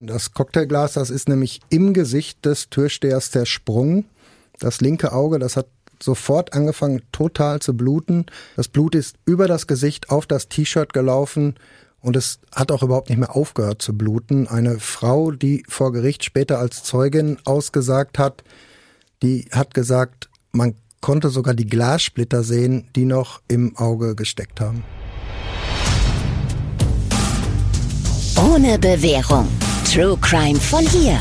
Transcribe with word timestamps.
Das 0.00 0.32
Cocktailglas, 0.32 0.92
das 0.92 1.08
ist 1.08 1.26
nämlich 1.26 1.60
im 1.70 1.94
Gesicht 1.94 2.44
des 2.44 2.68
Türstehers 2.68 3.30
zersprungen. 3.30 4.04
Das 4.58 4.82
linke 4.82 5.12
Auge, 5.12 5.38
das 5.38 5.56
hat 5.56 5.68
sofort 6.02 6.52
angefangen 6.52 7.00
total 7.12 7.60
zu 7.60 7.74
bluten. 7.74 8.26
Das 8.56 8.68
Blut 8.68 8.94
ist 8.94 9.16
über 9.24 9.48
das 9.48 9.66
Gesicht 9.66 10.10
auf 10.10 10.26
das 10.26 10.48
T-Shirt 10.48 10.92
gelaufen 10.92 11.54
und 12.02 12.14
es 12.14 12.40
hat 12.54 12.72
auch 12.72 12.82
überhaupt 12.82 13.08
nicht 13.08 13.18
mehr 13.18 13.34
aufgehört 13.34 13.80
zu 13.80 13.96
bluten. 13.96 14.46
Eine 14.46 14.80
Frau, 14.80 15.30
die 15.30 15.62
vor 15.66 15.92
Gericht 15.92 16.24
später 16.24 16.58
als 16.58 16.82
Zeugin 16.82 17.38
ausgesagt 17.46 18.18
hat, 18.18 18.44
die 19.22 19.48
hat 19.50 19.72
gesagt, 19.72 20.28
man 20.52 20.74
konnte 21.00 21.30
sogar 21.30 21.54
die 21.54 21.66
Glassplitter 21.66 22.42
sehen, 22.42 22.90
die 22.96 23.06
noch 23.06 23.40
im 23.48 23.74
Auge 23.78 24.14
gesteckt 24.14 24.60
haben. 24.60 24.84
Ohne 28.36 28.78
Bewährung. 28.78 29.48
True 29.96 30.18
Crime 30.20 30.60
von 30.60 30.84
hier. 30.86 31.18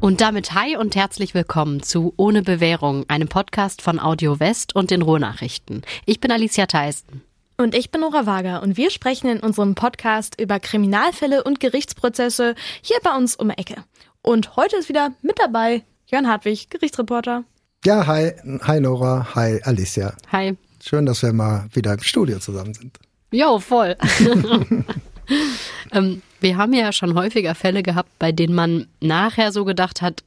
Und 0.00 0.22
damit 0.22 0.54
hi 0.54 0.74
und 0.74 0.96
herzlich 0.96 1.34
willkommen 1.34 1.82
zu 1.82 2.14
Ohne 2.16 2.40
Bewährung, 2.40 3.04
einem 3.08 3.28
Podcast 3.28 3.82
von 3.82 4.00
Audio 4.00 4.40
West 4.40 4.74
und 4.74 4.90
den 4.90 5.02
Ruhrnachrichten. 5.02 5.82
Ich 6.06 6.20
bin 6.20 6.32
Alicia 6.32 6.64
Theisten. 6.64 7.20
Und 7.58 7.74
ich 7.74 7.90
bin 7.90 8.00
Nora 8.00 8.24
Wager 8.24 8.62
und 8.62 8.78
wir 8.78 8.90
sprechen 8.90 9.28
in 9.28 9.40
unserem 9.40 9.74
Podcast 9.74 10.40
über 10.40 10.58
Kriminalfälle 10.60 11.44
und 11.44 11.60
Gerichtsprozesse 11.60 12.54
hier 12.80 13.00
bei 13.02 13.14
uns 13.14 13.36
um 13.36 13.50
die 13.50 13.58
Ecke. 13.58 13.84
Und 14.22 14.56
heute 14.56 14.76
ist 14.76 14.88
wieder 14.88 15.12
mit 15.20 15.38
dabei 15.38 15.84
Jörn 16.06 16.26
Hartwig, 16.26 16.70
Gerichtsreporter. 16.70 17.44
Ja, 17.84 18.06
hi, 18.06 18.32
hi 18.62 18.80
Nora, 18.80 19.28
hi 19.34 19.60
Alicia. 19.64 20.14
Hi. 20.32 20.56
Schön, 20.82 21.04
dass 21.04 21.22
wir 21.22 21.34
mal 21.34 21.68
wieder 21.74 21.92
im 21.92 22.00
Studio 22.00 22.38
zusammen 22.38 22.72
sind. 22.72 22.98
Jo, 23.30 23.58
voll. 23.58 23.96
ähm, 25.92 26.22
wir 26.40 26.56
haben 26.56 26.72
ja 26.72 26.92
schon 26.92 27.14
häufiger 27.14 27.54
Fälle 27.54 27.82
gehabt, 27.82 28.10
bei 28.18 28.32
denen 28.32 28.54
man 28.54 28.86
nachher 29.00 29.52
so 29.52 29.64
gedacht 29.64 30.02
hat, 30.02 30.24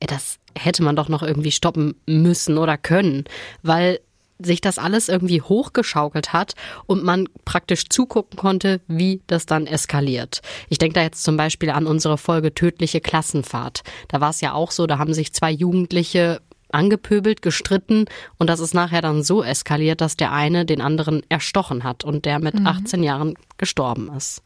ey, 0.00 0.06
das 0.06 0.38
hätte 0.58 0.82
man 0.82 0.96
doch 0.96 1.08
noch 1.08 1.22
irgendwie 1.22 1.52
stoppen 1.52 1.94
müssen 2.06 2.58
oder 2.58 2.76
können, 2.76 3.24
weil 3.62 4.00
sich 4.44 4.60
das 4.60 4.78
alles 4.78 5.08
irgendwie 5.08 5.40
hochgeschaukelt 5.40 6.32
hat 6.32 6.54
und 6.86 7.04
man 7.04 7.28
praktisch 7.44 7.88
zugucken 7.88 8.36
konnte, 8.36 8.80
wie 8.88 9.22
das 9.28 9.46
dann 9.46 9.66
eskaliert. 9.66 10.42
Ich 10.68 10.78
denke 10.78 10.94
da 10.94 11.02
jetzt 11.02 11.22
zum 11.22 11.36
Beispiel 11.36 11.70
an 11.70 11.86
unsere 11.86 12.18
Folge 12.18 12.52
Tödliche 12.52 13.00
Klassenfahrt. 13.00 13.82
Da 14.08 14.20
war 14.20 14.30
es 14.30 14.40
ja 14.40 14.52
auch 14.52 14.72
so, 14.72 14.86
da 14.86 14.98
haben 14.98 15.14
sich 15.14 15.32
zwei 15.32 15.52
Jugendliche 15.52 16.40
angepöbelt, 16.72 17.42
gestritten 17.42 18.06
und 18.38 18.48
das 18.48 18.60
ist 18.60 18.74
nachher 18.74 19.02
dann 19.02 19.22
so 19.22 19.42
eskaliert, 19.42 20.00
dass 20.00 20.16
der 20.16 20.32
eine 20.32 20.64
den 20.64 20.80
anderen 20.80 21.22
erstochen 21.28 21.84
hat 21.84 22.04
und 22.04 22.24
der 22.24 22.38
mit 22.38 22.58
mhm. 22.58 22.66
18 22.66 23.02
Jahren 23.02 23.34
gestorben 23.58 24.10
ist. 24.16 24.42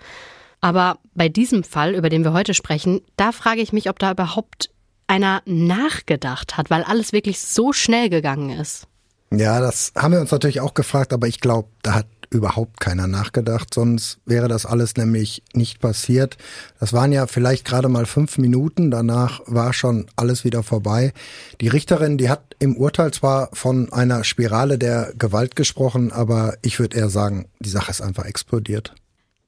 Aber 0.60 0.98
bei 1.14 1.28
diesem 1.28 1.64
Fall, 1.64 1.94
über 1.94 2.08
den 2.08 2.24
wir 2.24 2.32
heute 2.32 2.54
sprechen, 2.54 3.00
da 3.16 3.32
frage 3.32 3.60
ich 3.60 3.72
mich, 3.72 3.88
ob 3.88 3.98
da 3.98 4.10
überhaupt 4.10 4.70
einer 5.06 5.42
nachgedacht 5.44 6.56
hat, 6.56 6.70
weil 6.70 6.82
alles 6.82 7.12
wirklich 7.12 7.40
so 7.40 7.72
schnell 7.72 8.10
gegangen 8.10 8.50
ist. 8.58 8.86
Ja, 9.30 9.60
das 9.60 9.92
haben 9.96 10.12
wir 10.12 10.20
uns 10.20 10.30
natürlich 10.30 10.60
auch 10.60 10.74
gefragt, 10.74 11.12
aber 11.12 11.26
ich 11.26 11.40
glaube, 11.40 11.68
da 11.82 11.94
hat 11.94 12.06
überhaupt 12.30 12.80
keiner 12.80 13.06
nachgedacht, 13.06 13.72
sonst 13.74 14.18
wäre 14.24 14.48
das 14.48 14.66
alles 14.66 14.96
nämlich 14.96 15.42
nicht 15.52 15.80
passiert. 15.80 16.36
Das 16.80 16.92
waren 16.92 17.12
ja 17.12 17.26
vielleicht 17.26 17.64
gerade 17.64 17.88
mal 17.88 18.06
fünf 18.06 18.38
Minuten, 18.38 18.90
danach 18.90 19.40
war 19.46 19.72
schon 19.72 20.06
alles 20.16 20.44
wieder 20.44 20.62
vorbei. 20.62 21.12
Die 21.60 21.68
Richterin, 21.68 22.18
die 22.18 22.28
hat 22.28 22.56
im 22.58 22.76
Urteil 22.76 23.12
zwar 23.12 23.50
von 23.52 23.92
einer 23.92 24.24
Spirale 24.24 24.78
der 24.78 25.12
Gewalt 25.18 25.56
gesprochen, 25.56 26.12
aber 26.12 26.54
ich 26.62 26.78
würde 26.78 26.96
eher 26.96 27.10
sagen, 27.10 27.46
die 27.60 27.68
Sache 27.68 27.90
ist 27.90 28.00
einfach 28.00 28.24
explodiert. 28.24 28.94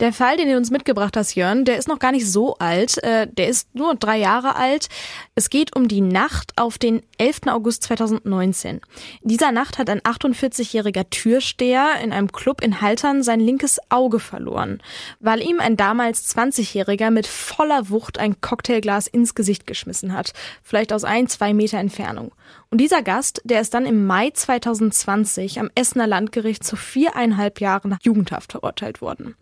Der 0.00 0.12
Fall, 0.12 0.36
den 0.36 0.48
du 0.48 0.56
uns 0.56 0.70
mitgebracht 0.70 1.16
hast, 1.16 1.34
Jörn, 1.34 1.64
der 1.64 1.76
ist 1.76 1.88
noch 1.88 1.98
gar 1.98 2.12
nicht 2.12 2.30
so 2.30 2.54
alt. 2.58 3.02
Äh, 3.02 3.26
der 3.26 3.48
ist 3.48 3.74
nur 3.74 3.96
drei 3.96 4.16
Jahre 4.16 4.54
alt. 4.54 4.88
Es 5.34 5.50
geht 5.50 5.74
um 5.74 5.88
die 5.88 6.00
Nacht 6.00 6.52
auf 6.54 6.78
den 6.78 7.02
11. 7.18 7.48
August 7.48 7.82
2019. 7.82 8.80
In 9.22 9.28
dieser 9.28 9.50
Nacht 9.50 9.76
hat 9.76 9.90
ein 9.90 10.00
48-jähriger 10.00 11.10
Türsteher 11.10 11.96
in 12.00 12.12
einem 12.12 12.30
Club 12.30 12.60
in 12.60 12.80
Haltern 12.80 13.24
sein 13.24 13.40
linkes 13.40 13.80
Auge 13.88 14.20
verloren, 14.20 14.80
weil 15.18 15.42
ihm 15.42 15.58
ein 15.58 15.76
damals 15.76 16.32
20-jähriger 16.32 17.10
mit 17.10 17.26
voller 17.26 17.90
Wucht 17.90 18.18
ein 18.18 18.40
Cocktailglas 18.40 19.08
ins 19.08 19.34
Gesicht 19.34 19.66
geschmissen 19.66 20.12
hat. 20.12 20.32
Vielleicht 20.62 20.92
aus 20.92 21.02
ein, 21.02 21.26
zwei 21.26 21.52
Meter 21.52 21.78
Entfernung. 21.78 22.30
Und 22.70 22.78
dieser 22.78 23.02
Gast, 23.02 23.40
der 23.44 23.62
ist 23.62 23.72
dann 23.72 23.86
im 23.86 24.06
Mai 24.06 24.30
2020 24.30 25.58
am 25.58 25.70
Essener 25.74 26.06
Landgericht 26.06 26.62
zu 26.64 26.76
viereinhalb 26.76 27.60
Jahren 27.60 27.96
Jugendhaft 28.02 28.52
verurteilt 28.52 29.00
worden. 29.00 29.36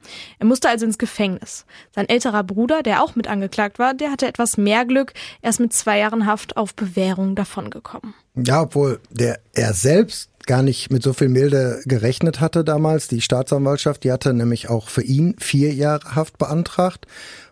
Er 0.46 0.48
musste 0.48 0.68
also 0.68 0.86
ins 0.86 0.96
Gefängnis. 0.96 1.66
Sein 1.92 2.08
älterer 2.08 2.44
Bruder, 2.44 2.84
der 2.84 3.02
auch 3.02 3.16
mit 3.16 3.26
angeklagt 3.26 3.80
war, 3.80 3.94
der 3.94 4.12
hatte 4.12 4.28
etwas 4.28 4.56
mehr 4.56 4.84
Glück. 4.84 5.12
Er 5.42 5.50
ist 5.50 5.58
mit 5.58 5.72
zwei 5.72 5.98
Jahren 5.98 6.24
Haft 6.24 6.56
auf 6.56 6.72
Bewährung 6.72 7.34
davongekommen. 7.34 8.14
Ja, 8.36 8.62
obwohl 8.62 9.00
der 9.10 9.40
er 9.54 9.74
selbst 9.74 10.30
gar 10.46 10.62
nicht 10.62 10.90
mit 10.90 11.02
so 11.02 11.12
viel 11.12 11.28
Milde 11.28 11.80
gerechnet 11.84 12.40
hatte 12.40 12.64
damals. 12.64 13.08
Die 13.08 13.20
Staatsanwaltschaft, 13.20 14.04
die 14.04 14.12
hatte 14.12 14.32
nämlich 14.32 14.70
auch 14.70 14.88
für 14.88 15.02
ihn 15.02 15.34
vier 15.38 15.74
Jahre 15.74 16.14
Haft 16.14 16.38
beantragt. 16.38 17.06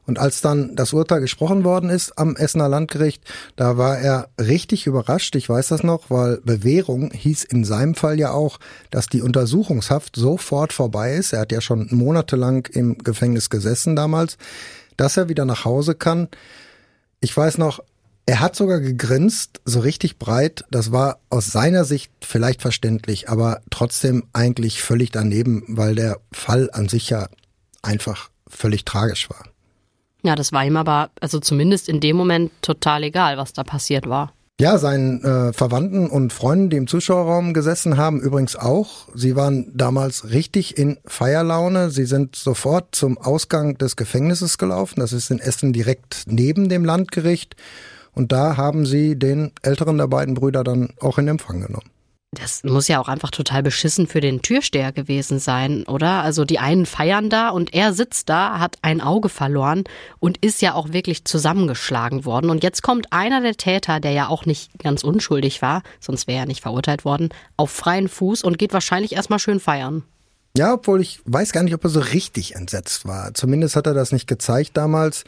Und 0.06 0.18
als 0.18 0.40
dann 0.40 0.76
das 0.76 0.92
Urteil 0.92 1.20
gesprochen 1.20 1.64
worden 1.64 1.88
ist 1.90 2.18
am 2.18 2.36
Essener 2.36 2.68
Landgericht, 2.68 3.22
da 3.56 3.78
war 3.78 3.98
er 3.98 4.28
richtig 4.38 4.86
überrascht. 4.86 5.34
Ich 5.34 5.48
weiß 5.48 5.68
das 5.68 5.82
noch, 5.82 6.10
weil 6.10 6.40
Bewährung 6.44 7.10
hieß 7.10 7.44
in 7.44 7.64
seinem 7.64 7.94
Fall 7.94 8.18
ja 8.18 8.30
auch, 8.30 8.58
dass 8.90 9.06
die 9.06 9.22
Untersuchungshaft 9.22 10.16
sofort 10.16 10.72
vorbei 10.72 11.14
ist. 11.14 11.32
Er 11.32 11.40
hat 11.40 11.52
ja 11.52 11.60
schon 11.60 11.88
monatelang 11.90 12.66
im 12.70 12.98
Gefängnis 12.98 13.48
gesessen 13.48 13.96
damals, 13.96 14.36
dass 14.96 15.16
er 15.16 15.28
wieder 15.28 15.46
nach 15.46 15.64
Hause 15.64 15.94
kann. 15.94 16.28
Ich 17.20 17.34
weiß 17.34 17.56
noch, 17.56 17.82
er 18.26 18.40
hat 18.40 18.56
sogar 18.56 18.80
gegrinst, 18.80 19.60
so 19.64 19.80
richtig 19.80 20.18
breit. 20.18 20.64
Das 20.70 20.92
war 20.92 21.18
aus 21.28 21.46
seiner 21.46 21.84
Sicht 21.84 22.10
vielleicht 22.22 22.62
verständlich, 22.62 23.28
aber 23.28 23.60
trotzdem 23.70 24.24
eigentlich 24.32 24.82
völlig 24.82 25.10
daneben, 25.10 25.64
weil 25.68 25.94
der 25.94 26.20
Fall 26.32 26.70
an 26.72 26.88
sich 26.88 27.10
ja 27.10 27.28
einfach 27.82 28.30
völlig 28.48 28.84
tragisch 28.84 29.28
war. 29.28 29.44
Ja, 30.22 30.36
das 30.36 30.52
war 30.52 30.64
ihm 30.64 30.78
aber, 30.78 31.10
also 31.20 31.38
zumindest 31.38 31.88
in 31.88 32.00
dem 32.00 32.16
Moment 32.16 32.50
total 32.62 33.02
egal, 33.02 33.36
was 33.36 33.52
da 33.52 33.62
passiert 33.62 34.08
war. 34.08 34.32
Ja, 34.58 34.78
seinen 34.78 35.22
äh, 35.24 35.52
Verwandten 35.52 36.08
und 36.08 36.32
Freunden, 36.32 36.70
die 36.70 36.76
im 36.76 36.86
Zuschauerraum 36.86 37.54
gesessen 37.54 37.96
haben, 37.96 38.20
übrigens 38.20 38.54
auch. 38.54 39.08
Sie 39.12 39.34
waren 39.34 39.76
damals 39.76 40.30
richtig 40.30 40.78
in 40.78 40.96
Feierlaune. 41.04 41.90
Sie 41.90 42.04
sind 42.04 42.36
sofort 42.36 42.94
zum 42.94 43.18
Ausgang 43.18 43.76
des 43.78 43.96
Gefängnisses 43.96 44.56
gelaufen. 44.56 45.00
Das 45.00 45.12
ist 45.12 45.30
in 45.32 45.40
Essen 45.40 45.72
direkt 45.72 46.22
neben 46.26 46.68
dem 46.68 46.84
Landgericht. 46.84 47.56
Und 48.14 48.32
da 48.32 48.56
haben 48.56 48.86
sie 48.86 49.18
den 49.18 49.52
älteren 49.62 49.98
der 49.98 50.06
beiden 50.06 50.34
Brüder 50.34 50.64
dann 50.64 50.90
auch 51.00 51.18
in 51.18 51.28
Empfang 51.28 51.60
genommen. 51.60 51.90
Das 52.34 52.64
muss 52.64 52.88
ja 52.88 53.00
auch 53.00 53.08
einfach 53.08 53.30
total 53.30 53.62
beschissen 53.62 54.06
für 54.06 54.20
den 54.20 54.42
Türsteher 54.42 54.92
gewesen 54.92 55.38
sein, 55.38 55.84
oder? 55.84 56.22
Also 56.22 56.44
die 56.44 56.58
einen 56.58 56.86
feiern 56.86 57.30
da 57.30 57.50
und 57.50 57.72
er 57.74 57.92
sitzt 57.92 58.28
da, 58.28 58.58
hat 58.58 58.76
ein 58.82 59.00
Auge 59.00 59.28
verloren 59.28 59.84
und 60.18 60.38
ist 60.38 60.60
ja 60.60 60.74
auch 60.74 60.92
wirklich 60.92 61.24
zusammengeschlagen 61.24 62.24
worden. 62.24 62.50
Und 62.50 62.62
jetzt 62.62 62.82
kommt 62.82 63.12
einer 63.12 63.40
der 63.40 63.56
Täter, 63.56 64.00
der 64.00 64.12
ja 64.12 64.28
auch 64.28 64.46
nicht 64.46 64.70
ganz 64.82 65.04
unschuldig 65.04 65.62
war, 65.62 65.82
sonst 66.00 66.26
wäre 66.26 66.40
er 66.40 66.46
nicht 66.46 66.62
verurteilt 66.62 67.04
worden, 67.04 67.28
auf 67.56 67.70
freien 67.70 68.08
Fuß 68.08 68.42
und 68.42 68.58
geht 68.58 68.72
wahrscheinlich 68.72 69.14
erstmal 69.14 69.38
schön 69.38 69.60
feiern. 69.60 70.02
Ja, 70.56 70.74
obwohl 70.74 71.00
ich 71.00 71.20
weiß 71.24 71.50
gar 71.50 71.64
nicht, 71.64 71.74
ob 71.74 71.82
er 71.82 71.90
so 71.90 71.98
richtig 71.98 72.54
entsetzt 72.54 73.06
war. 73.06 73.34
Zumindest 73.34 73.74
hat 73.74 73.88
er 73.88 73.94
das 73.94 74.12
nicht 74.12 74.28
gezeigt 74.28 74.76
damals. 74.76 75.24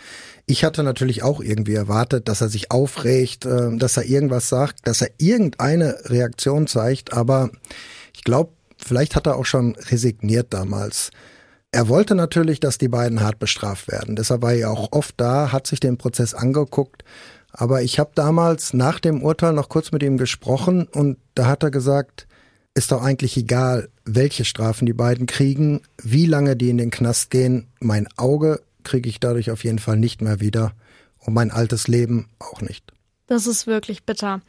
Ich 0.47 0.63
hatte 0.63 0.85
natürlich 0.85 1.25
auch 1.25 1.41
irgendwie 1.41 1.75
erwartet, 1.75 2.29
dass 2.29 2.43
er 2.43 2.49
sich 2.49 2.71
aufregt, 2.71 3.45
äh, 3.45 3.77
dass 3.77 3.97
er 3.97 4.05
irgendwas 4.05 4.49
sagt, 4.49 4.87
dass 4.87 5.03
er 5.03 5.11
irgendeine 5.19 5.99
Reaktion 6.05 6.69
zeigt. 6.69 7.13
Aber 7.13 7.51
ich 8.15 8.23
glaube, 8.23 8.53
vielleicht 8.79 9.17
hat 9.17 9.27
er 9.27 9.37
auch 9.37 9.47
schon 9.47 9.75
resigniert 9.75 10.55
damals. 10.55 11.11
Er 11.73 11.89
wollte 11.89 12.15
natürlich, 12.15 12.61
dass 12.61 12.79
die 12.79 12.89
beiden 12.89 13.21
hart 13.21 13.41
bestraft 13.41 13.91
werden. 13.91 14.15
Deshalb 14.15 14.43
war 14.43 14.53
er 14.53 14.71
auch 14.71 14.93
oft 14.93 15.15
da, 15.17 15.51
hat 15.51 15.67
sich 15.67 15.81
den 15.81 15.99
Prozess 15.99 16.35
angeguckt. 16.35 17.03
Aber 17.51 17.83
ich 17.83 17.99
habe 17.99 18.13
damals 18.15 18.75
nach 18.75 19.01
dem 19.01 19.25
Urteil 19.25 19.55
noch 19.55 19.69
kurz 19.69 19.91
mit 19.91 20.05
ihm 20.05 20.19
gesprochen 20.19 20.87
und 20.87 21.19
da 21.35 21.47
hat 21.47 21.65
er 21.65 21.73
gesagt, 21.73 22.29
ist 22.77 22.93
doch 22.93 23.03
eigentlich 23.03 23.37
egal, 23.39 23.89
welche 24.05 24.45
Strafen 24.45 24.85
die 24.85 24.93
beiden 24.93 25.27
kriegen, 25.27 25.81
wie 26.03 26.27
lange 26.27 26.57
die 26.57 26.69
in 26.69 26.77
den 26.77 26.91
Knast 26.91 27.31
gehen. 27.31 27.69
Mein 27.81 28.07
Auge 28.17 28.61
kriege 28.85 29.09
ich 29.09 29.19
dadurch 29.19 29.51
auf 29.51 29.65
jeden 29.65 29.79
Fall 29.79 29.97
nicht 29.97 30.21
mehr 30.21 30.41
wieder 30.41 30.73
und 31.19 31.33
mein 31.33 31.51
altes 31.51 31.89
Leben 31.89 32.29
auch 32.39 32.61
nicht. 32.61 32.93
Das 33.29 33.47
ist 33.47 33.67
wirklich 33.67 34.05
bitter. 34.05 34.43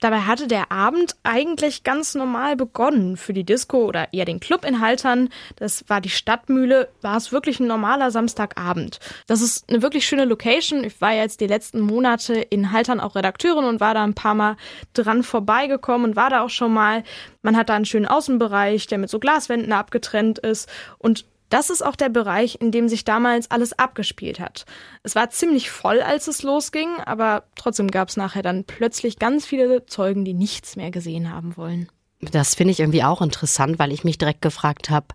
Dabei 0.00 0.20
hatte 0.20 0.46
der 0.46 0.70
Abend 0.70 1.16
eigentlich 1.24 1.82
ganz 1.82 2.14
normal 2.14 2.56
begonnen. 2.56 3.16
Für 3.16 3.32
die 3.32 3.44
Disco 3.44 3.84
oder 3.84 4.12
eher 4.12 4.24
den 4.24 4.40
Club 4.40 4.64
in 4.64 4.80
Haltern, 4.80 5.28
das 5.56 5.84
war 5.88 6.00
die 6.00 6.08
Stadtmühle, 6.08 6.88
war 7.02 7.16
es 7.16 7.32
wirklich 7.32 7.58
ein 7.60 7.66
normaler 7.66 8.10
Samstagabend. 8.10 9.00
Das 9.26 9.40
ist 9.40 9.68
eine 9.68 9.82
wirklich 9.82 10.06
schöne 10.06 10.24
Location. 10.24 10.84
Ich 10.84 11.00
war 11.00 11.12
jetzt 11.12 11.40
die 11.40 11.46
letzten 11.46 11.80
Monate 11.80 12.34
in 12.34 12.72
Haltern 12.72 13.00
auch 13.00 13.16
Redakteurin 13.16 13.64
und 13.64 13.80
war 13.80 13.94
da 13.94 14.04
ein 14.04 14.14
paar 14.14 14.34
Mal 14.34 14.56
dran 14.94 15.22
vorbeigekommen 15.22 16.10
und 16.10 16.16
war 16.16 16.30
da 16.30 16.42
auch 16.42 16.50
schon 16.50 16.72
mal. 16.72 17.02
Man 17.42 17.56
hat 17.56 17.68
da 17.68 17.74
einen 17.74 17.84
schönen 17.84 18.06
Außenbereich, 18.06 18.86
der 18.86 18.98
mit 18.98 19.10
so 19.10 19.18
Glaswänden 19.18 19.72
abgetrennt 19.72 20.38
ist 20.38 20.68
und 20.98 21.24
Das 21.48 21.70
ist 21.70 21.82
auch 21.82 21.96
der 21.96 22.08
Bereich, 22.08 22.58
in 22.60 22.70
dem 22.70 22.88
sich 22.88 23.04
damals 23.04 23.50
alles 23.50 23.78
abgespielt 23.78 24.40
hat. 24.40 24.66
Es 25.02 25.14
war 25.14 25.30
ziemlich 25.30 25.70
voll, 25.70 26.00
als 26.00 26.28
es 26.28 26.42
losging, 26.42 26.88
aber 27.04 27.44
trotzdem 27.54 27.90
gab 27.90 28.08
es 28.08 28.16
nachher 28.16 28.42
dann 28.42 28.64
plötzlich 28.64 29.18
ganz 29.18 29.46
viele 29.46 29.86
Zeugen, 29.86 30.24
die 30.24 30.34
nichts 30.34 30.76
mehr 30.76 30.90
gesehen 30.90 31.32
haben 31.32 31.56
wollen. 31.56 31.88
Das 32.20 32.54
finde 32.54 32.72
ich 32.72 32.80
irgendwie 32.80 33.04
auch 33.04 33.22
interessant, 33.22 33.78
weil 33.78 33.92
ich 33.92 34.04
mich 34.04 34.18
direkt 34.18 34.42
gefragt 34.42 34.90
habe, 34.90 35.06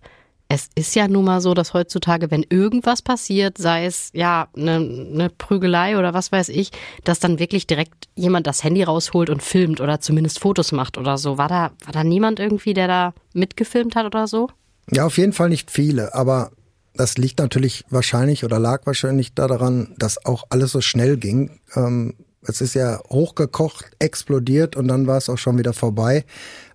es 0.54 0.70
ist 0.76 0.96
ja 0.96 1.08
nun 1.08 1.26
mal 1.26 1.42
so, 1.42 1.54
dass 1.54 1.74
heutzutage, 1.74 2.30
wenn 2.30 2.46
irgendwas 2.48 3.02
passiert, 3.02 3.58
sei 3.58 3.86
es 3.86 4.12
ja 4.14 4.50
eine, 4.56 4.76
eine 4.76 5.30
Prügelei 5.30 5.98
oder 5.98 6.14
was 6.14 6.32
weiß 6.32 6.50
ich, 6.50 6.70
dass 7.04 7.20
dann 7.20 7.40
wirklich 7.40 7.66
direkt 7.66 8.08
jemand 8.16 8.46
das 8.46 8.64
Handy 8.64 8.84
rausholt 8.84 9.30
und 9.30 9.42
filmt 9.42 9.82
oder 9.82 10.00
zumindest 10.00 10.40
Fotos 10.40 10.72
macht 10.72 10.98
oder 10.98 11.18
so. 11.18 11.38
War 11.38 11.48
da, 11.48 11.72
war 11.86 11.94
da 11.94 12.04
niemand 12.04 12.40
irgendwie, 12.40 12.74
der 12.74 12.88
da 12.88 13.14
mitgefilmt 13.34 13.96
hat 13.96 14.06
oder 14.06 14.28
so? 14.28 14.50
Ja, 14.92 15.06
auf 15.06 15.18
jeden 15.18 15.34
Fall 15.34 15.50
nicht 15.50 15.72
viele, 15.72 16.14
aber 16.14 16.52
das 16.94 17.18
liegt 17.18 17.40
natürlich 17.40 17.86
wahrscheinlich 17.90 18.44
oder 18.44 18.60
lag 18.60 18.86
wahrscheinlich 18.86 19.34
daran, 19.34 19.96
dass 19.98 20.26
auch 20.26 20.46
alles 20.50 20.72
so 20.72 20.82
schnell 20.82 21.18
ging. 21.18 21.60
Ähm, 21.76 22.14
es 22.46 22.62
ist 22.62 22.76
ja 22.76 23.00
hochgekocht, 23.10 23.86
explodiert 24.00 24.76
und 24.76 24.88
dann 24.88 25.08
war 25.08 25.18
es 25.18 25.30
auch 25.30 25.38
schon 25.38 25.58
wieder 25.58 25.74
vorbei. 25.74 26.26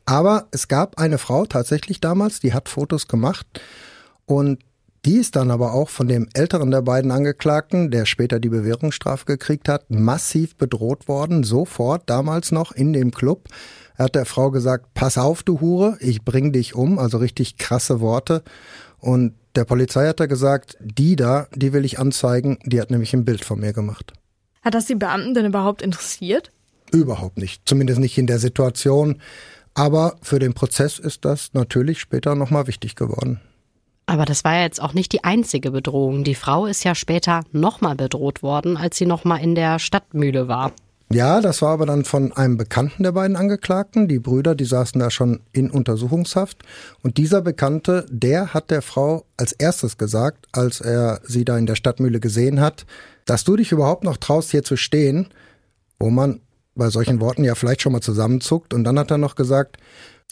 Aber 0.07 0.49
es 0.51 0.69
gab 0.69 0.99
eine 0.99 1.19
Frau 1.19 1.45
tatsächlich 1.45 2.01
damals, 2.01 2.41
die 2.41 2.55
hat 2.55 2.69
Fotos 2.69 3.09
gemacht 3.09 3.47
und 4.25 4.61
die 5.05 5.17
ist 5.17 5.37
dann 5.37 5.51
aber 5.51 5.75
auch 5.75 5.89
von 5.89 6.09
dem 6.09 6.29
älteren 6.35 6.71
der 6.71 6.83
beiden 6.83 7.11
Angeklagten, 7.11 7.91
der 7.91 8.05
später 8.05 8.41
die 8.41 8.49
Bewährungsstrafe 8.49 9.27
gekriegt 9.27 9.69
hat, 9.69 9.91
massiv 9.91 10.57
bedroht 10.57 11.07
worden, 11.09 11.45
sofort 11.45 12.03
damals 12.11 12.51
noch 12.51 12.73
in 12.73 12.93
dem 12.93 13.13
Club. 13.13 13.49
Er 13.99 14.05
hat 14.05 14.15
der 14.15 14.27
Frau 14.27 14.53
gesagt, 14.53 14.95
pass 14.95 15.19
auf, 15.19 15.43
du 15.43 15.61
Hure, 15.61 15.99
ich 16.01 16.23
bring 16.23 16.53
dich 16.53 16.77
um, 16.77 17.01
also 17.01 17.19
richtig 17.19 17.59
krasse 17.59 18.01
Worte. 18.01 18.45
Und 19.01 19.35
der 19.57 19.65
Polizei 19.65 20.07
hat 20.07 20.21
er 20.21 20.29
gesagt, 20.29 20.77
die 20.81 21.17
da, 21.17 21.49
die 21.53 21.73
will 21.73 21.85
ich 21.85 21.99
anzeigen, 21.99 22.59
die 22.65 22.81
hat 22.81 22.93
nämlich 22.93 23.13
ein 23.13 23.25
Bild 23.25 23.45
von 23.45 23.59
mir 23.59 23.73
gemacht. 23.73 24.13
Hat 24.63 24.75
das 24.75 24.87
die 24.87 24.95
Beamten 24.95 25.35
denn 25.35 25.47
überhaupt 25.47 25.83
interessiert? 25.83 26.53
Überhaupt 26.93 27.39
nicht, 27.39 27.69
zumindest 27.69 27.99
nicht 27.99 28.17
in 28.17 28.29
der 28.29 28.39
Situation. 28.39 29.21
Aber 29.75 30.17
für 30.23 30.39
den 30.39 30.55
Prozess 30.55 31.01
ist 31.01 31.25
das 31.25 31.53
natürlich 31.53 31.99
später 31.99 32.37
nochmal 32.37 32.69
wichtig 32.69 32.95
geworden. 32.95 33.41
Aber 34.07 34.25
das 34.25 34.45
war 34.45 34.55
ja 34.55 34.63
jetzt 34.63 34.81
auch 34.81 34.95
nicht 34.95 35.13
die 35.13 35.25
einzige 35.25 35.73
Bedrohung. 35.73 36.23
Die 36.23 36.37
Frau 36.37 36.67
ist 36.67 36.85
ja 36.85 36.95
später 36.95 37.43
nochmal 37.51 37.97
bedroht 37.97 38.45
worden, 38.45 38.77
als 38.77 38.97
sie 38.97 39.07
nochmal 39.07 39.43
in 39.43 39.57
der 39.57 39.81
Stadtmühle 39.81 40.47
war. 40.47 40.73
Ja, 41.11 41.41
das 41.41 41.63
war 41.63 41.71
aber 41.71 41.87
dann 41.87 42.05
von 42.05 42.33
einem 42.33 42.59
Bekannten 42.59 43.03
der 43.03 43.13
beiden 43.13 43.37
Angeklagten. 43.37 44.09
Die 44.09 44.19
Brüder, 44.19 44.55
die 44.55 44.67
saßen 44.67 45.01
da 45.01 45.11
schon 45.11 45.41
in 45.53 45.71
Untersuchungshaft. 45.71 46.63
Und 47.03 47.17
dieser 47.17 47.41
Bekannte, 47.41 48.05
der 48.11 48.53
hat 48.53 48.71
der 48.71 48.83
Frau 48.83 49.25
als 49.39 49.53
erstes 49.53 49.97
gesagt, 49.97 50.47
als 50.53 50.83
er 50.83 51.21
sie 51.25 51.47
da 51.47 51.57
in 51.57 51.65
der 51.65 51.77
Stadtmühle 51.77 52.21
gesehen 52.21 52.61
hat, 52.61 52.85
dass 53.25 53.45
du 53.45 53.57
dich 53.57 53.73
überhaupt 53.73 54.05
noch 54.05 54.19
traust, 54.19 54.51
hier 54.51 54.63
zu 54.63 54.77
stehen, 54.77 55.29
wo 55.99 56.11
man 56.11 56.41
bei 56.75 56.91
solchen 56.91 57.21
Worten 57.21 57.43
ja 57.43 57.55
vielleicht 57.55 57.81
schon 57.81 57.93
mal 57.93 58.03
zusammenzuckt. 58.03 58.75
Und 58.75 58.85
dann 58.85 58.99
hat 58.99 59.11
er 59.11 59.19
noch 59.19 59.35
gesagt, 59.35 59.79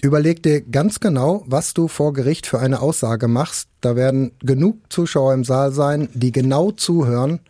überleg 0.02 0.42
dir 0.42 0.60
ganz 0.60 1.00
genau, 1.00 1.42
was 1.46 1.72
du 1.72 1.88
vor 1.88 2.12
Gericht 2.12 2.46
für 2.46 2.58
eine 2.58 2.82
Aussage 2.82 3.28
machst. 3.28 3.70
Da 3.80 3.96
werden 3.96 4.32
genug 4.40 4.76
Zuschauer 4.90 5.32
im 5.32 5.42
Saal 5.44 5.72
sein, 5.72 6.10
die 6.12 6.32
genau 6.32 6.70
zuhören. 6.70 7.40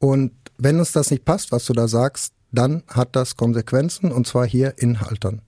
Und 0.00 0.32
wenn 0.58 0.80
uns 0.80 0.90
das 0.90 1.12
nicht 1.12 1.24
passt, 1.24 1.52
was 1.52 1.64
du 1.64 1.72
da 1.72 1.86
sagst, 1.86 2.32
dann 2.52 2.82
hat 2.88 3.16
das 3.16 3.36
Konsequenzen 3.36 4.12
und 4.12 4.26
zwar 4.26 4.46
hier 4.46 4.74
in 4.78 5.00
Haltern. 5.00 5.42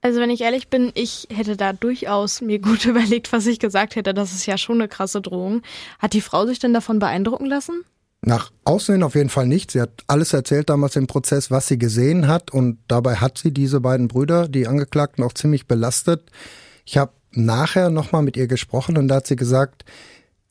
Also 0.00 0.18
wenn 0.18 0.30
ich 0.30 0.40
ehrlich 0.40 0.68
bin, 0.68 0.90
ich 0.94 1.28
hätte 1.30 1.56
da 1.56 1.72
durchaus 1.72 2.40
mir 2.40 2.58
gut 2.58 2.84
überlegt, 2.86 3.32
was 3.32 3.46
ich 3.46 3.58
gesagt 3.58 3.96
hätte. 3.96 4.14
Das 4.14 4.32
ist 4.32 4.46
ja 4.46 4.58
schon 4.58 4.76
eine 4.76 4.88
krasse 4.88 5.20
Drohung. 5.20 5.62
Hat 5.98 6.12
die 6.12 6.20
Frau 6.20 6.46
sich 6.46 6.58
denn 6.58 6.74
davon 6.74 6.98
beeindrucken 6.98 7.46
lassen? 7.46 7.84
Nach 8.24 8.52
Aussehen 8.64 9.02
auf 9.02 9.16
jeden 9.16 9.30
Fall 9.30 9.46
nicht. 9.46 9.72
Sie 9.72 9.80
hat 9.80 10.04
alles 10.06 10.32
erzählt 10.32 10.70
damals 10.70 10.94
im 10.94 11.08
Prozess, 11.08 11.50
was 11.50 11.66
sie 11.66 11.78
gesehen 11.78 12.28
hat 12.28 12.52
und 12.52 12.78
dabei 12.86 13.16
hat 13.16 13.38
sie 13.38 13.52
diese 13.52 13.80
beiden 13.80 14.06
Brüder, 14.06 14.48
die 14.48 14.68
Angeklagten, 14.68 15.24
auch 15.24 15.32
ziemlich 15.32 15.66
belastet. 15.66 16.30
Ich 16.84 16.98
habe 16.98 17.12
nachher 17.32 17.90
nochmal 17.90 18.22
mit 18.22 18.36
ihr 18.36 18.46
gesprochen 18.46 18.96
und 18.96 19.08
da 19.08 19.16
hat 19.16 19.26
sie 19.26 19.36
gesagt, 19.36 19.84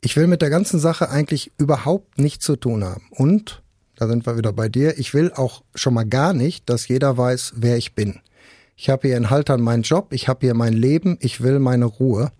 ich 0.02 0.16
will 0.16 0.26
mit 0.26 0.42
der 0.42 0.50
ganzen 0.50 0.80
Sache 0.80 1.08
eigentlich 1.08 1.52
überhaupt 1.58 2.18
nichts 2.18 2.44
zu 2.44 2.56
tun 2.56 2.84
haben. 2.84 3.06
Und, 3.10 3.61
da 4.02 4.08
sind 4.08 4.26
wir 4.26 4.36
wieder 4.36 4.52
bei 4.52 4.68
dir, 4.68 4.98
ich 4.98 5.14
will 5.14 5.32
auch 5.32 5.62
schon 5.76 5.94
mal 5.94 6.02
gar 6.02 6.32
nicht, 6.32 6.68
dass 6.68 6.88
jeder 6.88 7.16
weiß, 7.16 7.52
wer 7.54 7.76
ich 7.76 7.94
bin. 7.94 8.18
Ich 8.74 8.90
habe 8.90 9.06
hier 9.06 9.16
in 9.16 9.30
Haltern 9.30 9.60
meinen 9.60 9.84
Job, 9.84 10.08
ich 10.12 10.26
habe 10.26 10.40
hier 10.44 10.54
mein 10.54 10.72
Leben, 10.72 11.18
ich 11.20 11.40
will 11.40 11.60
meine 11.60 11.84
Ruhe. 11.84 12.32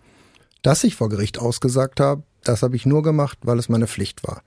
Dass 0.62 0.82
ich 0.82 0.96
vor 0.96 1.08
Gericht 1.08 1.38
ausgesagt 1.38 2.00
habe, 2.00 2.24
das 2.42 2.64
habe 2.64 2.74
ich 2.74 2.84
nur 2.84 3.04
gemacht, 3.04 3.38
weil 3.42 3.60
es 3.60 3.68
meine 3.68 3.86
Pflicht 3.86 4.26
war. 4.26 4.42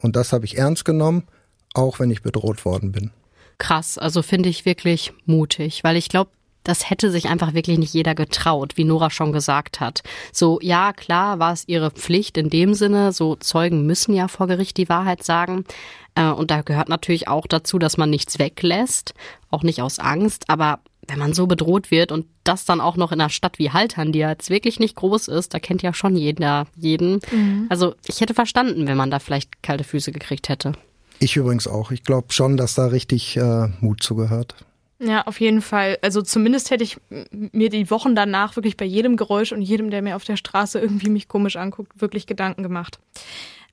Und 0.00 0.14
das 0.14 0.32
habe 0.32 0.44
ich 0.44 0.56
ernst 0.56 0.84
genommen, 0.84 1.24
auch 1.72 1.98
wenn 1.98 2.12
ich 2.12 2.22
bedroht 2.22 2.64
worden 2.64 2.92
bin. 2.92 3.10
Krass, 3.58 3.98
also 3.98 4.22
finde 4.22 4.48
ich 4.48 4.64
wirklich 4.64 5.12
mutig, 5.26 5.82
weil 5.82 5.96
ich 5.96 6.08
glaube, 6.08 6.30
das 6.64 6.88
hätte 6.88 7.10
sich 7.10 7.28
einfach 7.28 7.52
wirklich 7.52 7.78
nicht 7.78 7.92
jeder 7.92 8.14
getraut, 8.14 8.76
wie 8.76 8.84
Nora 8.84 9.10
schon 9.10 9.32
gesagt 9.32 9.80
hat. 9.80 10.02
So, 10.32 10.58
ja, 10.62 10.92
klar 10.92 11.38
war 11.38 11.52
es 11.52 11.68
ihre 11.68 11.90
Pflicht 11.90 12.38
in 12.38 12.48
dem 12.48 12.74
Sinne, 12.74 13.12
so 13.12 13.36
Zeugen 13.36 13.86
müssen 13.86 14.14
ja 14.14 14.28
vor 14.28 14.46
Gericht 14.46 14.78
die 14.78 14.88
Wahrheit 14.88 15.22
sagen. 15.22 15.64
Äh, 16.14 16.30
und 16.30 16.50
da 16.50 16.62
gehört 16.62 16.88
natürlich 16.88 17.28
auch 17.28 17.46
dazu, 17.46 17.78
dass 17.78 17.96
man 17.96 18.10
nichts 18.10 18.38
weglässt, 18.38 19.14
auch 19.50 19.62
nicht 19.62 19.82
aus 19.82 19.98
Angst, 19.98 20.44
aber 20.48 20.80
wenn 21.06 21.18
man 21.18 21.34
so 21.34 21.46
bedroht 21.46 21.90
wird 21.90 22.12
und 22.12 22.26
das 22.44 22.64
dann 22.64 22.80
auch 22.80 22.96
noch 22.96 23.12
in 23.12 23.20
einer 23.20 23.30
Stadt 23.30 23.58
wie 23.58 23.70
Haltern, 23.70 24.12
die 24.12 24.20
ja 24.20 24.30
jetzt 24.30 24.50
wirklich 24.50 24.80
nicht 24.80 24.96
groß 24.96 25.28
ist, 25.28 25.52
da 25.54 25.58
kennt 25.58 25.82
ja 25.82 25.92
schon 25.92 26.16
jeder 26.16 26.66
jeden. 26.76 27.20
Mhm. 27.30 27.66
Also 27.68 27.94
ich 28.06 28.20
hätte 28.20 28.34
verstanden, 28.34 28.86
wenn 28.86 28.96
man 28.96 29.10
da 29.10 29.18
vielleicht 29.18 29.62
kalte 29.62 29.84
Füße 29.84 30.12
gekriegt 30.12 30.48
hätte. 30.48 30.72
Ich 31.18 31.36
übrigens 31.36 31.66
auch. 31.66 31.90
Ich 31.90 32.04
glaube 32.04 32.32
schon, 32.32 32.56
dass 32.56 32.74
da 32.74 32.86
richtig 32.86 33.36
äh, 33.36 33.68
Mut 33.80 34.02
zugehört. 34.02 34.54
Ja, 34.98 35.22
auf 35.26 35.40
jeden 35.40 35.60
Fall. 35.60 35.98
Also 36.02 36.22
zumindest 36.22 36.70
hätte 36.70 36.84
ich 36.84 36.96
mir 37.30 37.68
die 37.68 37.90
Wochen 37.90 38.14
danach 38.14 38.56
wirklich 38.56 38.76
bei 38.76 38.84
jedem 38.84 39.16
Geräusch 39.16 39.52
und 39.52 39.60
jedem, 39.60 39.90
der 39.90 40.02
mir 40.02 40.16
auf 40.16 40.24
der 40.24 40.36
Straße 40.36 40.78
irgendwie 40.78 41.10
mich 41.10 41.28
komisch 41.28 41.56
anguckt, 41.56 42.00
wirklich 42.00 42.26
Gedanken 42.26 42.62
gemacht. 42.62 42.98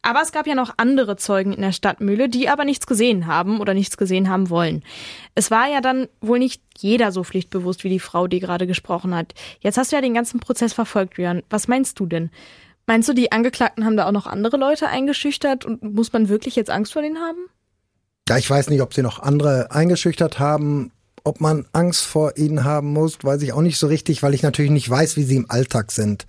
Aber 0.03 0.21
es 0.21 0.31
gab 0.31 0.47
ja 0.47 0.55
noch 0.55 0.73
andere 0.77 1.15
Zeugen 1.15 1.53
in 1.53 1.61
der 1.61 1.71
Stadtmühle, 1.71 2.27
die 2.27 2.49
aber 2.49 2.65
nichts 2.65 2.87
gesehen 2.87 3.27
haben 3.27 3.59
oder 3.59 3.73
nichts 3.73 3.97
gesehen 3.97 4.29
haben 4.29 4.49
wollen. 4.49 4.83
Es 5.35 5.51
war 5.51 5.69
ja 5.69 5.79
dann 5.79 6.07
wohl 6.21 6.39
nicht 6.39 6.63
jeder 6.77 7.11
so 7.11 7.23
pflichtbewusst 7.23 7.83
wie 7.83 7.89
die 7.89 7.99
Frau, 7.99 8.27
die 8.27 8.39
gerade 8.39 8.65
gesprochen 8.65 9.15
hat. 9.15 9.33
Jetzt 9.59 9.77
hast 9.77 9.91
du 9.91 9.95
ja 9.95 10.01
den 10.01 10.15
ganzen 10.15 10.39
Prozess 10.39 10.73
verfolgt, 10.73 11.17
Jörn. 11.19 11.43
Was 11.49 11.67
meinst 11.67 11.99
du 11.99 12.07
denn? 12.07 12.31
Meinst 12.87 13.07
du, 13.09 13.13
die 13.13 13.31
Angeklagten 13.31 13.85
haben 13.85 13.95
da 13.95 14.07
auch 14.07 14.11
noch 14.11 14.25
andere 14.25 14.57
Leute 14.57 14.87
eingeschüchtert 14.87 15.65
und 15.65 15.83
muss 15.83 16.11
man 16.13 16.29
wirklich 16.29 16.55
jetzt 16.55 16.71
Angst 16.71 16.93
vor 16.93 17.03
denen 17.03 17.19
haben? 17.19 17.45
Ja, 18.27 18.37
ich 18.37 18.49
weiß 18.49 18.69
nicht, 18.69 18.81
ob 18.81 18.93
sie 18.93 19.03
noch 19.03 19.19
andere 19.19 19.71
eingeschüchtert 19.71 20.39
haben. 20.39 20.91
Ob 21.23 21.39
man 21.39 21.67
Angst 21.73 22.01
vor 22.01 22.37
ihnen 22.37 22.63
haben 22.63 22.91
muss, 22.91 23.19
weiß 23.21 23.43
ich 23.43 23.53
auch 23.53 23.61
nicht 23.61 23.77
so 23.77 23.85
richtig, 23.85 24.23
weil 24.23 24.33
ich 24.33 24.41
natürlich 24.41 24.71
nicht 24.71 24.89
weiß, 24.89 25.15
wie 25.17 25.23
sie 25.23 25.35
im 25.35 25.51
Alltag 25.51 25.91
sind. 25.91 26.25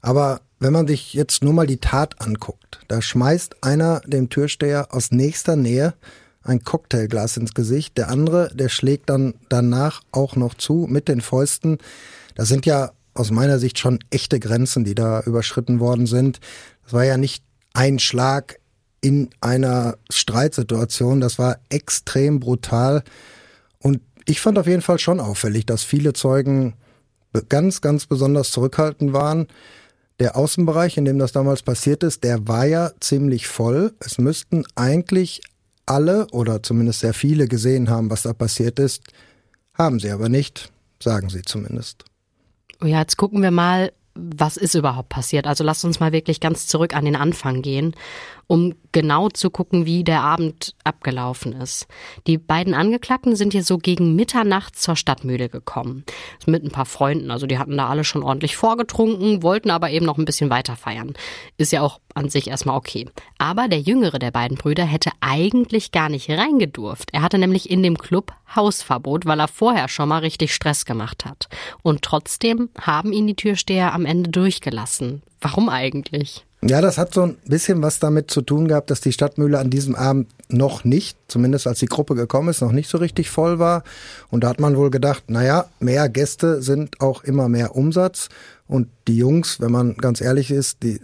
Aber 0.00 0.40
wenn 0.62 0.72
man 0.72 0.86
sich 0.86 1.12
jetzt 1.12 1.42
nur 1.42 1.52
mal 1.52 1.66
die 1.66 1.78
Tat 1.78 2.20
anguckt, 2.20 2.80
da 2.86 3.02
schmeißt 3.02 3.64
einer 3.64 4.00
dem 4.06 4.28
Türsteher 4.28 4.94
aus 4.94 5.10
nächster 5.10 5.56
Nähe 5.56 5.94
ein 6.44 6.62
Cocktailglas 6.62 7.36
ins 7.36 7.54
Gesicht, 7.54 7.98
der 7.98 8.08
andere, 8.08 8.50
der 8.54 8.68
schlägt 8.68 9.10
dann 9.10 9.34
danach 9.48 10.02
auch 10.12 10.36
noch 10.36 10.54
zu 10.54 10.86
mit 10.88 11.08
den 11.08 11.20
Fäusten. 11.20 11.78
Das 12.34 12.48
sind 12.48 12.64
ja 12.66 12.92
aus 13.14 13.30
meiner 13.30 13.58
Sicht 13.58 13.78
schon 13.78 13.98
echte 14.10 14.40
Grenzen, 14.40 14.84
die 14.84 14.94
da 14.94 15.20
überschritten 15.22 15.80
worden 15.80 16.06
sind. 16.06 16.40
Das 16.84 16.92
war 16.92 17.04
ja 17.04 17.16
nicht 17.16 17.44
ein 17.74 17.98
Schlag 17.98 18.58
in 19.00 19.30
einer 19.40 19.98
Streitsituation, 20.10 21.20
das 21.20 21.38
war 21.38 21.58
extrem 21.70 22.38
brutal. 22.38 23.02
Und 23.78 24.00
ich 24.26 24.40
fand 24.40 24.58
auf 24.58 24.68
jeden 24.68 24.82
Fall 24.82 25.00
schon 25.00 25.18
auffällig, 25.18 25.66
dass 25.66 25.82
viele 25.82 26.12
Zeugen 26.12 26.74
ganz, 27.48 27.80
ganz 27.80 28.06
besonders 28.06 28.52
zurückhaltend 28.52 29.12
waren. 29.12 29.48
Der 30.22 30.36
Außenbereich, 30.36 30.98
in 30.98 31.04
dem 31.04 31.18
das 31.18 31.32
damals 31.32 31.62
passiert 31.62 32.04
ist, 32.04 32.22
der 32.22 32.46
war 32.46 32.64
ja 32.64 32.92
ziemlich 33.00 33.48
voll. 33.48 33.92
Es 33.98 34.18
müssten 34.18 34.62
eigentlich 34.76 35.40
alle 35.84 36.28
oder 36.28 36.62
zumindest 36.62 37.00
sehr 37.00 37.12
viele 37.12 37.48
gesehen 37.48 37.90
haben, 37.90 38.08
was 38.08 38.22
da 38.22 38.32
passiert 38.32 38.78
ist. 38.78 39.02
Haben 39.74 39.98
sie 39.98 40.12
aber 40.12 40.28
nicht, 40.28 40.70
sagen 41.02 41.28
sie 41.28 41.42
zumindest. 41.42 42.04
Oh 42.80 42.86
ja, 42.86 43.00
jetzt 43.00 43.16
gucken 43.16 43.42
wir 43.42 43.50
mal, 43.50 43.90
was 44.14 44.56
ist 44.56 44.74
überhaupt 44.74 45.08
passiert. 45.08 45.46
Also 45.46 45.64
lasst 45.64 45.84
uns 45.84 46.00
mal 46.00 46.12
wirklich 46.12 46.40
ganz 46.40 46.66
zurück 46.66 46.94
an 46.94 47.04
den 47.04 47.16
Anfang 47.16 47.62
gehen, 47.62 47.94
um 48.46 48.74
genau 48.92 49.28
zu 49.30 49.50
gucken, 49.50 49.86
wie 49.86 50.04
der 50.04 50.20
Abend 50.20 50.74
abgelaufen 50.84 51.52
ist. 51.52 51.86
Die 52.26 52.36
beiden 52.36 52.74
Angeklagten 52.74 53.36
sind 53.36 53.52
hier 53.52 53.64
so 53.64 53.78
gegen 53.78 54.14
Mitternacht 54.14 54.76
zur 54.76 54.96
Stadtmühle 54.96 55.48
gekommen. 55.48 56.04
Mit 56.46 56.62
ein 56.62 56.70
paar 56.70 56.84
Freunden. 56.84 57.30
Also 57.30 57.46
die 57.46 57.58
hatten 57.58 57.76
da 57.76 57.88
alle 57.88 58.04
schon 58.04 58.22
ordentlich 58.22 58.56
vorgetrunken, 58.56 59.42
wollten 59.42 59.70
aber 59.70 59.90
eben 59.90 60.04
noch 60.04 60.18
ein 60.18 60.26
bisschen 60.26 60.50
weiter 60.50 60.76
feiern. 60.76 61.14
Ist 61.56 61.72
ja 61.72 61.80
auch 61.80 62.00
an 62.14 62.28
sich 62.28 62.48
erstmal 62.48 62.76
okay. 62.76 63.08
Aber 63.38 63.68
der 63.68 63.80
jüngere 63.80 64.18
der 64.18 64.30
beiden 64.30 64.58
Brüder 64.58 64.84
hätte 64.84 65.10
eigentlich 65.20 65.92
gar 65.92 66.10
nicht 66.10 66.28
reingedurft. 66.28 67.10
Er 67.12 67.22
hatte 67.22 67.38
nämlich 67.38 67.70
in 67.70 67.82
dem 67.82 67.96
Club 67.96 68.32
Hausverbot, 68.56 69.26
weil 69.26 69.40
er 69.40 69.48
vorher 69.48 69.88
schon 69.88 70.08
mal 70.08 70.18
richtig 70.18 70.54
Stress 70.54 70.84
gemacht 70.84 71.24
hat. 71.24 71.48
Und 71.82 72.02
trotzdem 72.02 72.70
haben 72.80 73.12
ihn 73.12 73.26
die 73.26 73.34
Türsteher 73.34 73.92
am 73.92 74.06
Ende 74.06 74.30
durchgelassen. 74.30 75.22
Warum 75.40 75.68
eigentlich? 75.68 76.44
Ja, 76.64 76.80
das 76.80 76.96
hat 76.96 77.12
so 77.12 77.22
ein 77.22 77.36
bisschen 77.44 77.82
was 77.82 77.98
damit 77.98 78.30
zu 78.30 78.40
tun 78.40 78.68
gehabt, 78.68 78.90
dass 78.90 79.00
die 79.00 79.10
Stadtmühle 79.10 79.58
an 79.58 79.68
diesem 79.68 79.96
Abend 79.96 80.28
noch 80.48 80.84
nicht, 80.84 81.18
zumindest 81.26 81.66
als 81.66 81.80
die 81.80 81.86
Gruppe 81.86 82.14
gekommen 82.14 82.50
ist, 82.50 82.60
noch 82.60 82.70
nicht 82.70 82.88
so 82.88 82.98
richtig 82.98 83.30
voll 83.30 83.58
war. 83.58 83.82
Und 84.30 84.44
da 84.44 84.48
hat 84.48 84.60
man 84.60 84.76
wohl 84.76 84.90
gedacht, 84.90 85.24
naja, 85.28 85.66
mehr 85.80 86.08
Gäste 86.08 86.62
sind 86.62 87.00
auch 87.00 87.24
immer 87.24 87.48
mehr 87.48 87.74
Umsatz. 87.74 88.28
Und 88.68 88.88
die 89.08 89.16
Jungs, 89.16 89.60
wenn 89.60 89.72
man 89.72 89.96
ganz 89.96 90.20
ehrlich 90.20 90.52
ist, 90.52 90.84
die 90.84 91.00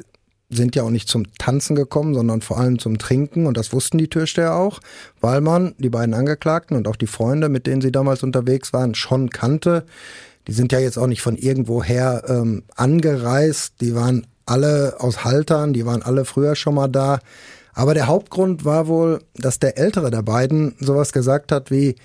sind 0.51 0.75
ja 0.77 0.83
auch 0.83 0.91
nicht 0.91 1.09
zum 1.09 1.25
Tanzen 1.39 1.77
gekommen, 1.77 2.15
sondern 2.15 2.41
vor 2.41 2.59
allem 2.59 2.79
zum 2.79 2.99
Trinken. 2.99 3.47
Und 3.47 3.57
das 3.57 3.73
wussten 3.73 3.99
die 3.99 4.09
Türsteher 4.09 4.55
auch, 4.55 4.81
weil 5.21 5.41
man 5.41 5.75
die 5.79 5.91
beiden 5.91 6.15
Angeklagten 6.15 6.77
und 6.77 6.89
auch 6.89 6.97
die 6.97 7.07
Freunde, 7.07 7.49
mit 7.49 7.67
denen 7.67 7.83
sie 7.83 7.93
damals 7.93 8.23
unterwegs 8.23 8.73
waren, 8.73 8.95
schon 8.95 9.31
kannte. 9.31 9.85
Die 10.47 10.53
sind 10.53 10.73
ja 10.73 10.79
jetzt 10.79 10.99
auch 10.99 11.07
nicht 11.07 11.21
von 11.21 11.37
irgendwoher 11.37 12.25
ähm, 12.29 12.63
angereist. 12.75 13.75
Die 13.81 13.95
waren 13.95 14.27
alle 14.47 14.97
aus 14.99 15.25
Haltern, 15.25 15.75
die 15.75 15.85
waren 15.85 16.03
alle 16.03 16.25
früher 16.25 16.57
schon 16.57 16.75
mal 16.75 16.89
da. 16.89 17.19
Aber 17.75 17.93
der 17.93 18.07
Hauptgrund 18.07 18.65
war 18.65 18.89
wohl, 18.89 19.21
dass 19.37 19.59
der 19.59 19.77
ältere 19.77 20.11
der 20.11 20.23
beiden 20.23 20.75
sowas 20.81 21.13
gesagt 21.13 21.53
hat 21.53 21.71
wie, 21.71 21.97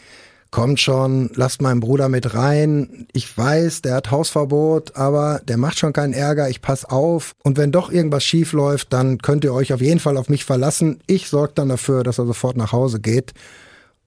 kommt 0.54 0.80
schon, 0.80 1.32
lasst 1.34 1.64
meinen 1.64 1.80
Bruder 1.80 2.10
mit 2.10 2.36
rein. 2.36 3.08
Ich 3.12 3.36
weiß, 3.36 3.82
der 3.82 3.96
hat 3.96 4.12
Hausverbot, 4.12 4.96
aber 4.96 5.42
der 5.48 5.58
macht 5.58 5.80
schon 5.80 5.94
keinen 5.94 6.14
Ärger. 6.14 6.48
Ich 6.48 6.62
pass 6.62 6.86
auf. 6.86 7.34
Und 7.44 7.58
wenn 7.58 7.72
doch 7.72 7.92
irgendwas 7.92 8.24
schief 8.24 8.54
läuft, 8.54 8.94
dann 8.94 9.18
könnt 9.18 9.44
ihr 9.44 9.54
euch 9.54 9.74
auf 9.74 9.82
jeden 9.82 10.00
Fall 10.00 10.16
auf 10.16 10.30
mich 10.30 10.46
verlassen. 10.46 11.00
Ich 11.08 11.28
sorge 11.28 11.54
dann 11.56 11.70
dafür, 11.70 12.04
dass 12.04 12.20
er 12.20 12.28
sofort 12.28 12.56
nach 12.56 12.72
Hause 12.72 13.00
geht. 13.00 13.34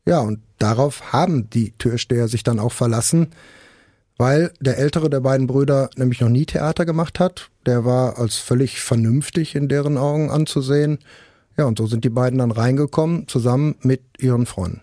Ja, 0.06 0.20
und 0.20 0.38
darauf 0.58 1.12
haben 1.12 1.50
die 1.50 1.72
Türsteher 1.72 2.28
sich 2.28 2.44
dann 2.44 2.60
auch 2.60 2.72
verlassen 2.72 3.32
weil 4.18 4.50
der 4.60 4.78
ältere 4.78 5.10
der 5.10 5.20
beiden 5.20 5.46
Brüder 5.46 5.90
nämlich 5.96 6.22
noch 6.22 6.30
nie 6.30 6.46
Theater 6.46 6.86
gemacht 6.86 7.20
hat. 7.20 7.50
Der 7.66 7.84
war 7.84 8.18
als 8.18 8.36
völlig 8.36 8.80
vernünftig 8.80 9.54
in 9.54 9.68
deren 9.68 9.98
Augen 9.98 10.30
anzusehen. 10.30 11.00
Ja, 11.58 11.66
und 11.66 11.76
so 11.76 11.86
sind 11.86 12.02
die 12.02 12.08
beiden 12.08 12.38
dann 12.38 12.50
reingekommen, 12.50 13.28
zusammen 13.28 13.74
mit 13.82 14.00
ihren 14.18 14.46
Freunden. 14.46 14.80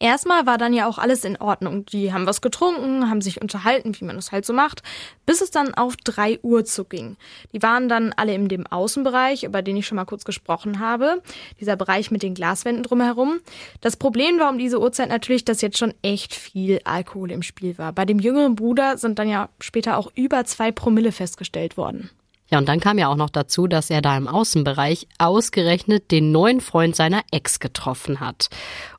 Erstmal 0.00 0.46
war 0.46 0.58
dann 0.58 0.72
ja 0.72 0.88
auch 0.88 0.98
alles 0.98 1.24
in 1.24 1.36
Ordnung. 1.38 1.84
Die 1.86 2.12
haben 2.12 2.26
was 2.26 2.40
getrunken, 2.40 3.10
haben 3.10 3.20
sich 3.20 3.42
unterhalten, 3.42 3.98
wie 3.98 4.04
man 4.04 4.16
es 4.16 4.30
halt 4.30 4.46
so 4.46 4.52
macht, 4.52 4.82
bis 5.26 5.40
es 5.40 5.50
dann 5.50 5.74
auf 5.74 5.96
drei 5.96 6.38
Uhr 6.42 6.64
zuging. 6.64 7.16
Die 7.52 7.62
waren 7.62 7.88
dann 7.88 8.12
alle 8.12 8.32
in 8.32 8.48
dem 8.48 8.64
Außenbereich, 8.64 9.42
über 9.42 9.60
den 9.60 9.76
ich 9.76 9.88
schon 9.88 9.96
mal 9.96 10.04
kurz 10.04 10.24
gesprochen 10.24 10.78
habe. 10.78 11.20
Dieser 11.58 11.74
Bereich 11.74 12.12
mit 12.12 12.22
den 12.22 12.34
Glaswänden 12.34 12.84
drumherum. 12.84 13.40
Das 13.80 13.96
Problem 13.96 14.38
war 14.38 14.50
um 14.50 14.58
diese 14.58 14.80
Uhrzeit 14.80 15.08
natürlich, 15.08 15.44
dass 15.44 15.62
jetzt 15.62 15.78
schon 15.78 15.92
echt 16.02 16.32
viel 16.32 16.80
Alkohol 16.84 17.32
im 17.32 17.42
Spiel 17.42 17.76
war. 17.76 17.92
Bei 17.92 18.04
dem 18.04 18.20
jüngeren 18.20 18.54
Bruder 18.54 18.98
sind 18.98 19.18
dann 19.18 19.28
ja 19.28 19.48
später 19.60 19.98
auch 19.98 20.12
über 20.14 20.44
zwei 20.44 20.70
Promille 20.70 21.10
festgestellt 21.10 21.76
worden. 21.76 22.10
Ja, 22.50 22.58
und 22.58 22.68
dann 22.68 22.80
kam 22.80 22.98
ja 22.98 23.08
auch 23.08 23.16
noch 23.16 23.30
dazu, 23.30 23.66
dass 23.66 23.90
er 23.90 24.00
da 24.00 24.16
im 24.16 24.28
Außenbereich 24.28 25.08
ausgerechnet 25.18 26.12
den 26.12 26.30
neuen 26.30 26.60
Freund 26.60 26.96
seiner 26.96 27.22
Ex 27.30 27.58
getroffen 27.60 28.20
hat. 28.20 28.48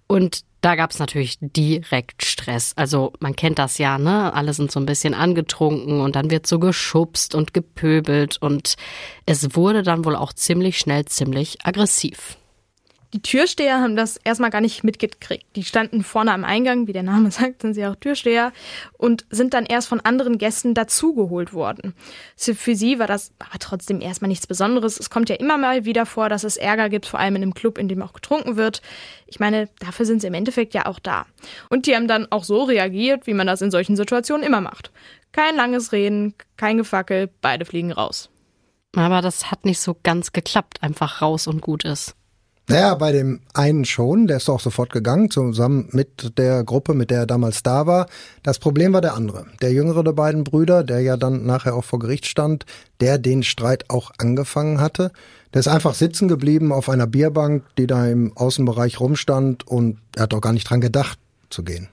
Und 0.05 0.43
da 0.61 0.75
gab 0.75 0.91
es 0.91 0.99
natürlich 0.99 1.37
direkt 1.41 2.25
Stress. 2.25 2.73
Also 2.75 3.13
man 3.19 3.35
kennt 3.35 3.59
das 3.59 3.77
ja, 3.77 3.97
ne? 3.97 4.33
Alle 4.33 4.53
sind 4.53 4.71
so 4.71 4.79
ein 4.79 4.85
bisschen 4.85 5.13
angetrunken 5.13 6.01
und 6.01 6.15
dann 6.15 6.31
wird 6.31 6.47
so 6.47 6.59
geschubst 6.59 7.35
und 7.35 7.53
gepöbelt 7.53 8.37
und 8.41 8.75
es 9.25 9.55
wurde 9.55 9.83
dann 9.83 10.05
wohl 10.05 10.15
auch 10.15 10.33
ziemlich 10.33 10.77
schnell 10.77 11.05
ziemlich 11.05 11.65
aggressiv. 11.65 12.38
Die 13.13 13.23
Türsteher 13.23 13.81
haben 13.81 13.95
das 13.95 14.17
erstmal 14.17 14.51
gar 14.51 14.61
nicht 14.61 14.83
mitgekriegt. 14.83 15.45
Die 15.55 15.63
standen 15.63 16.03
vorne 16.03 16.31
am 16.31 16.43
Eingang, 16.43 16.85
wie 16.85 16.93
der 16.93 17.03
Name 17.03 17.31
sagt, 17.31 17.63
sind 17.63 17.73
sie 17.73 17.85
auch 17.85 17.95
Türsteher 17.95 18.51
und 18.97 19.25
sind 19.31 19.55
dann 19.55 19.65
erst 19.65 19.87
von 19.87 19.99
anderen 19.99 20.37
Gästen 20.37 20.75
dazugeholt 20.75 21.53
worden. 21.53 21.95
Für 22.37 22.75
sie 22.75 22.99
war 22.99 23.07
das 23.07 23.31
aber 23.39 23.57
trotzdem 23.59 24.01
erstmal 24.01 24.27
nichts 24.27 24.45
Besonderes. 24.45 24.99
Es 24.99 25.09
kommt 25.09 25.29
ja 25.29 25.35
immer 25.35 25.57
mal 25.57 25.85
wieder 25.85 26.05
vor, 26.05 26.29
dass 26.29 26.43
es 26.43 26.57
Ärger 26.57 26.89
gibt, 26.89 27.07
vor 27.07 27.19
allem 27.19 27.35
in 27.35 27.41
einem 27.41 27.53
Club, 27.55 27.79
in 27.79 27.87
dem 27.87 28.03
auch 28.03 28.13
getrunken 28.13 28.57
wird. 28.57 28.83
Ich 29.25 29.39
meine, 29.39 29.69
dafür 29.79 30.05
sind 30.05 30.21
sie 30.21 30.27
im 30.27 30.35
Endeffekt 30.35 30.75
ja 30.75 30.85
auch 30.85 30.99
da. 30.99 31.25
Und 31.69 31.87
die 31.87 31.95
haben 31.95 32.07
dann 32.07 32.31
auch 32.31 32.43
so 32.43 32.63
reagiert, 32.63 33.25
wie 33.25 33.33
man 33.33 33.47
das 33.47 33.61
in 33.61 33.71
solchen 33.71 33.95
Situationen 33.95 34.45
immer 34.45 34.61
macht. 34.61 34.91
Kein 35.31 35.55
langes 35.55 35.91
Reden, 35.91 36.35
kein 36.57 36.77
Gefackel, 36.77 37.29
beide 37.41 37.65
fliegen 37.65 37.91
raus. 37.91 38.29
Aber 38.95 39.21
das 39.21 39.51
hat 39.51 39.65
nicht 39.65 39.79
so 39.79 39.95
ganz 40.01 40.31
geklappt, 40.31 40.81
einfach 40.81 41.21
raus 41.21 41.47
und 41.47 41.61
gut 41.61 41.85
ist. 41.85 42.15
Naja, 42.69 42.93
bei 42.93 43.11
dem 43.11 43.39
einen 43.55 43.83
schon, 43.83 44.27
der 44.27 44.37
ist 44.37 44.47
auch 44.47 44.59
sofort 44.59 44.91
gegangen, 44.91 45.31
zusammen 45.31 45.89
mit 45.91 46.37
der 46.37 46.63
Gruppe, 46.63 46.93
mit 46.93 47.09
der 47.09 47.21
er 47.21 47.25
damals 47.25 47.63
da 47.63 47.87
war. 47.87 48.05
Das 48.43 48.59
Problem 48.59 48.93
war 48.93 49.01
der 49.01 49.15
andere, 49.15 49.47
der 49.59 49.73
jüngere 49.73 50.03
der 50.03 50.11
beiden 50.11 50.43
Brüder, 50.43 50.83
der 50.83 51.01
ja 51.01 51.17
dann 51.17 51.47
nachher 51.47 51.73
auch 51.73 51.83
vor 51.83 51.97
Gericht 51.97 52.27
stand, 52.27 52.67
der 53.01 53.17
den 53.17 53.41
Streit 53.41 53.89
auch 53.89 54.11
angefangen 54.19 54.79
hatte. 54.79 55.11
Der 55.51 55.61
ist 55.61 55.67
einfach 55.67 55.95
sitzen 55.95 56.27
geblieben 56.27 56.71
auf 56.71 56.89
einer 56.89 57.07
Bierbank, 57.07 57.63
die 57.79 57.87
da 57.87 58.05
im 58.05 58.37
Außenbereich 58.37 58.99
rumstand 58.99 59.65
und 59.65 59.97
er 60.15 60.23
hat 60.23 60.33
auch 60.35 60.41
gar 60.41 60.53
nicht 60.53 60.69
dran 60.69 60.79
gedacht 60.79 61.17
zu 61.49 61.63
gehen. 61.63 61.89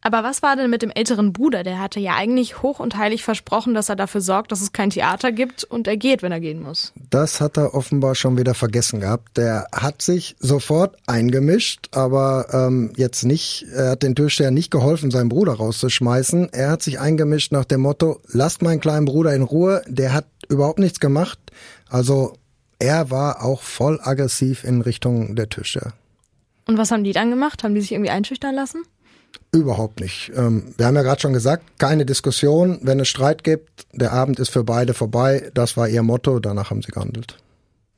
Aber 0.00 0.22
was 0.22 0.42
war 0.42 0.54
denn 0.54 0.70
mit 0.70 0.82
dem 0.82 0.90
älteren 0.90 1.32
Bruder? 1.32 1.64
Der 1.64 1.80
hatte 1.80 1.98
ja 1.98 2.14
eigentlich 2.14 2.62
hoch 2.62 2.78
und 2.78 2.96
heilig 2.96 3.24
versprochen, 3.24 3.74
dass 3.74 3.88
er 3.88 3.96
dafür 3.96 4.20
sorgt, 4.20 4.52
dass 4.52 4.60
es 4.60 4.72
kein 4.72 4.90
Theater 4.90 5.32
gibt 5.32 5.64
und 5.64 5.88
er 5.88 5.96
geht, 5.96 6.22
wenn 6.22 6.30
er 6.30 6.38
gehen 6.38 6.62
muss. 6.62 6.92
Das 7.10 7.40
hat 7.40 7.56
er 7.56 7.74
offenbar 7.74 8.14
schon 8.14 8.38
wieder 8.38 8.54
vergessen 8.54 9.00
gehabt. 9.00 9.36
Der 9.36 9.66
hat 9.72 10.00
sich 10.00 10.36
sofort 10.38 10.96
eingemischt, 11.06 11.88
aber 11.90 12.46
ähm, 12.52 12.92
jetzt 12.96 13.24
nicht, 13.24 13.66
er 13.74 13.90
hat 13.90 14.04
den 14.04 14.14
Türsteher 14.14 14.52
nicht 14.52 14.70
geholfen, 14.70 15.10
seinen 15.10 15.28
Bruder 15.28 15.54
rauszuschmeißen. 15.54 16.52
Er 16.52 16.70
hat 16.70 16.82
sich 16.82 17.00
eingemischt 17.00 17.50
nach 17.50 17.64
dem 17.64 17.80
Motto, 17.80 18.20
lasst 18.28 18.62
meinen 18.62 18.80
kleinen 18.80 19.04
Bruder 19.04 19.34
in 19.34 19.42
Ruhe, 19.42 19.82
der 19.88 20.12
hat 20.12 20.26
überhaupt 20.48 20.78
nichts 20.78 21.00
gemacht. 21.00 21.40
Also 21.88 22.34
er 22.78 23.10
war 23.10 23.44
auch 23.44 23.62
voll 23.62 23.98
aggressiv 24.00 24.62
in 24.62 24.80
Richtung 24.80 25.34
der 25.34 25.48
Türsteher. 25.48 25.92
Und 26.68 26.78
was 26.78 26.90
haben 26.92 27.02
die 27.02 27.12
dann 27.12 27.30
gemacht? 27.30 27.64
Haben 27.64 27.74
die 27.74 27.80
sich 27.80 27.92
irgendwie 27.92 28.10
einschüchtern 28.10 28.54
lassen? 28.54 28.82
Überhaupt 29.50 30.00
nicht. 30.00 30.30
Ähm, 30.36 30.74
wir 30.76 30.86
haben 30.86 30.96
ja 30.96 31.02
gerade 31.02 31.20
schon 31.20 31.32
gesagt, 31.32 31.78
keine 31.78 32.04
Diskussion. 32.04 32.78
Wenn 32.82 33.00
es 33.00 33.08
Streit 33.08 33.44
gibt, 33.44 33.86
der 33.92 34.12
Abend 34.12 34.38
ist 34.38 34.50
für 34.50 34.64
beide 34.64 34.92
vorbei. 34.92 35.50
Das 35.54 35.76
war 35.76 35.88
ihr 35.88 36.02
Motto. 36.02 36.38
Danach 36.38 36.70
haben 36.70 36.82
sie 36.82 36.92
gehandelt. 36.92 37.36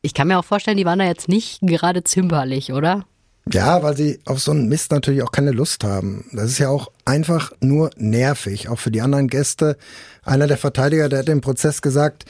Ich 0.03 0.15
kann 0.15 0.29
mir 0.29 0.39
auch 0.39 0.45
vorstellen, 0.45 0.77
die 0.77 0.85
waren 0.85 1.01
da 1.01 1.05
jetzt 1.05 1.29
nicht 1.29 1.61
gerade 1.63 2.05
zimperlich, 2.05 2.73
oder? 2.73 3.05
Ja, 3.53 3.83
weil 3.83 3.97
sie 3.97 4.21
auf 4.27 4.41
so 4.41 4.53
einen 4.53 4.69
Mist 4.69 4.93
natürlich 4.93 5.23
auch 5.23 5.33
keine 5.33 5.51
Lust 5.51 5.83
haben. 5.83 6.25
Das 6.33 6.51
ist 6.51 6.59
ja 6.59 6.69
auch 6.69 6.93
einfach 7.05 7.53
nur 7.61 7.91
nervig, 7.97 8.69
auch 8.69 8.79
für 8.79 8.91
die 8.91 9.01
anderen 9.01 9.29
Gäste. 9.29 9.77
Einer 10.23 10.47
der 10.47 10.57
Verteidiger, 10.57 11.09
der 11.09 11.21
hat 11.21 11.29
im 11.29 11.41
Prozess 11.41 11.83
gesagt, 11.83 12.27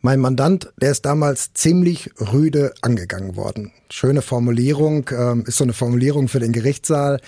mein 0.00 0.20
Mandant, 0.20 0.72
der 0.80 0.92
ist 0.92 1.04
damals 1.04 1.52
ziemlich 1.52 2.10
rüde 2.20 2.72
angegangen 2.80 3.36
worden. 3.36 3.72
Schöne 3.90 4.22
Formulierung, 4.22 5.10
ähm, 5.10 5.44
ist 5.46 5.56
so 5.56 5.64
eine 5.64 5.72
Formulierung 5.72 6.28
für 6.28 6.40
den 6.40 6.52
Gerichtssaal. 6.52 7.20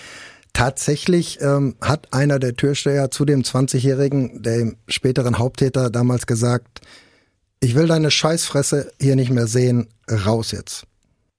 Tatsächlich 0.53 1.41
ähm, 1.41 1.77
hat 1.81 2.13
einer 2.13 2.39
der 2.39 2.55
Türsteher 2.55 3.11
zu 3.11 3.25
dem 3.25 3.43
20-Jährigen, 3.43 4.43
dem 4.43 4.77
späteren 4.87 5.39
Haupttäter, 5.39 5.91
damals 5.91 6.27
gesagt, 6.27 6.81
ich 7.61 7.75
will 7.75 7.87
deine 7.87 8.11
Scheißfresse 8.11 8.93
hier 9.01 9.17
nicht 9.17 9.31
mehr 9.31 9.47
sehen, 9.47 9.89
raus 10.11 10.51
jetzt. 10.53 10.85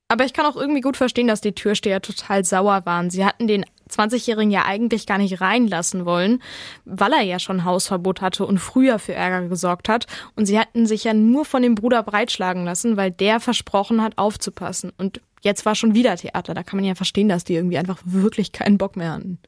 Aber 0.08 0.26
ich 0.26 0.34
kann 0.34 0.46
auch 0.46 0.56
irgendwie 0.56 0.82
gut 0.82 0.98
verstehen, 0.98 1.28
dass 1.28 1.42
die 1.42 1.54
Türsteher 1.54 2.02
total 2.02 2.46
sauer 2.46 2.86
waren. 2.86 3.10
Sie 3.10 3.26
hatten 3.26 3.48
den 3.48 3.66
20-Jährigen 3.90 4.52
ja 4.52 4.66
eigentlich 4.66 5.06
gar 5.06 5.18
nicht 5.18 5.42
reinlassen 5.42 6.06
wollen, 6.06 6.42
weil 6.86 7.14
er 7.14 7.22
ja 7.22 7.40
schon 7.40 7.66
Hausverbot 7.66 8.22
hatte 8.22 8.46
und 8.46 8.60
früher 8.60 9.00
für 9.00 9.14
Ärger 9.14 9.48
gesorgt 9.48 9.90
hat. 9.90 10.08
Und 10.36 10.46
sie 10.46 10.60
hatten 10.60 10.86
sich 10.86 11.04
ja 11.04 11.14
nur 11.14 11.46
von 11.46 11.62
dem 11.62 11.76
Bruder 11.76 12.04
breitschlagen 12.04 12.66
lassen, 12.66 12.98
weil 12.98 13.12
der 13.12 13.40
versprochen 13.40 14.02
hat, 14.02 14.18
aufzupassen. 14.18 14.92
Und 14.98 15.22
jetzt 15.42 15.66
war 15.66 15.76
schon 15.76 15.94
wieder 15.94 16.16
Theater. 16.16 16.54
Da 16.54 16.64
kann 16.64 16.78
man 16.78 16.86
ja 16.86 16.96
verstehen, 16.96 17.30
dass 17.30 17.44
die 17.44 17.56
irgendwie 17.56 17.78
einfach 17.78 18.00
wirklich 18.06 18.52
keinen 18.52 18.78
Bock 18.78 18.96
mehr 18.96 19.12
hatten. 19.12 19.40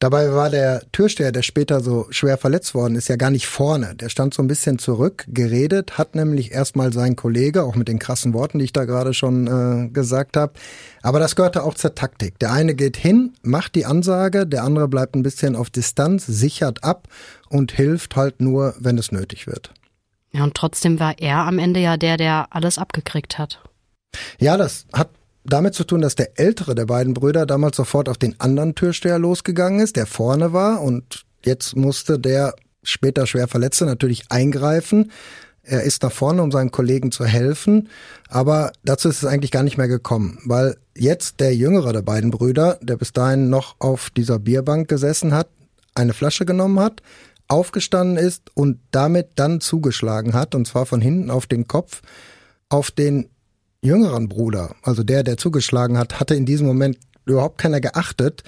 Dabei 0.00 0.32
war 0.32 0.50
der 0.50 0.82
Türsteher, 0.92 1.32
der 1.32 1.42
später 1.42 1.80
so 1.80 2.06
schwer 2.10 2.36
verletzt 2.36 2.74
worden 2.74 2.96
ist, 2.96 3.08
ja 3.08 3.16
gar 3.16 3.30
nicht 3.30 3.46
vorne. 3.46 3.94
Der 3.94 4.08
stand 4.08 4.34
so 4.34 4.42
ein 4.42 4.48
bisschen 4.48 4.78
zurück, 4.78 5.24
geredet, 5.28 5.98
hat 5.98 6.14
nämlich 6.14 6.52
erstmal 6.52 6.92
seinen 6.92 7.16
Kollege, 7.16 7.62
auch 7.62 7.74
mit 7.74 7.88
den 7.88 7.98
krassen 7.98 8.34
Worten, 8.34 8.58
die 8.58 8.66
ich 8.66 8.72
da 8.72 8.84
gerade 8.84 9.14
schon 9.14 9.46
äh, 9.46 9.88
gesagt 9.88 10.36
habe. 10.36 10.52
Aber 11.02 11.18
das 11.18 11.36
gehörte 11.36 11.62
auch 11.62 11.74
zur 11.74 11.94
Taktik. 11.94 12.38
Der 12.38 12.52
eine 12.52 12.74
geht 12.74 12.96
hin, 12.96 13.32
macht 13.42 13.74
die 13.74 13.86
Ansage, 13.86 14.46
der 14.46 14.64
andere 14.64 14.88
bleibt 14.88 15.14
ein 15.16 15.22
bisschen 15.22 15.56
auf 15.56 15.70
Distanz, 15.70 16.26
sichert 16.26 16.84
ab 16.84 17.08
und 17.48 17.72
hilft 17.72 18.16
halt 18.16 18.40
nur, 18.40 18.74
wenn 18.78 18.98
es 18.98 19.12
nötig 19.12 19.46
wird. 19.46 19.72
Ja, 20.32 20.42
und 20.42 20.54
trotzdem 20.54 20.98
war 20.98 21.18
er 21.18 21.38
am 21.38 21.58
Ende 21.58 21.80
ja 21.80 21.96
der, 21.96 22.16
der 22.16 22.48
alles 22.50 22.76
abgekriegt 22.76 23.38
hat. 23.38 23.60
Ja, 24.38 24.56
das 24.56 24.86
hat 24.92 25.10
damit 25.44 25.74
zu 25.74 25.84
tun, 25.84 26.00
dass 26.00 26.14
der 26.14 26.38
ältere 26.38 26.74
der 26.74 26.86
beiden 26.86 27.14
Brüder 27.14 27.46
damals 27.46 27.76
sofort 27.76 28.08
auf 28.08 28.18
den 28.18 28.38
anderen 28.40 28.74
Türsteher 28.74 29.18
losgegangen 29.18 29.80
ist, 29.80 29.96
der 29.96 30.06
vorne 30.06 30.52
war 30.52 30.80
und 30.80 31.24
jetzt 31.44 31.76
musste 31.76 32.18
der 32.18 32.54
später 32.82 33.26
schwer 33.26 33.48
Verletzte 33.48 33.86
natürlich 33.86 34.24
eingreifen. 34.30 35.12
Er 35.62 35.82
ist 35.82 36.02
nach 36.02 36.12
vorne, 36.12 36.42
um 36.42 36.52
seinen 36.52 36.70
Kollegen 36.70 37.10
zu 37.10 37.24
helfen, 37.24 37.88
aber 38.28 38.72
dazu 38.84 39.08
ist 39.08 39.22
es 39.22 39.28
eigentlich 39.28 39.50
gar 39.50 39.62
nicht 39.62 39.78
mehr 39.78 39.88
gekommen, 39.88 40.38
weil 40.44 40.76
jetzt 40.94 41.40
der 41.40 41.54
jüngere 41.54 41.92
der 41.92 42.02
beiden 42.02 42.30
Brüder, 42.30 42.78
der 42.82 42.96
bis 42.96 43.12
dahin 43.12 43.48
noch 43.48 43.76
auf 43.78 44.10
dieser 44.10 44.38
Bierbank 44.38 44.88
gesessen 44.88 45.32
hat, 45.32 45.48
eine 45.94 46.12
Flasche 46.12 46.44
genommen 46.44 46.80
hat, 46.80 47.02
aufgestanden 47.48 48.16
ist 48.16 48.50
und 48.54 48.78
damit 48.90 49.30
dann 49.36 49.60
zugeschlagen 49.60 50.34
hat, 50.34 50.54
und 50.54 50.66
zwar 50.66 50.86
von 50.86 51.00
hinten 51.00 51.30
auf 51.30 51.46
den 51.46 51.66
Kopf, 51.66 52.02
auf 52.68 52.90
den 52.90 53.28
jüngeren 53.84 54.28
Bruder, 54.28 54.74
also 54.82 55.02
der, 55.02 55.22
der 55.22 55.36
zugeschlagen 55.36 55.98
hat, 55.98 56.18
hatte 56.18 56.34
in 56.34 56.46
diesem 56.46 56.66
Moment 56.66 56.98
überhaupt 57.26 57.58
keiner 57.58 57.80
geachtet. 57.80 58.42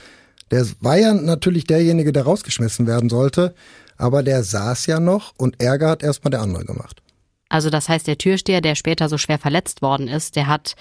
Der 0.50 0.66
war 0.80 0.96
ja 0.96 1.12
natürlich 1.12 1.64
derjenige, 1.64 2.12
der 2.12 2.24
rausgeschmissen 2.24 2.86
werden 2.86 3.10
sollte, 3.10 3.54
aber 3.96 4.22
der 4.22 4.42
saß 4.42 4.86
ja 4.86 5.00
noch 5.00 5.34
und 5.36 5.60
Ärger 5.60 5.90
hat 5.90 6.02
erstmal 6.02 6.30
der 6.30 6.40
andere 6.40 6.64
gemacht. 6.64 7.02
Also 7.48 7.70
das 7.70 7.88
heißt, 7.88 8.06
der 8.06 8.18
Türsteher, 8.18 8.60
der 8.60 8.74
später 8.74 9.08
so 9.08 9.18
schwer 9.18 9.38
verletzt 9.38 9.82
worden 9.82 10.08
ist, 10.08 10.36
der 10.36 10.46
hat 10.46 10.74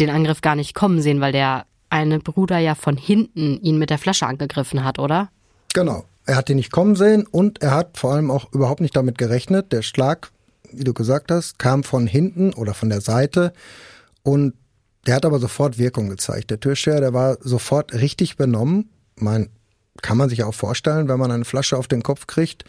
den 0.00 0.10
Angriff 0.10 0.40
gar 0.40 0.56
nicht 0.56 0.74
kommen 0.74 1.00
sehen, 1.00 1.20
weil 1.20 1.32
der 1.32 1.66
eine 1.90 2.18
Bruder 2.18 2.58
ja 2.58 2.74
von 2.74 2.96
hinten 2.96 3.60
ihn 3.60 3.78
mit 3.78 3.90
der 3.90 3.98
Flasche 3.98 4.26
angegriffen 4.26 4.82
hat, 4.82 4.98
oder? 4.98 5.28
Genau. 5.74 6.04
Er 6.24 6.36
hat 6.36 6.48
ihn 6.48 6.56
nicht 6.56 6.72
kommen 6.72 6.96
sehen 6.96 7.26
und 7.26 7.62
er 7.62 7.72
hat 7.72 7.98
vor 7.98 8.14
allem 8.14 8.30
auch 8.30 8.52
überhaupt 8.52 8.80
nicht 8.80 8.96
damit 8.96 9.18
gerechnet. 9.18 9.72
Der 9.72 9.82
Schlag, 9.82 10.30
wie 10.72 10.84
du 10.84 10.94
gesagt 10.94 11.30
hast, 11.30 11.58
kam 11.58 11.84
von 11.84 12.06
hinten 12.06 12.52
oder 12.54 12.74
von 12.74 12.88
der 12.88 13.00
Seite 13.00 13.52
und 14.22 14.54
der 15.06 15.16
hat 15.16 15.24
aber 15.24 15.38
sofort 15.38 15.78
Wirkung 15.78 16.08
gezeigt. 16.08 16.50
Der 16.50 16.60
Türsteher, 16.60 17.00
der 17.00 17.12
war 17.12 17.38
sofort 17.40 17.92
richtig 17.92 18.36
benommen. 18.36 18.90
Man 19.16 19.48
kann 20.00 20.16
man 20.16 20.28
sich 20.28 20.44
auch 20.44 20.54
vorstellen, 20.54 21.08
wenn 21.08 21.18
man 21.18 21.30
eine 21.30 21.44
Flasche 21.44 21.76
auf 21.76 21.88
den 21.88 22.02
Kopf 22.02 22.26
kriegt, 22.26 22.64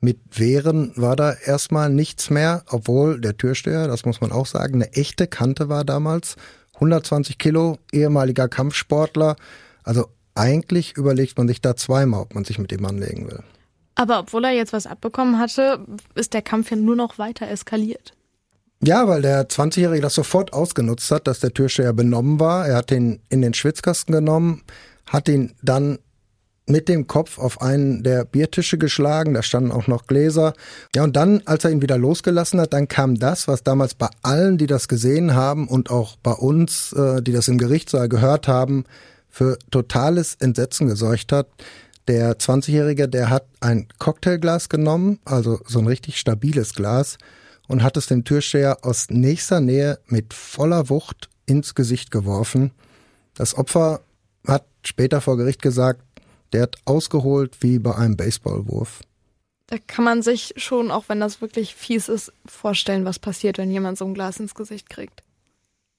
mit 0.00 0.18
Wehren 0.38 0.92
war 0.96 1.16
da 1.16 1.32
erstmal 1.32 1.88
nichts 1.88 2.28
mehr, 2.28 2.62
obwohl 2.68 3.20
der 3.20 3.38
Türsteher, 3.38 3.88
das 3.88 4.04
muss 4.04 4.20
man 4.20 4.32
auch 4.32 4.44
sagen, 4.44 4.74
eine 4.74 4.92
echte 4.92 5.26
Kante 5.26 5.70
war 5.70 5.84
damals. 5.84 6.36
120 6.74 7.38
Kilo, 7.38 7.78
ehemaliger 7.90 8.48
Kampfsportler. 8.48 9.36
Also 9.82 10.08
eigentlich 10.34 10.96
überlegt 10.96 11.38
man 11.38 11.48
sich 11.48 11.62
da 11.62 11.74
zweimal, 11.74 12.20
ob 12.20 12.34
man 12.34 12.44
sich 12.44 12.58
mit 12.58 12.70
ihm 12.72 12.84
anlegen 12.84 13.28
will. 13.30 13.42
Aber 13.94 14.20
obwohl 14.20 14.44
er 14.44 14.52
jetzt 14.52 14.72
was 14.72 14.86
abbekommen 14.86 15.38
hatte, 15.38 15.80
ist 16.14 16.34
der 16.34 16.42
Kampf 16.42 16.70
ja 16.70 16.76
nur 16.76 16.96
noch 16.96 17.18
weiter 17.18 17.48
eskaliert. 17.48 18.12
Ja, 18.82 19.08
weil 19.08 19.22
der 19.22 19.48
20-Jährige 19.48 20.02
das 20.02 20.14
sofort 20.14 20.52
ausgenutzt 20.52 21.10
hat, 21.10 21.26
dass 21.26 21.40
der 21.40 21.54
Türsteher 21.54 21.92
benommen 21.92 22.38
war. 22.40 22.66
Er 22.66 22.76
hat 22.76 22.90
ihn 22.90 23.20
in 23.30 23.40
den 23.40 23.54
Schwitzkasten 23.54 24.14
genommen, 24.14 24.62
hat 25.06 25.28
ihn 25.28 25.54
dann 25.62 25.98
mit 26.66 26.88
dem 26.88 27.06
Kopf 27.06 27.38
auf 27.38 27.60
einen 27.60 28.02
der 28.02 28.24
Biertische 28.24 28.78
geschlagen, 28.78 29.34
da 29.34 29.42
standen 29.42 29.70
auch 29.70 29.86
noch 29.86 30.06
Gläser. 30.06 30.54
Ja, 30.94 31.04
und 31.04 31.14
dann, 31.14 31.42
als 31.44 31.64
er 31.64 31.70
ihn 31.70 31.82
wieder 31.82 31.98
losgelassen 31.98 32.60
hat, 32.60 32.72
dann 32.72 32.88
kam 32.88 33.16
das, 33.16 33.48
was 33.48 33.62
damals 33.62 33.94
bei 33.94 34.08
allen, 34.22 34.56
die 34.56 34.66
das 34.66 34.88
gesehen 34.88 35.34
haben 35.34 35.68
und 35.68 35.90
auch 35.90 36.16
bei 36.16 36.32
uns, 36.32 36.92
äh, 36.92 37.22
die 37.22 37.32
das 37.32 37.48
im 37.48 37.58
Gerichtssaal 37.58 38.08
gehört 38.08 38.48
haben, 38.48 38.84
für 39.28 39.58
totales 39.70 40.36
Entsetzen 40.36 40.88
gesorgt 40.88 41.32
hat. 41.32 41.48
Der 42.06 42.38
20-Jährige, 42.38 43.08
der 43.08 43.30
hat 43.30 43.46
ein 43.60 43.88
Cocktailglas 43.98 44.68
genommen, 44.68 45.18
also 45.24 45.60
so 45.66 45.78
ein 45.78 45.86
richtig 45.86 46.18
stabiles 46.18 46.74
Glas, 46.74 47.16
und 47.66 47.82
hat 47.82 47.96
es 47.96 48.06
dem 48.06 48.24
Türsteher 48.24 48.78
aus 48.82 49.08
nächster 49.08 49.60
Nähe 49.60 49.98
mit 50.06 50.34
voller 50.34 50.90
Wucht 50.90 51.30
ins 51.46 51.74
Gesicht 51.74 52.10
geworfen. 52.10 52.72
Das 53.34 53.56
Opfer 53.56 54.00
hat 54.46 54.66
später 54.84 55.20
vor 55.20 55.38
Gericht 55.38 55.62
gesagt, 55.62 56.02
der 56.52 56.62
hat 56.62 56.76
ausgeholt 56.84 57.56
wie 57.60 57.78
bei 57.78 57.94
einem 57.94 58.16
Baseballwurf. 58.16 59.00
Da 59.66 59.78
kann 59.78 60.04
man 60.04 60.22
sich 60.22 60.52
schon, 60.56 60.90
auch 60.90 61.04
wenn 61.08 61.20
das 61.20 61.40
wirklich 61.40 61.74
fies 61.74 62.10
ist, 62.10 62.32
vorstellen, 62.44 63.06
was 63.06 63.18
passiert, 63.18 63.56
wenn 63.56 63.70
jemand 63.70 63.96
so 63.96 64.04
ein 64.04 64.14
Glas 64.14 64.38
ins 64.38 64.54
Gesicht 64.54 64.90
kriegt. 64.90 65.22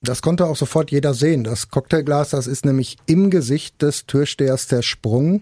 Das 0.02 0.22
konnte 0.22 0.46
auch 0.46 0.56
sofort 0.56 0.92
jeder 0.92 1.16
sehen. 1.16 1.44
Das 1.44 1.70
Cocktailglas, 1.70 2.30
das 2.30 2.46
ist 2.46 2.64
nämlich 2.64 2.98
im 3.08 3.32
Gesicht 3.32 3.82
des 3.82 4.06
Türstehers 4.06 4.68
zersprungen. 4.68 5.42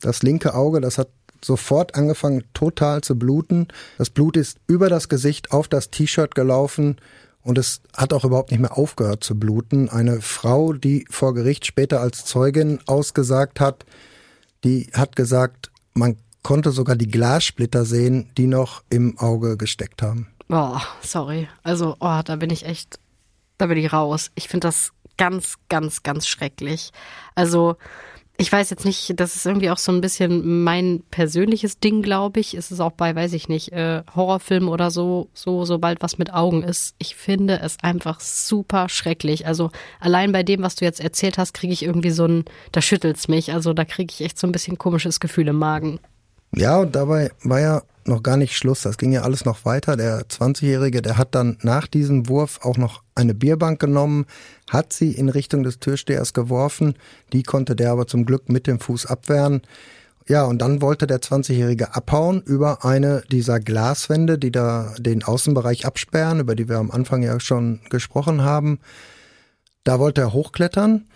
Das 0.00 0.22
linke 0.22 0.54
Auge, 0.54 0.80
das 0.80 0.98
hat 0.98 1.08
sofort 1.44 1.94
angefangen 1.94 2.44
total 2.54 3.00
zu 3.00 3.18
bluten. 3.18 3.68
Das 3.98 4.10
Blut 4.10 4.36
ist 4.36 4.58
über 4.66 4.88
das 4.88 5.08
Gesicht 5.08 5.52
auf 5.52 5.68
das 5.68 5.90
T-Shirt 5.90 6.34
gelaufen 6.34 6.96
und 7.42 7.58
es 7.58 7.80
hat 7.96 8.12
auch 8.12 8.24
überhaupt 8.24 8.50
nicht 8.50 8.60
mehr 8.60 8.76
aufgehört 8.76 9.24
zu 9.24 9.38
bluten. 9.38 9.88
Eine 9.88 10.20
Frau, 10.20 10.72
die 10.72 11.06
vor 11.10 11.34
Gericht 11.34 11.66
später 11.66 12.00
als 12.00 12.24
Zeugin 12.24 12.80
ausgesagt 12.86 13.60
hat, 13.60 13.86
die 14.64 14.90
hat 14.92 15.16
gesagt, 15.16 15.70
man 15.94 16.16
konnte 16.42 16.70
sogar 16.70 16.96
die 16.96 17.08
Glassplitter 17.08 17.84
sehen, 17.84 18.30
die 18.36 18.46
noch 18.46 18.82
im 18.90 19.18
Auge 19.18 19.56
gesteckt 19.56 20.02
haben. 20.02 20.28
Oh, 20.48 20.78
sorry. 21.02 21.48
Also, 21.62 21.96
oh, 22.00 22.20
da 22.24 22.36
bin 22.36 22.50
ich 22.50 22.66
echt, 22.66 22.98
da 23.58 23.66
bin 23.66 23.78
ich 23.78 23.92
raus. 23.92 24.30
Ich 24.34 24.48
finde 24.48 24.68
das 24.68 24.92
ganz, 25.16 25.54
ganz, 25.68 26.02
ganz 26.02 26.26
schrecklich. 26.26 26.90
Also, 27.34 27.76
ich 28.40 28.50
weiß 28.50 28.70
jetzt 28.70 28.86
nicht, 28.86 29.20
das 29.20 29.36
ist 29.36 29.44
irgendwie 29.44 29.68
auch 29.68 29.76
so 29.76 29.92
ein 29.92 30.00
bisschen 30.00 30.64
mein 30.64 31.02
persönliches 31.10 31.78
Ding, 31.78 32.00
glaube 32.00 32.40
ich. 32.40 32.54
Ist 32.54 32.70
es 32.70 32.80
auch 32.80 32.92
bei, 32.92 33.14
weiß 33.14 33.34
ich 33.34 33.50
nicht, 33.50 33.70
äh, 33.72 34.02
Horrorfilmen 34.16 34.70
oder 34.70 34.90
so, 34.90 35.28
so, 35.34 35.66
sobald 35.66 36.00
was 36.00 36.16
mit 36.16 36.32
Augen 36.32 36.62
ist. 36.62 36.94
Ich 36.96 37.16
finde 37.16 37.60
es 37.60 37.76
einfach 37.82 38.18
super 38.20 38.88
schrecklich. 38.88 39.46
Also 39.46 39.70
allein 40.00 40.32
bei 40.32 40.42
dem, 40.42 40.62
was 40.62 40.74
du 40.76 40.86
jetzt 40.86 41.00
erzählt 41.00 41.36
hast, 41.36 41.52
kriege 41.52 41.74
ich 41.74 41.82
irgendwie 41.82 42.10
so 42.10 42.24
ein, 42.24 42.46
da 42.72 42.80
schüttelt's 42.80 43.28
mich. 43.28 43.52
Also 43.52 43.74
da 43.74 43.84
kriege 43.84 44.10
ich 44.10 44.22
echt 44.22 44.38
so 44.38 44.46
ein 44.46 44.52
bisschen 44.52 44.78
komisches 44.78 45.20
Gefühl 45.20 45.48
im 45.48 45.56
Magen. 45.56 46.00
Ja, 46.54 46.78
und 46.78 46.96
dabei 46.96 47.30
war 47.42 47.60
ja 47.60 47.82
noch 48.04 48.22
gar 48.22 48.36
nicht 48.36 48.56
Schluss. 48.56 48.82
Das 48.82 48.98
ging 48.98 49.12
ja 49.12 49.22
alles 49.22 49.44
noch 49.44 49.64
weiter. 49.64 49.96
Der 49.96 50.22
20-Jährige, 50.22 51.02
der 51.02 51.16
hat 51.16 51.34
dann 51.34 51.58
nach 51.62 51.86
diesem 51.86 52.28
Wurf 52.28 52.60
auch 52.62 52.76
noch 52.76 53.02
eine 53.14 53.34
Bierbank 53.34 53.80
genommen, 53.80 54.26
hat 54.68 54.92
sie 54.92 55.12
in 55.12 55.28
Richtung 55.28 55.62
des 55.62 55.78
Türstehers 55.78 56.32
geworfen. 56.32 56.94
Die 57.32 57.42
konnte 57.42 57.76
der 57.76 57.92
aber 57.92 58.06
zum 58.06 58.24
Glück 58.24 58.48
mit 58.48 58.66
dem 58.66 58.80
Fuß 58.80 59.06
abwehren. 59.06 59.62
Ja, 60.26 60.44
und 60.44 60.58
dann 60.60 60.80
wollte 60.80 61.06
der 61.06 61.20
20-Jährige 61.20 61.94
abhauen 61.94 62.42
über 62.42 62.84
eine 62.84 63.22
dieser 63.30 63.58
Glaswände, 63.58 64.38
die 64.38 64.52
da 64.52 64.94
den 64.98 65.24
Außenbereich 65.24 65.86
absperren, 65.86 66.40
über 66.40 66.54
die 66.54 66.68
wir 66.68 66.78
am 66.78 66.90
Anfang 66.90 67.22
ja 67.22 67.40
schon 67.40 67.80
gesprochen 67.90 68.42
haben. 68.42 68.80
Da 69.84 69.98
wollte 69.98 70.20
er 70.20 70.32
hochklettern. 70.32 71.06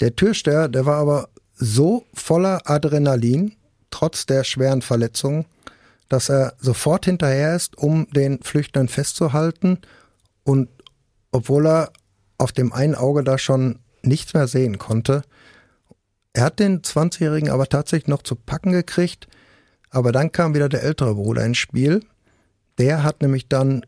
Der 0.00 0.16
Türsteher, 0.16 0.68
der 0.68 0.86
war 0.86 0.96
aber 0.96 1.28
so 1.54 2.04
voller 2.14 2.62
Adrenalin, 2.64 3.52
trotz 3.94 4.26
der 4.26 4.42
schweren 4.42 4.82
Verletzungen, 4.82 5.46
dass 6.08 6.28
er 6.28 6.54
sofort 6.58 7.04
hinterher 7.04 7.54
ist, 7.54 7.78
um 7.78 8.08
den 8.10 8.42
Flüchtenden 8.42 8.88
festzuhalten 8.88 9.78
und 10.42 10.68
obwohl 11.30 11.66
er 11.68 11.92
auf 12.36 12.50
dem 12.50 12.72
einen 12.72 12.96
Auge 12.96 13.22
da 13.22 13.38
schon 13.38 13.78
nichts 14.02 14.34
mehr 14.34 14.48
sehen 14.48 14.78
konnte, 14.78 15.22
er 16.32 16.42
hat 16.42 16.58
den 16.58 16.82
20-Jährigen 16.82 17.50
aber 17.50 17.68
tatsächlich 17.68 18.08
noch 18.08 18.22
zu 18.22 18.34
packen 18.34 18.72
gekriegt, 18.72 19.28
aber 19.90 20.10
dann 20.10 20.32
kam 20.32 20.54
wieder 20.54 20.68
der 20.68 20.82
ältere 20.82 21.14
Bruder 21.14 21.44
ins 21.44 21.58
Spiel. 21.58 22.00
Der 22.78 23.04
hat 23.04 23.22
nämlich 23.22 23.48
dann 23.48 23.86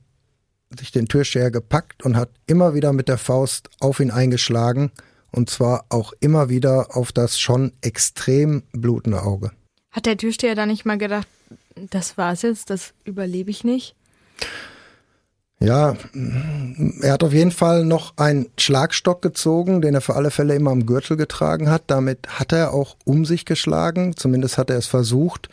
sich 0.79 0.92
den 0.92 1.07
Türsteher 1.07 1.51
gepackt 1.51 2.05
und 2.05 2.16
hat 2.16 2.31
immer 2.47 2.75
wieder 2.75 2.92
mit 2.92 3.09
der 3.09 3.19
Faust 3.19 3.71
auf 3.81 3.99
ihn 3.99 4.12
eingeschlagen 4.12 4.92
und 5.33 5.51
zwar 5.51 5.87
auch 5.88 6.12
immer 6.21 6.49
wieder 6.49 6.97
auf 6.97 7.11
das 7.11 7.40
schon 7.40 7.73
extrem 7.81 8.62
blutende 8.73 9.23
Auge. 9.23 9.51
Hat 9.97 10.05
der 10.05 10.19
Türsteher 10.19 10.55
da 10.55 10.67
nicht 10.67 10.85
mal 10.85 10.99
gedacht, 10.99 11.27
das 11.75 12.19
war's 12.19 12.43
jetzt, 12.43 12.69
das 12.69 12.93
überlebe 13.05 13.51
ich 13.51 13.65
nicht? 13.65 13.95
Ja, 15.59 15.97
er 17.01 17.13
hat 17.15 17.25
auf 17.25 17.33
jeden 17.33 17.51
Fall 17.51 17.87
noch 17.87 18.13
einen 18.19 18.51
Schlagstock 18.59 19.23
gezogen, 19.23 19.81
den 19.81 19.95
er 19.95 20.03
für 20.03 20.15
alle 20.15 20.31
Fälle 20.31 20.55
immer 20.55 20.71
am 20.71 20.85
Gürtel 20.85 21.17
getragen 21.17 21.71
hat. 21.71 21.85
Damit 21.87 22.29
hat 22.29 22.53
er 22.53 22.75
auch 22.75 22.97
um 23.07 23.25
sich 23.25 23.47
geschlagen, 23.47 24.15
zumindest 24.19 24.59
hat 24.59 24.69
er 24.69 24.77
es 24.77 24.87
versucht. 24.87 25.49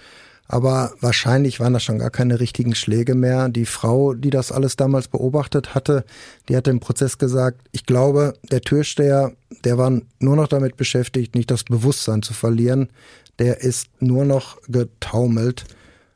Aber 0.50 0.92
wahrscheinlich 1.00 1.62
waren 1.62 1.72
das 1.72 1.84
schon 1.84 2.00
gar 2.00 2.10
keine 2.10 2.42
richtigen 2.42 2.76
Schläge 2.76 3.16
mehr. 3.16 3.48
Die 3.48 3.66
Frau, 3.66 4.14
die 4.14 4.30
das 4.30 4.52
alles 4.52 4.76
damals 4.76 5.08
beobachtet 5.08 5.74
hatte, 5.74 6.04
die 6.50 6.58
hat 6.58 6.68
im 6.68 6.82
Prozess 6.82 7.18
gesagt, 7.18 7.62
ich 7.72 7.86
glaube, 7.86 8.34
der 8.52 8.60
Türsteher, 8.60 9.32
der 9.64 9.78
war 9.78 10.02
nur 10.20 10.36
noch 10.36 10.50
damit 10.50 10.76
beschäftigt, 10.76 11.34
nicht 11.34 11.50
das 11.50 11.64
Bewusstsein 11.64 12.24
zu 12.24 12.34
verlieren 12.34 12.90
der 13.39 13.62
ist 13.62 13.88
nur 14.00 14.26
noch 14.26 14.58
getaumelt. 14.67 15.65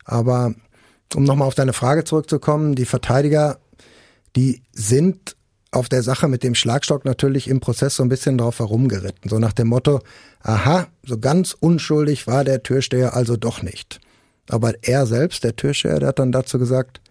Aber 0.06 0.54
um 1.16 1.24
nochmal 1.24 1.48
auf 1.48 1.56
deine 1.56 1.74
Frage 1.74 2.04
zurückzukommen, 2.04 2.76
die 2.76 2.86
Verteidiger, 2.86 3.60
die 4.36 4.62
sind 4.72 5.36
auf 5.72 5.90
der 5.90 6.04
Sache 6.04 6.28
mit 6.28 6.44
dem 6.44 6.56
Schlagstock 6.56 7.06
natürlich 7.06 7.48
im 7.48 7.60
Prozess 7.60 7.96
so 7.96 8.04
ein 8.04 8.10
bisschen 8.10 8.38
drauf 8.38 8.60
herumgeritten. 8.60 9.30
So 9.30 9.40
nach 9.40 9.54
dem 9.54 9.68
Motto, 9.68 10.02
aha, 10.42 10.88
so 11.04 11.20
ganz 11.20 11.56
unschuldig 11.60 12.28
war 12.28 12.44
der 12.44 12.64
Türsteher 12.64 13.16
also 13.16 13.36
doch 13.38 13.62
nicht. 13.62 14.00
Aber 14.50 14.74
er 14.82 15.06
selbst, 15.06 15.44
der 15.44 15.56
Türsteher, 15.56 16.00
der 16.00 16.10
hat 16.10 16.20
dann 16.20 16.32
dazu 16.32 16.58
gesagt, 16.58 17.02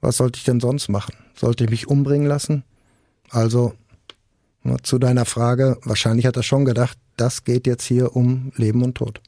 was 0.00 0.16
sollte 0.16 0.38
ich 0.38 0.44
denn 0.44 0.60
sonst 0.60 0.88
machen? 0.88 1.14
Sollte 1.34 1.64
ich 1.64 1.70
mich 1.70 1.88
umbringen 1.88 2.26
lassen? 2.26 2.64
Also, 3.30 3.74
zu 4.82 4.98
deiner 4.98 5.24
Frage, 5.24 5.78
wahrscheinlich 5.82 6.26
hat 6.26 6.36
er 6.36 6.42
schon 6.42 6.64
gedacht, 6.64 6.98
das 7.16 7.44
geht 7.44 7.66
jetzt 7.66 7.84
hier 7.84 8.14
um 8.14 8.52
Leben 8.54 8.82
und 8.82 8.94
Tod. 8.94 9.20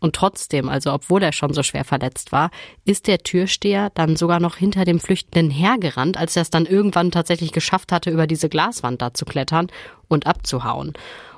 Und 0.00 0.14
trotzdem, 0.14 0.68
also 0.68 0.92
obwohl 0.92 1.22
er 1.22 1.32
schon 1.32 1.52
so 1.52 1.62
schwer 1.62 1.84
verletzt 1.84 2.30
war, 2.30 2.50
ist 2.84 3.06
der 3.06 3.18
Türsteher 3.18 3.90
dann 3.94 4.16
sogar 4.16 4.38
noch 4.40 4.56
hinter 4.56 4.84
dem 4.84 5.00
Flüchtenden 5.00 5.50
hergerannt, 5.50 6.16
als 6.16 6.36
er 6.36 6.42
es 6.42 6.50
dann 6.50 6.66
irgendwann 6.66 7.10
tatsächlich 7.10 7.52
geschafft 7.52 7.90
hatte, 7.90 8.10
über 8.10 8.26
diese 8.26 8.48
Glaswand 8.48 9.02
da 9.02 9.12
zu 9.12 9.24
klettern 9.24 9.68
und 10.06 10.26
abzuhauen. 10.26 10.94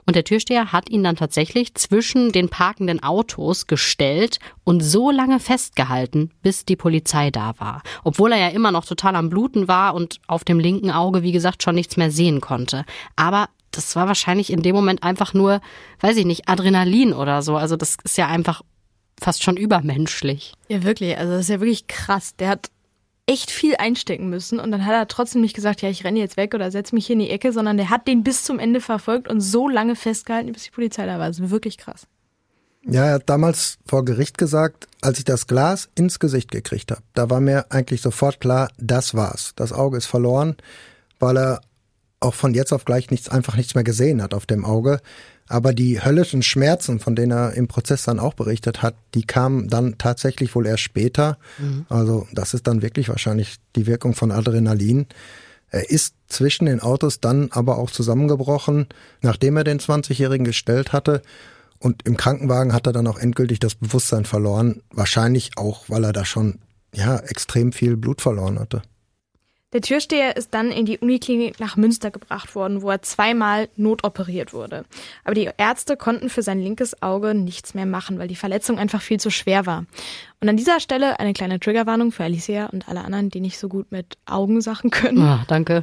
Und 0.07 0.16
der 0.16 0.25
Türsteher 0.25 0.73
hat 0.73 0.90
ihn 0.90 1.05
dann 1.05 1.16
tatsächlich 1.16 1.75
zwischen 1.75 2.33
den 2.33 2.49
parkenden 2.49 3.03
Autos 3.03 3.66
gestellt 3.66 4.40
und 4.64 4.81
so 4.81 5.11
lange 5.11 5.38
festgehalten, 5.40 6.31
bis 6.42 6.64
die 6.64 6.77
Polizei 6.77 7.31
da 7.31 7.55
war. 7.59 7.83
Obwohl 8.03 8.33
er 8.33 8.38
ja 8.38 8.49
immer 8.49 8.73
noch 8.73 8.85
total 8.85 9.14
am 9.14 9.31
Bluten 9.31 9.68
war 9.68 9.94
und 9.94 10.20
auf 10.27 10.44
dem 10.44 10.59
linken 10.59 10.90
Auge, 10.90 11.23
wie 11.23 11.33
gesagt, 11.33 11.62
schon 11.62 11.75
nichts 11.75 11.96
mehr 11.96 12.11
sehen 12.11 12.40
konnte. 12.40 12.85
Aber 13.14 13.49
das 13.70 13.96
war 13.96 14.09
wahrscheinlich 14.09 14.52
in 14.52 14.62
dem 14.62 14.74
Moment 14.74 15.02
einfach 15.02 15.35
nur, 15.35 15.61
weiß 16.00 16.16
ich 16.16 16.26
nicht, 16.26 16.48
Adrenalin 16.48 17.12
oder 17.12 17.42
so. 17.42 17.56
Also 17.56 17.76
das 17.76 17.96
ist 18.04 18.18
ja 18.18 18.26
einfach 18.26 18.62
fast 19.20 19.42
schon 19.42 19.56
übermenschlich. 19.56 20.54
Ja, 20.68 20.83
wirklich. 20.83 21.16
Also 21.16 21.33
das 21.33 21.42
ist 21.42 21.50
ja 21.50 21.61
wirklich 21.61 21.87
krass. 21.87 22.35
Der 22.37 22.48
hat 22.48 22.70
echt 23.26 23.50
viel 23.50 23.76
einstecken 23.76 24.28
müssen 24.28 24.59
und 24.59 24.72
dann 24.72 24.85
hat 24.85 24.94
er 24.94 25.06
trotzdem 25.06 25.40
nicht 25.40 25.54
gesagt, 25.54 25.83
ja, 25.83 25.88
ich 25.88 26.02
renne 26.04 26.18
jetzt 26.18 26.37
weg 26.37 26.52
oder 26.52 26.70
setze 26.72 26.94
mich 26.94 27.06
hier 27.06 27.14
in 27.14 27.20
die 27.20 27.30
Ecke, 27.30 27.52
sondern 27.52 27.76
der 27.76 27.88
hat 27.88 28.09
den 28.09 28.24
bis 28.24 28.42
zum 28.42 28.59
Ende 28.59 28.80
verfolgt 28.80 29.28
und 29.28 29.40
so 29.40 29.68
lange 29.68 29.94
festgehalten, 29.94 30.52
bis 30.52 30.64
die 30.64 30.70
Polizei 30.70 31.06
da 31.06 31.18
war. 31.18 31.28
Das 31.28 31.38
ist 31.38 31.50
wirklich 31.50 31.78
krass. 31.78 32.09
Ja, 32.83 33.04
er 33.04 33.14
hat 33.14 33.28
damals 33.28 33.78
vor 33.87 34.04
Gericht 34.04 34.38
gesagt, 34.38 34.88
als 35.00 35.18
ich 35.18 35.24
das 35.24 35.46
Glas 35.46 35.90
ins 35.94 36.18
Gesicht 36.18 36.50
gekriegt 36.50 36.90
habe, 36.90 37.02
da 37.14 37.28
war 37.30 37.40
mir 37.40 37.66
eigentlich 37.70 38.00
sofort 38.00 38.40
klar, 38.40 38.70
das 38.78 39.14
war's. 39.14 39.52
Das 39.54 39.72
Auge 39.72 39.98
ist 39.98 40.06
verloren, 40.06 40.56
weil 41.18 41.37
er 41.37 41.61
auch 42.20 42.35
von 42.35 42.54
jetzt 42.54 42.72
auf 42.72 42.85
gleich 42.85 43.11
nichts, 43.11 43.28
einfach 43.28 43.56
nichts 43.56 43.74
mehr 43.74 43.85
gesehen 43.85 44.22
hat 44.22 44.35
auf 44.35 44.46
dem 44.46 44.64
Auge. 44.64 45.00
Aber 45.48 45.72
die 45.72 46.04
höllischen 46.04 46.42
Schmerzen, 46.42 47.00
von 47.00 47.16
denen 47.16 47.33
er 47.33 47.54
im 47.54 47.66
Prozess 47.66 48.04
dann 48.04 48.20
auch 48.20 48.35
berichtet 48.35 48.83
hat, 48.83 48.94
die 49.14 49.24
kamen 49.24 49.68
dann 49.68 49.98
tatsächlich 49.98 50.54
wohl 50.54 50.66
erst 50.66 50.83
später. 50.83 51.38
Mhm. 51.59 51.87
Also 51.88 52.28
das 52.33 52.54
ist 52.54 52.66
dann 52.66 52.83
wirklich 52.83 53.09
wahrscheinlich 53.09 53.56
die 53.74 53.87
Wirkung 53.87 54.14
von 54.14 54.30
Adrenalin. 54.30 55.06
Er 55.70 55.90
ist 55.90 56.14
zwischen 56.28 56.66
den 56.66 56.80
Autos 56.80 57.20
dann 57.20 57.48
aber 57.52 57.78
auch 57.78 57.90
zusammengebrochen, 57.90 58.87
nachdem 59.22 59.56
er 59.56 59.64
den 59.64 59.80
20-Jährigen 59.80 60.44
gestellt 60.44 60.92
hatte. 60.92 61.22
Und 61.78 62.06
im 62.06 62.16
Krankenwagen 62.16 62.72
hat 62.72 62.87
er 62.87 62.92
dann 62.92 63.06
auch 63.06 63.18
endgültig 63.18 63.59
das 63.59 63.74
Bewusstsein 63.74 64.26
verloren. 64.26 64.83
Wahrscheinlich 64.92 65.52
auch, 65.56 65.85
weil 65.88 66.04
er 66.04 66.12
da 66.12 66.24
schon 66.24 66.59
ja 66.94 67.16
extrem 67.16 67.72
viel 67.72 67.96
Blut 67.96 68.20
verloren 68.20 68.59
hatte. 68.59 68.83
Der 69.72 69.83
Türsteher 69.83 70.37
ist 70.37 70.52
dann 70.52 70.72
in 70.72 70.85
die 70.85 70.98
Uniklinik 70.98 71.61
nach 71.61 71.76
Münster 71.76 72.11
gebracht 72.11 72.56
worden, 72.56 72.83
wo 72.83 72.90
er 72.90 73.02
zweimal 73.02 73.68
notoperiert 73.76 74.52
wurde. 74.52 74.85
Aber 75.24 75.35
die 75.35 75.48
Ärzte 75.56 75.96
konnten 75.96 76.28
für 76.28 76.42
sein 76.42 76.61
linkes 76.61 77.02
Auge 77.02 77.35
nichts 77.35 77.74
mehr 77.74 77.87
machen, 77.87 78.18
weil 78.18 78.26
die 78.26 78.35
Verletzung 78.35 78.78
einfach 78.78 79.00
viel 79.00 79.20
zu 79.20 79.30
schwer 79.30 79.66
war. 79.66 79.85
Und 80.40 80.48
an 80.48 80.56
dieser 80.56 80.80
Stelle 80.80 81.20
eine 81.20 81.35
kleine 81.35 81.61
Triggerwarnung 81.61 82.11
für 82.11 82.24
Alicia 82.24 82.66
und 82.66 82.88
alle 82.88 83.04
anderen, 83.04 83.30
die 83.30 83.40
nicht 83.40 83.59
so 83.59 83.68
gut 83.68 83.92
mit 83.92 84.18
Augensachen 84.26 84.90
können. 84.90 85.22
Ah, 85.22 85.44
danke. 85.46 85.83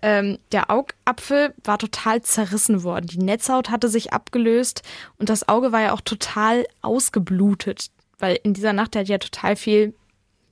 Ähm, 0.00 0.38
der 0.52 0.70
Augapfel 0.70 1.52
war 1.62 1.78
total 1.78 2.22
zerrissen 2.22 2.84
worden. 2.84 3.06
Die 3.06 3.18
Netzhaut 3.18 3.70
hatte 3.70 3.88
sich 3.88 4.14
abgelöst 4.14 4.82
und 5.18 5.28
das 5.28 5.48
Auge 5.48 5.72
war 5.72 5.82
ja 5.82 5.92
auch 5.92 6.00
total 6.00 6.64
ausgeblutet, 6.80 7.90
weil 8.18 8.38
in 8.42 8.54
dieser 8.54 8.72
Nacht 8.72 8.94
er 8.94 9.02
hat 9.02 9.08
ja 9.08 9.18
total 9.18 9.56
viel 9.56 9.94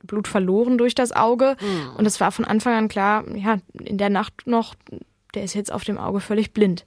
Blut 0.06 0.28
verloren 0.28 0.78
durch 0.78 0.94
das 0.94 1.12
Auge. 1.12 1.56
Mhm. 1.60 1.96
Und 1.96 2.06
es 2.06 2.20
war 2.20 2.32
von 2.32 2.44
Anfang 2.44 2.74
an 2.74 2.88
klar, 2.88 3.24
ja, 3.36 3.58
in 3.72 3.98
der 3.98 4.10
Nacht 4.10 4.46
noch, 4.46 4.74
der 5.34 5.44
ist 5.44 5.54
jetzt 5.54 5.72
auf 5.72 5.84
dem 5.84 5.98
Auge 5.98 6.20
völlig 6.20 6.52
blind. 6.52 6.84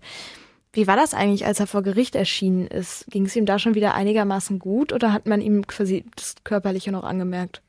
Wie 0.73 0.86
war 0.88 0.95
das 0.95 1.13
eigentlich, 1.13 1.45
als 1.45 1.60
er 1.60 1.67
vor 1.67 1.82
Gericht 1.82 2.15
erschienen 2.15 2.67
ist? 2.67 3.06
Ging 3.10 3.25
es 3.25 3.36
ihm 3.36 3.45
da 3.45 3.58
schon 3.58 3.75
wieder 3.75 3.95
einigermaßen 3.95 4.60
gut 4.60 4.93
oder 4.93 5.12
hat 5.12 5.25
man 5.25 5.41
ihm 5.41 5.65
quasi 5.65 6.06
das 6.15 6.36
Körperliche 6.43 6.91
noch 6.91 7.03
angemerkt? 7.03 7.62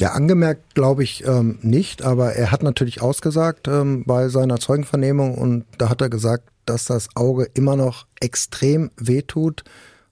Ja, 0.00 0.12
angemerkt 0.12 0.74
glaube 0.74 1.02
ich 1.02 1.26
ähm, 1.26 1.58
nicht, 1.60 2.02
aber 2.02 2.32
er 2.32 2.50
hat 2.50 2.62
natürlich 2.62 3.02
ausgesagt 3.02 3.68
ähm, 3.68 4.04
bei 4.06 4.30
seiner 4.30 4.58
Zeugenvernehmung 4.58 5.36
und 5.36 5.66
da 5.76 5.90
hat 5.90 6.00
er 6.00 6.08
gesagt, 6.08 6.48
dass 6.64 6.86
das 6.86 7.14
Auge 7.14 7.46
immer 7.52 7.76
noch 7.76 8.06
extrem 8.18 8.90
wehtut 8.96 9.62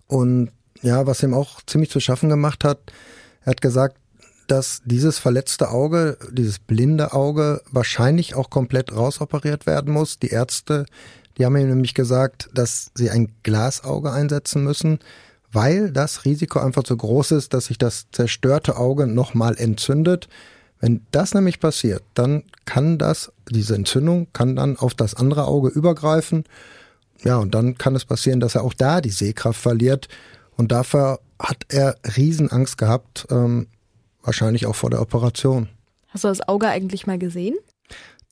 und 0.06 0.50
ja, 0.82 1.06
was 1.06 1.22
ihm 1.22 1.32
auch 1.32 1.62
ziemlich 1.62 1.90
zu 1.90 2.00
schaffen 2.00 2.28
gemacht 2.28 2.64
hat, 2.64 2.92
er 3.40 3.52
hat 3.52 3.62
gesagt, 3.62 3.96
dass 4.48 4.80
dieses 4.84 5.18
verletzte 5.18 5.70
Auge, 5.70 6.18
dieses 6.32 6.58
blinde 6.58 7.12
Auge 7.12 7.62
wahrscheinlich 7.70 8.34
auch 8.34 8.50
komplett 8.50 8.94
rausoperiert 8.94 9.66
werden 9.66 9.92
muss. 9.92 10.18
Die 10.18 10.30
Ärzte, 10.30 10.86
die 11.36 11.44
haben 11.44 11.56
ihm 11.56 11.68
nämlich 11.68 11.94
gesagt, 11.94 12.48
dass 12.54 12.90
sie 12.94 13.10
ein 13.10 13.30
Glasauge 13.42 14.10
einsetzen 14.10 14.64
müssen, 14.64 14.98
weil 15.52 15.92
das 15.92 16.24
Risiko 16.24 16.58
einfach 16.58 16.82
zu 16.82 16.96
groß 16.96 17.32
ist, 17.32 17.54
dass 17.54 17.66
sich 17.66 17.78
das 17.78 18.06
zerstörte 18.10 18.76
Auge 18.76 19.06
nochmal 19.06 19.56
entzündet. 19.56 20.28
Wenn 20.80 21.02
das 21.10 21.34
nämlich 21.34 21.60
passiert, 21.60 22.02
dann 22.14 22.44
kann 22.64 22.98
das, 22.98 23.32
diese 23.50 23.74
Entzündung 23.74 24.28
kann 24.32 24.56
dann 24.56 24.78
auf 24.78 24.94
das 24.94 25.14
andere 25.14 25.44
Auge 25.44 25.68
übergreifen. 25.68 26.44
Ja, 27.22 27.36
und 27.36 27.54
dann 27.54 27.76
kann 27.76 27.96
es 27.96 28.04
passieren, 28.04 28.40
dass 28.40 28.54
er 28.54 28.64
auch 28.64 28.74
da 28.74 29.00
die 29.00 29.10
Sehkraft 29.10 29.60
verliert. 29.60 30.08
Und 30.56 30.72
dafür 30.72 31.20
hat 31.38 31.66
er 31.68 31.96
Riesenangst 32.16 32.78
gehabt, 32.78 33.26
ähm, 33.30 33.66
Wahrscheinlich 34.28 34.66
auch 34.66 34.76
vor 34.76 34.90
der 34.90 35.00
Operation. 35.00 35.70
Hast 36.08 36.24
du 36.24 36.28
das 36.28 36.46
Auge 36.46 36.68
eigentlich 36.68 37.06
mal 37.06 37.18
gesehen? 37.18 37.56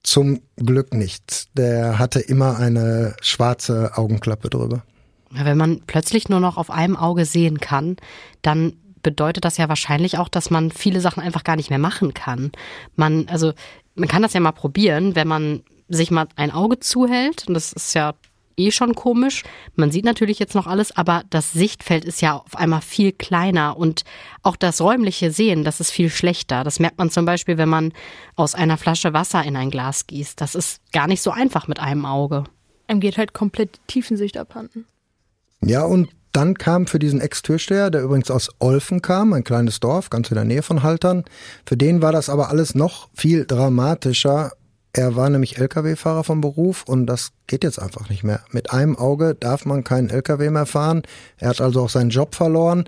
Zum 0.03 0.43
Glück 0.57 0.93
nicht. 0.93 1.57
Der 1.57 1.99
hatte 1.99 2.21
immer 2.21 2.59
eine 2.59 3.17
schwarze 3.23 3.93
Augenklappe 3.97 4.51
drüber. 4.51 4.83
Wenn 5.31 5.57
man 5.57 5.81
plötzlich 5.87 6.29
nur 6.29 6.39
noch 6.39 6.59
auf 6.59 6.71
einem 6.71 6.99
Auge 6.99 7.25
sehen 7.25 7.61
kann, 7.61 7.97
dann 8.43 8.75
bedeutet 9.03 9.47
das 9.47 9.57
ja 9.57 9.71
wahrscheinlich 9.71 10.19
auch, 10.19 10.29
dass 10.29 10.51
man 10.51 10.71
viele 10.71 11.01
Sachen 11.01 11.23
einfach 11.23 11.45
gar 11.45 11.57
nicht 11.57 11.71
mehr 11.71 11.79
machen 11.79 12.13
kann. 12.13 12.53
Man, 12.95 13.27
also, 13.31 13.55
man 13.95 14.07
kann 14.07 14.21
das 14.21 14.35
ja 14.35 14.41
mal 14.41 14.53
probieren, 14.53 15.17
wenn 15.17 15.29
man 15.29 15.63
sich 15.89 16.11
mal 16.11 16.27
ein 16.37 16.51
Auge 16.51 16.79
zuhält, 16.79 17.49
und 17.49 17.55
das 17.55 17.73
ist 17.73 17.95
ja 17.95 18.13
eh 18.57 18.71
schon 18.71 18.95
komisch. 18.95 19.45
Man 19.75 19.90
sieht 19.90 20.05
natürlich 20.05 20.38
jetzt 20.38 20.55
noch 20.55 20.66
alles, 20.66 20.97
aber 20.97 21.23
das 21.31 21.53
Sichtfeld 21.53 22.05
ist 22.05 22.23
ja 22.23 22.37
auf 22.37 22.57
einmal 22.57 22.81
viel 22.81 23.12
kleiner 23.12 23.77
und 23.77 24.05
auch 24.42 24.57
das 24.57 24.81
räumliche 24.81 25.31
Sehen, 25.31 25.64
das 25.64 25.81
ist 25.81 25.90
viel 25.90 26.11
schlechter. 26.11 26.64
Das 26.64 26.81
merkt 26.81 26.99
man 26.99 27.11
zum 27.11 27.25
Beispiel, 27.25 27.59
wenn 27.59 27.69
man 27.69 27.92
aus 28.35 28.55
einer 28.55 28.77
Flasche 28.77 29.12
Wasser 29.12 29.42
in 29.45 29.57
ein 29.57 29.71
Glas 29.71 30.07
gießt. 30.07 30.40
Das 30.40 30.55
ist 30.55 30.81
gar 30.92 31.07
nicht 31.07 31.23
so 31.23 31.31
einfach 31.31 31.69
mit 31.69 31.81
einem 31.81 32.07
Auge. 32.07 32.45
Einem 32.87 33.01
geht 33.01 33.19
halt 33.19 33.33
komplett 33.33 33.81
Tiefensicht 33.87 34.37
abhanden. 34.37 34.87
Ja, 35.62 35.85
und 35.85 36.11
dann 36.33 36.55
kam 36.55 36.87
für 36.87 36.99
diesen 36.99 37.21
Ex-Türsteher, 37.21 37.90
der 37.90 38.03
übrigens 38.03 38.31
aus 38.31 38.51
Olfen 38.59 39.01
kam, 39.01 39.33
ein 39.33 39.42
kleines 39.42 39.81
Dorf 39.81 40.11
ganz 40.11 40.31
in 40.31 40.35
der 40.35 40.45
Nähe 40.45 40.62
von 40.62 40.83
Haltern, 40.83 41.25
für 41.64 41.79
den 41.79 42.03
war 42.03 42.12
das 42.12 42.29
aber 42.29 42.51
alles 42.51 42.75
noch 42.75 43.09
viel 43.14 43.47
dramatischer, 43.47 44.53
er 44.97 45.15
war 45.15 45.29
nämlich 45.29 45.59
Lkw-Fahrer 45.59 46.25
vom 46.25 46.41
Beruf 46.41 46.85
und 46.87 47.05
das 47.05 47.33
geht 47.47 47.65
jetzt 47.65 47.79
einfach 47.79 48.09
nicht 48.09 48.25
mehr. 48.25 48.41
Mit 48.51 48.73
einem 48.73 48.97
Auge 48.97 49.35
darf 49.35 49.67
man 49.67 49.85
keinen 49.85 50.09
Lkw 50.09 50.49
mehr 50.49 50.65
fahren. 50.65 51.03
Er 51.37 51.51
hat 51.51 51.61
also 51.61 51.83
auch 51.83 51.91
seinen 51.91 52.09
Job 52.09 52.35
verloren. 52.35 52.85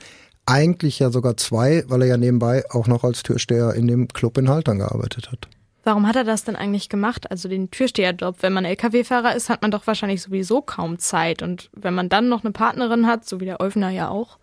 Eigentlich 0.47 1.01
ja 1.01 1.11
sogar 1.11 1.37
zwei, 1.37 1.85
weil 1.89 2.01
er 2.01 2.09
ja 2.09 2.17
nebenbei 2.17 2.65
auch 2.71 2.87
noch 2.87 3.05
als 3.05 3.23
Türsteher 3.23 3.75
in 3.75 3.87
dem 3.87 4.09
Club 4.09 4.39
in 4.39 4.49
Haltern 4.49 4.79
gearbeitet 4.79 5.31
hat. 5.31 5.49
Warum 5.85 6.07
hat 6.07 6.17
er 6.17 6.25
das 6.25 6.45
denn 6.45 6.57
eigentlich 6.57 6.89
gemacht? 6.89 7.31
Also 7.31 7.47
den 7.47 7.71
Türsteherjob. 7.71 8.37
Wenn 8.41 8.55
man 8.55 8.65
Lkw-Fahrer 8.65 9.37
ist, 9.37 9.51
hat 9.51 9.61
man 9.61 9.71
doch 9.71 9.87
wahrscheinlich 9.87 10.23
sowieso 10.23 10.63
kaum 10.63 10.99
Zeit. 10.99 11.43
Und 11.43 11.69
wenn 11.75 11.93
man 11.93 12.09
dann 12.09 12.31
noch 12.31 12.43
eine 12.43 12.53
Partnerin 12.53 13.07
hat, 13.07 13.29
so 13.29 13.39
wie 13.39 13.45
der 13.45 13.61
Olfner 13.61 13.91
ja 13.91 14.09
auch, 14.09 14.39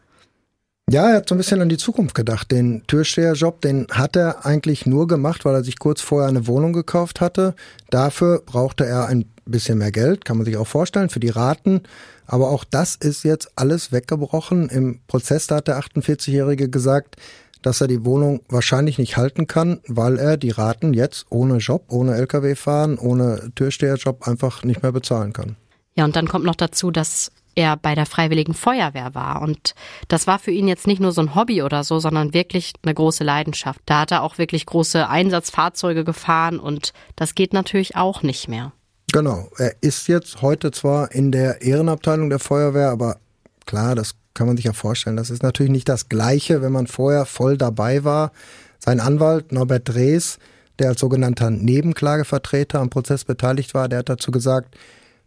ja, 0.90 1.10
er 1.10 1.18
hat 1.18 1.30
so 1.30 1.36
ein 1.36 1.40
bisschen 1.40 1.62
an 1.62 1.70
die 1.70 1.78
Zukunft 1.78 2.14
gedacht. 2.14 2.52
Den 2.52 2.84
Türsteherjob, 2.86 3.62
den 3.62 3.88
hat 3.90 4.16
er 4.16 4.46
eigentlich 4.46 4.86
nur 4.86 5.08
gemacht, 5.08 5.44
weil 5.44 5.56
er 5.56 5.64
sich 5.64 5.80
kurz 5.80 6.02
vorher 6.02 6.30
eine 6.30 6.46
Wohnung 6.46 6.74
gekauft 6.74 7.22
hatte. 7.22 7.56
Dafür 7.90 8.44
brauchte 8.46 8.86
er 8.86 9.08
ein 9.08 9.26
bisschen 9.46 9.80
mehr 9.80 9.92
Geld, 9.92 10.26
kann 10.26 10.38
man 10.38 10.46
sich 10.46 10.58
auch 10.58 10.68
vorstellen, 10.68 11.10
für 11.10 11.20
die 11.20 11.30
Raten. 11.30 11.82
Aber 12.28 12.50
auch 12.50 12.64
das 12.64 12.96
ist 12.96 13.24
jetzt 13.24 13.52
alles 13.56 13.92
weggebrochen. 13.92 14.70
Im 14.70 15.00
Prozess 15.08 15.48
da 15.48 15.56
hat 15.56 15.68
der 15.68 15.80
48-Jährige 15.80 16.70
gesagt, 16.70 17.16
dass 17.64 17.82
er 17.82 17.88
die 17.88 18.06
Wohnung 18.06 18.42
wahrscheinlich 18.48 19.00
nicht 19.00 19.18
halten 19.18 19.48
kann, 19.48 19.80
weil 19.88 20.20
er 20.20 20.38
die 20.38 20.52
Raten 20.52 20.94
jetzt 20.94 21.26
ohne 21.32 21.58
Job, 21.58 21.86
ohne 21.90 22.16
Lkw 22.16 22.54
fahren, 22.54 23.00
ohne 23.00 23.52
Türsteherjob 23.56 24.28
einfach 24.28 24.64
nicht 24.64 24.84
mehr 24.84 24.92
bezahlen 24.92 25.34
kann. 25.34 25.56
Ja, 25.96 26.06
und 26.06 26.16
dann 26.16 26.28
kommt 26.28 26.46
noch 26.46 26.56
dazu, 26.56 26.92
dass 26.92 27.32
er 27.56 27.78
bei 27.78 27.96
der 27.96 28.06
Freiwilligen 28.06 28.54
Feuerwehr 28.54 29.16
war. 29.16 29.42
Und 29.42 29.76
das 30.08 30.28
war 30.28 30.40
für 30.40 30.52
ihn 30.52 30.68
jetzt 30.68 30.88
nicht 30.88 31.02
nur 31.02 31.12
so 31.12 31.22
ein 31.22 31.36
Hobby 31.36 31.64
oder 31.64 31.84
so, 31.84 32.00
sondern 32.00 32.34
wirklich 32.34 32.74
eine 32.84 32.94
große 32.94 33.24
Leidenschaft. 33.24 33.82
Da 33.86 34.02
hat 34.02 34.12
er 34.12 34.24
auch 34.24 34.38
wirklich 34.38 34.66
große 34.66 35.08
Einsatzfahrzeuge 35.08 36.04
gefahren 36.04 36.60
und 36.60 36.94
das 37.16 37.36
geht 37.36 37.54
natürlich 37.54 37.96
auch 37.96 38.22
nicht 38.22 38.48
mehr. 38.48 38.74
Genau. 39.12 39.50
Er 39.58 39.76
ist 39.82 40.08
jetzt 40.08 40.42
heute 40.42 40.72
zwar 40.72 41.12
in 41.12 41.32
der 41.32 41.62
Ehrenabteilung 41.62 42.30
der 42.30 42.40
Feuerwehr, 42.40 42.90
aber 42.90 43.18
klar, 43.66 43.96
das 43.96 44.16
kann 44.34 44.48
man 44.48 44.58
sich 44.58 44.66
ja 44.66 44.74
vorstellen. 44.74 45.16
Das 45.16 45.30
ist 45.30 45.44
natürlich 45.44 45.72
nicht 45.72 45.88
das 45.88 46.10
Gleiche, 46.10 46.62
wenn 46.62 46.74
man 46.74 46.88
vorher 46.88 47.26
voll 47.26 47.58
dabei 47.58 48.04
war. 48.04 48.32
Sein 48.80 49.00
Anwalt 49.00 49.52
Norbert 49.52 49.88
Drees, 49.88 50.38
der 50.80 50.90
als 50.90 51.00
sogenannter 51.00 51.50
Nebenklagevertreter 51.50 52.80
am 52.80 52.90
Prozess 52.90 53.24
beteiligt 53.24 53.74
war, 53.74 53.88
der 53.88 54.00
hat 54.00 54.10
dazu 54.10 54.32
gesagt, 54.32 54.76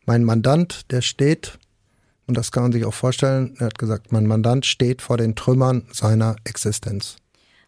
mein 0.04 0.24
Mandant, 0.24 0.90
der 0.90 1.00
steht 1.00 1.58
Und 2.28 2.36
das 2.36 2.52
kann 2.52 2.62
man 2.62 2.72
sich 2.72 2.84
auch 2.84 2.94
vorstellen. 2.94 3.56
Er 3.58 3.66
hat 3.66 3.78
gesagt, 3.78 4.12
mein 4.12 4.26
Mandant 4.26 4.66
steht 4.66 5.02
vor 5.02 5.16
den 5.16 5.34
Trümmern 5.34 5.88
seiner 5.90 6.36
Existenz. 6.44 7.16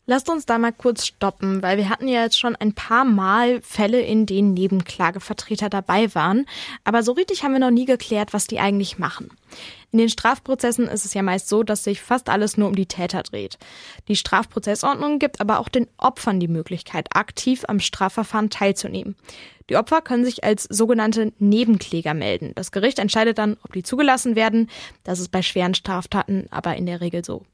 Lasst 0.07 0.29
uns 0.29 0.44
da 0.44 0.59
mal 0.59 0.73
kurz 0.73 1.07
stoppen, 1.07 1.62
weil 1.62 1.79
wir 1.79 1.88
hatten 1.88 2.09
ja 2.09 2.23
jetzt 2.23 2.38
schon 2.38 2.57
ein 2.57 2.75
paar 2.75 3.05
Mal 3.05 3.62
Fälle, 3.62 4.01
in 4.01 4.27
denen 4.27 4.55
Nebenklagevertreter 4.55 5.70
dabei 5.70 6.14
waren. 6.14 6.46
Aber 6.85 7.03
so 7.03 7.12
richtig 7.12 7.44
haben 7.44 7.53
wir 7.53 7.61
noch 7.61 7.70
nie 7.70 7.85
geklärt, 7.85 8.33
was 8.33 8.46
die 8.46 8.59
eigentlich 8.59 8.99
machen. 8.99 9.31
In 9.92 9.99
den 9.99 10.09
Strafprozessen 10.09 10.88
ist 10.88 11.05
es 11.05 11.14
ja 11.14 11.23
meist 11.23 11.49
so, 11.49 11.62
dass 11.62 11.85
sich 11.85 12.01
fast 12.01 12.29
alles 12.29 12.57
nur 12.57 12.68
um 12.68 12.75
die 12.75 12.87
Täter 12.87 13.23
dreht. 13.23 13.59
Die 14.09 14.16
Strafprozessordnung 14.16 15.20
gibt 15.20 15.40
aber 15.40 15.61
auch 15.61 15.68
den 15.68 15.87
Opfern 15.96 16.40
die 16.40 16.49
Möglichkeit, 16.49 17.14
aktiv 17.14 17.64
am 17.68 17.81
Strafverfahren 17.81 18.51
teilzunehmen. 18.51 19.16
Die 19.71 19.77
Opfer 19.77 20.03
können 20.03 20.25
sich 20.25 20.45
als 20.45 20.65
sogenannte 20.65 21.33
Nebenkläger 21.39 22.13
melden. 22.13 22.53
Das 22.57 22.73
Gericht 22.73 22.99
entscheidet 22.99 23.39
dann, 23.39 23.57
ob 23.63 23.73
die 23.73 23.85
zugelassen 23.85 24.35
werden. 24.35 24.69
Das 25.05 25.21
ist 25.21 25.31
bei 25.31 25.43
schweren 25.43 25.75
Straftaten 25.75 26.47
aber 26.51 26.77
in 26.77 26.87
der 26.87 27.01
Regel 27.01 27.25
so. 27.25 27.47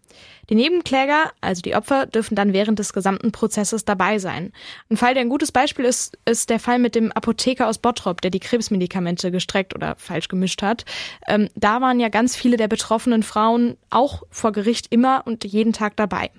Die 0.48 0.54
Nebenkläger, 0.54 1.32
also 1.42 1.60
die 1.60 1.74
Opfer, 1.74 2.06
dürfen 2.06 2.36
dann 2.36 2.54
während 2.54 2.78
des 2.78 2.94
gesamten 2.94 3.32
Prozesses 3.32 3.84
dabei 3.84 4.18
sein. 4.18 4.52
Ein 4.90 4.96
Fall, 4.96 5.12
der 5.12 5.22
ein 5.22 5.28
gutes 5.28 5.52
Beispiel 5.52 5.84
ist, 5.84 6.16
ist 6.24 6.48
der 6.48 6.58
Fall 6.58 6.78
mit 6.78 6.94
dem 6.94 7.12
Apotheker 7.12 7.68
aus 7.68 7.78
Bottrop, 7.78 8.22
der 8.22 8.30
die 8.30 8.40
Krebsmedikamente 8.40 9.30
gestreckt 9.30 9.74
oder 9.74 9.96
falsch 9.96 10.28
gemischt 10.28 10.62
hat. 10.62 10.86
Ähm, 11.26 11.50
da 11.54 11.82
waren 11.82 12.00
ja 12.00 12.08
ganz 12.08 12.34
viele 12.34 12.56
der 12.56 12.68
betroffenen 12.68 13.22
Frauen 13.22 13.76
auch 13.90 14.22
vor 14.30 14.52
Gericht 14.52 14.86
immer 14.88 15.22
und 15.26 15.44
jeden 15.44 15.74
Tag 15.74 15.96
dabei. 15.96 16.30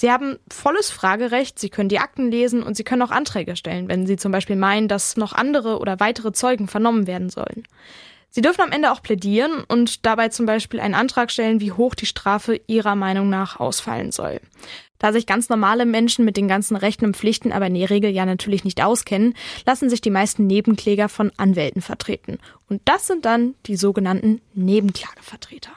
Sie 0.00 0.12
haben 0.12 0.38
volles 0.48 0.92
Fragerecht, 0.92 1.58
Sie 1.58 1.70
können 1.70 1.88
die 1.88 1.98
Akten 1.98 2.30
lesen 2.30 2.62
und 2.62 2.76
Sie 2.76 2.84
können 2.84 3.02
auch 3.02 3.10
Anträge 3.10 3.56
stellen, 3.56 3.88
wenn 3.88 4.06
Sie 4.06 4.16
zum 4.16 4.30
Beispiel 4.30 4.54
meinen, 4.54 4.86
dass 4.86 5.16
noch 5.16 5.32
andere 5.32 5.80
oder 5.80 5.98
weitere 5.98 6.30
Zeugen 6.30 6.68
vernommen 6.68 7.08
werden 7.08 7.30
sollen. 7.30 7.64
Sie 8.30 8.40
dürfen 8.40 8.60
am 8.60 8.70
Ende 8.70 8.92
auch 8.92 9.02
plädieren 9.02 9.64
und 9.66 10.06
dabei 10.06 10.28
zum 10.28 10.46
Beispiel 10.46 10.78
einen 10.78 10.94
Antrag 10.94 11.32
stellen, 11.32 11.60
wie 11.60 11.72
hoch 11.72 11.96
die 11.96 12.06
Strafe 12.06 12.60
Ihrer 12.68 12.94
Meinung 12.94 13.28
nach 13.28 13.58
ausfallen 13.58 14.12
soll. 14.12 14.40
Da 15.00 15.12
sich 15.12 15.26
ganz 15.26 15.48
normale 15.48 15.84
Menschen 15.84 16.24
mit 16.24 16.36
den 16.36 16.46
ganzen 16.46 16.76
Rechten 16.76 17.04
und 17.04 17.16
Pflichten 17.16 17.50
aber 17.50 17.66
in 17.66 17.74
der 17.74 17.90
Regel 17.90 18.12
ja 18.12 18.24
natürlich 18.24 18.62
nicht 18.62 18.80
auskennen, 18.80 19.34
lassen 19.66 19.90
sich 19.90 20.00
die 20.00 20.10
meisten 20.10 20.46
Nebenkläger 20.46 21.08
von 21.08 21.32
Anwälten 21.38 21.82
vertreten. 21.82 22.38
Und 22.68 22.82
das 22.84 23.08
sind 23.08 23.24
dann 23.24 23.56
die 23.66 23.74
sogenannten 23.74 24.42
Nebenklagevertreter. 24.54 25.72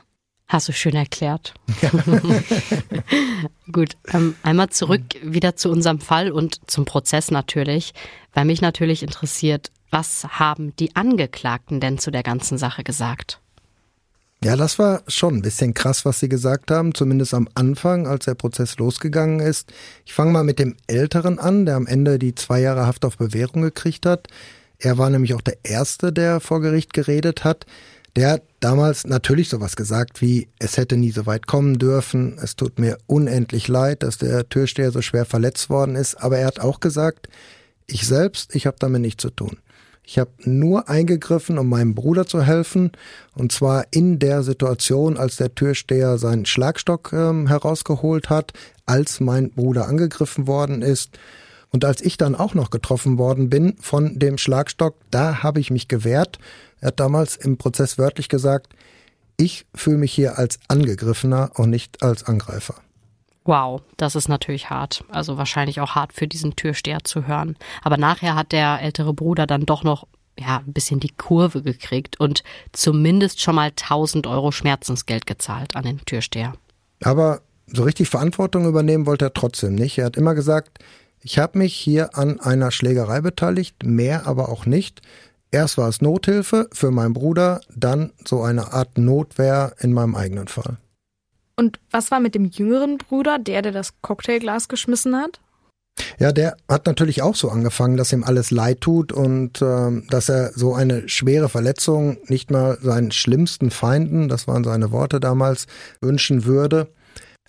Hast 0.51 0.67
du 0.67 0.73
schön 0.73 0.95
erklärt. 0.95 1.53
Ja. 1.81 1.91
Gut, 3.71 3.95
ähm, 4.11 4.35
einmal 4.43 4.69
zurück 4.69 5.01
wieder 5.23 5.55
zu 5.55 5.69
unserem 5.69 6.01
Fall 6.01 6.29
und 6.29 6.59
zum 6.69 6.83
Prozess 6.83 7.31
natürlich, 7.31 7.93
weil 8.33 8.43
mich 8.43 8.59
natürlich 8.59 9.01
interessiert, 9.01 9.71
was 9.91 10.25
haben 10.25 10.75
die 10.75 10.93
Angeklagten 10.93 11.79
denn 11.79 11.99
zu 11.99 12.11
der 12.11 12.23
ganzen 12.23 12.57
Sache 12.57 12.83
gesagt? 12.83 13.39
Ja, 14.43 14.57
das 14.57 14.77
war 14.77 15.03
schon 15.07 15.35
ein 15.35 15.41
bisschen 15.41 15.73
krass, 15.73 16.03
was 16.03 16.19
sie 16.19 16.27
gesagt 16.27 16.69
haben, 16.69 16.93
zumindest 16.93 17.33
am 17.33 17.47
Anfang, 17.53 18.05
als 18.05 18.25
der 18.25 18.35
Prozess 18.35 18.77
losgegangen 18.77 19.39
ist. 19.39 19.71
Ich 20.03 20.11
fange 20.11 20.33
mal 20.33 20.43
mit 20.43 20.59
dem 20.59 20.75
Älteren 20.85 21.39
an, 21.39 21.65
der 21.65 21.77
am 21.77 21.87
Ende 21.87 22.19
die 22.19 22.35
zwei 22.35 22.59
Jahre 22.59 22.85
Haft 22.85 23.05
auf 23.05 23.17
Bewährung 23.17 23.61
gekriegt 23.61 24.05
hat. 24.05 24.27
Er 24.79 24.97
war 24.97 25.09
nämlich 25.09 25.33
auch 25.33 25.41
der 25.41 25.59
Erste, 25.63 26.11
der 26.11 26.41
vor 26.41 26.59
Gericht 26.59 26.91
geredet 26.91 27.45
hat. 27.45 27.65
Der 28.15 28.31
hat 28.31 28.43
damals 28.59 29.05
natürlich 29.05 29.47
sowas 29.49 29.75
gesagt 29.75 30.21
wie, 30.21 30.49
es 30.59 30.77
hätte 30.77 30.97
nie 30.97 31.11
so 31.11 31.25
weit 31.25 31.47
kommen 31.47 31.79
dürfen, 31.79 32.37
es 32.41 32.55
tut 32.55 32.77
mir 32.77 32.97
unendlich 33.07 33.67
leid, 33.67 34.03
dass 34.03 34.17
der 34.17 34.49
Türsteher 34.49 34.91
so 34.91 35.01
schwer 35.01 35.25
verletzt 35.25 35.69
worden 35.69 35.95
ist, 35.95 36.15
aber 36.15 36.37
er 36.39 36.47
hat 36.47 36.59
auch 36.59 36.81
gesagt, 36.81 37.29
ich 37.87 38.05
selbst, 38.05 38.53
ich 38.55 38.67
habe 38.67 38.77
damit 38.79 39.01
nichts 39.01 39.21
zu 39.21 39.29
tun. 39.29 39.57
Ich 40.03 40.17
habe 40.17 40.31
nur 40.43 40.89
eingegriffen, 40.89 41.57
um 41.57 41.69
meinem 41.69 41.95
Bruder 41.95 42.25
zu 42.25 42.41
helfen, 42.41 42.91
und 43.35 43.51
zwar 43.51 43.85
in 43.91 44.19
der 44.19 44.43
Situation, 44.43 45.17
als 45.17 45.37
der 45.37 45.55
Türsteher 45.55 46.17
seinen 46.17 46.45
Schlagstock 46.45 47.13
ähm, 47.13 47.47
herausgeholt 47.47 48.29
hat, 48.29 48.51
als 48.85 49.19
mein 49.19 49.51
Bruder 49.51 49.87
angegriffen 49.87 50.47
worden 50.47 50.81
ist. 50.81 51.17
Und 51.69 51.85
als 51.85 52.01
ich 52.01 52.17
dann 52.17 52.35
auch 52.35 52.53
noch 52.53 52.71
getroffen 52.71 53.17
worden 53.17 53.49
bin 53.49 53.75
von 53.79 54.19
dem 54.19 54.37
Schlagstock, 54.37 54.95
da 55.11 55.43
habe 55.43 55.61
ich 55.61 55.71
mich 55.71 55.87
gewehrt. 55.87 56.39
Er 56.81 56.87
hat 56.87 56.99
damals 56.99 57.37
im 57.37 57.57
Prozess 57.57 57.97
wörtlich 57.97 58.27
gesagt, 58.27 58.73
ich 59.37 59.65
fühle 59.73 59.97
mich 59.97 60.11
hier 60.11 60.37
als 60.37 60.59
Angegriffener 60.67 61.51
und 61.55 61.69
nicht 61.69 62.03
als 62.03 62.23
Angreifer. 62.25 62.75
Wow, 63.43 63.81
das 63.97 64.15
ist 64.15 64.27
natürlich 64.27 64.69
hart. 64.69 65.03
Also 65.09 65.37
wahrscheinlich 65.37 65.79
auch 65.79 65.95
hart 65.95 66.13
für 66.13 66.27
diesen 66.27 66.55
Türsteher 66.55 66.99
zu 67.03 67.27
hören. 67.27 67.57
Aber 67.81 67.97
nachher 67.97 68.35
hat 68.35 68.51
der 68.51 68.81
ältere 68.81 69.13
Bruder 69.13 69.47
dann 69.47 69.65
doch 69.65 69.83
noch 69.83 70.05
ja, 70.37 70.57
ein 70.65 70.73
bisschen 70.73 70.99
die 70.99 71.09
Kurve 71.09 71.61
gekriegt 71.61 72.19
und 72.19 72.43
zumindest 72.71 73.41
schon 73.41 73.55
mal 73.55 73.69
1000 73.69 74.27
Euro 74.27 74.51
Schmerzensgeld 74.51 75.25
gezahlt 75.25 75.75
an 75.75 75.83
den 75.83 75.99
Türsteher. 76.05 76.53
Aber 77.03 77.41
so 77.67 77.83
richtig 77.83 78.09
Verantwortung 78.09 78.65
übernehmen 78.65 79.05
wollte 79.05 79.25
er 79.25 79.33
trotzdem 79.33 79.75
nicht. 79.75 79.97
Er 79.97 80.05
hat 80.05 80.17
immer 80.17 80.35
gesagt, 80.35 80.79
ich 81.21 81.37
habe 81.39 81.57
mich 81.57 81.75
hier 81.75 82.17
an 82.17 82.39
einer 82.39 82.71
Schlägerei 82.71 83.21
beteiligt, 83.21 83.83
mehr 83.83 84.27
aber 84.27 84.49
auch 84.49 84.65
nicht. 84.65 85.01
Erst 85.51 85.77
war 85.77 85.89
es 85.89 86.01
Nothilfe 86.01 86.69
für 86.71 86.91
meinen 86.91 87.13
Bruder, 87.13 87.61
dann 87.75 88.13
so 88.25 88.41
eine 88.41 88.71
Art 88.71 88.97
Notwehr 88.97 89.73
in 89.79 89.91
meinem 89.91 90.15
eigenen 90.15 90.47
Fall. 90.47 90.77
Und 91.57 91.79
was 91.91 92.09
war 92.09 92.21
mit 92.21 92.35
dem 92.35 92.45
jüngeren 92.45 92.97
Bruder, 92.97 93.37
der, 93.37 93.61
der 93.61 93.73
das 93.73 93.93
Cocktailglas 94.01 94.69
geschmissen 94.69 95.15
hat? 95.15 95.41
Ja, 96.19 96.31
der 96.31 96.55
hat 96.69 96.85
natürlich 96.85 97.21
auch 97.21 97.35
so 97.35 97.49
angefangen, 97.49 97.97
dass 97.97 98.13
ihm 98.13 98.23
alles 98.23 98.49
leid 98.49 98.81
tut 98.81 99.11
und 99.11 99.61
äh, 99.61 100.01
dass 100.09 100.29
er 100.29 100.51
so 100.53 100.73
eine 100.73 101.09
schwere 101.09 101.49
Verletzung 101.49 102.17
nicht 102.27 102.49
mal 102.49 102.77
seinen 102.81 103.11
schlimmsten 103.11 103.71
Feinden, 103.71 104.29
das 104.29 104.47
waren 104.47 104.63
seine 104.63 104.91
Worte 104.91 105.19
damals, 105.19 105.67
wünschen 105.99 106.45
würde. 106.45 106.87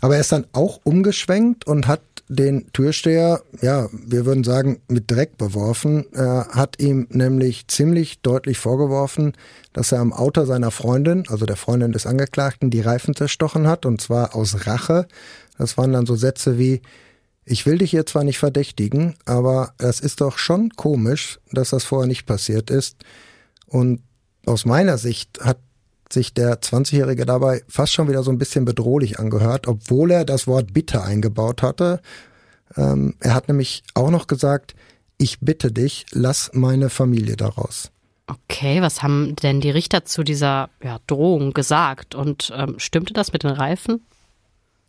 Aber 0.02 0.16
er 0.16 0.20
ist 0.20 0.32
dann 0.32 0.46
auch 0.52 0.80
umgeschwenkt 0.82 1.64
und 1.64 1.86
hat 1.86 2.02
den 2.28 2.72
Türsteher, 2.72 3.40
ja, 3.60 3.88
wir 3.92 4.26
würden 4.26 4.42
sagen, 4.42 4.80
mit 4.88 5.08
Dreck 5.08 5.38
beworfen. 5.38 6.06
Er 6.12 6.48
hat 6.50 6.82
ihm 6.82 7.06
nämlich 7.10 7.68
ziemlich 7.68 8.20
deutlich 8.20 8.58
vorgeworfen, 8.58 9.32
dass 9.72 9.92
er 9.92 10.00
am 10.00 10.12
Auto 10.12 10.44
seiner 10.44 10.72
Freundin, 10.72 11.22
also 11.28 11.46
der 11.46 11.56
Freundin 11.56 11.92
des 11.92 12.06
Angeklagten, 12.06 12.70
die 12.70 12.80
Reifen 12.80 13.14
zerstochen 13.14 13.68
hat, 13.68 13.86
und 13.86 14.00
zwar 14.00 14.34
aus 14.34 14.66
Rache. 14.66 15.06
Das 15.56 15.78
waren 15.78 15.92
dann 15.92 16.06
so 16.06 16.16
Sätze 16.16 16.58
wie, 16.58 16.82
ich 17.44 17.64
will 17.64 17.78
dich 17.78 17.92
hier 17.92 18.04
zwar 18.04 18.24
nicht 18.24 18.38
verdächtigen, 18.40 19.14
aber 19.24 19.74
es 19.78 20.00
ist 20.00 20.20
doch 20.20 20.36
schon 20.36 20.70
komisch, 20.70 21.38
dass 21.52 21.70
das 21.70 21.84
vorher 21.84 22.08
nicht 22.08 22.26
passiert 22.26 22.70
ist. 22.70 22.96
Und 23.66 24.02
aus 24.46 24.64
meiner 24.64 24.98
Sicht 24.98 25.38
hat 25.44 25.58
sich 26.12 26.34
der 26.34 26.60
20-Jährige 26.60 27.26
dabei 27.26 27.62
fast 27.68 27.92
schon 27.92 28.08
wieder 28.08 28.22
so 28.22 28.30
ein 28.30 28.38
bisschen 28.38 28.64
bedrohlich 28.64 29.18
angehört, 29.18 29.66
obwohl 29.68 30.10
er 30.10 30.24
das 30.24 30.46
Wort 30.46 30.72
Bitte 30.72 31.02
eingebaut 31.02 31.62
hatte. 31.62 32.00
Ähm, 32.76 33.14
er 33.20 33.34
hat 33.34 33.48
nämlich 33.48 33.82
auch 33.94 34.10
noch 34.10 34.26
gesagt, 34.26 34.74
ich 35.18 35.40
bitte 35.40 35.72
dich, 35.72 36.06
lass 36.12 36.50
meine 36.52 36.90
Familie 36.90 37.36
daraus. 37.36 37.90
Okay, 38.26 38.80
was 38.80 39.02
haben 39.02 39.36
denn 39.36 39.60
die 39.60 39.70
Richter 39.70 40.04
zu 40.04 40.22
dieser 40.22 40.70
ja, 40.82 40.98
Drohung 41.06 41.52
gesagt? 41.52 42.14
Und 42.14 42.52
ähm, 42.56 42.78
stimmte 42.78 43.12
das 43.12 43.32
mit 43.32 43.42
den 43.42 43.50
Reifen? 43.50 44.04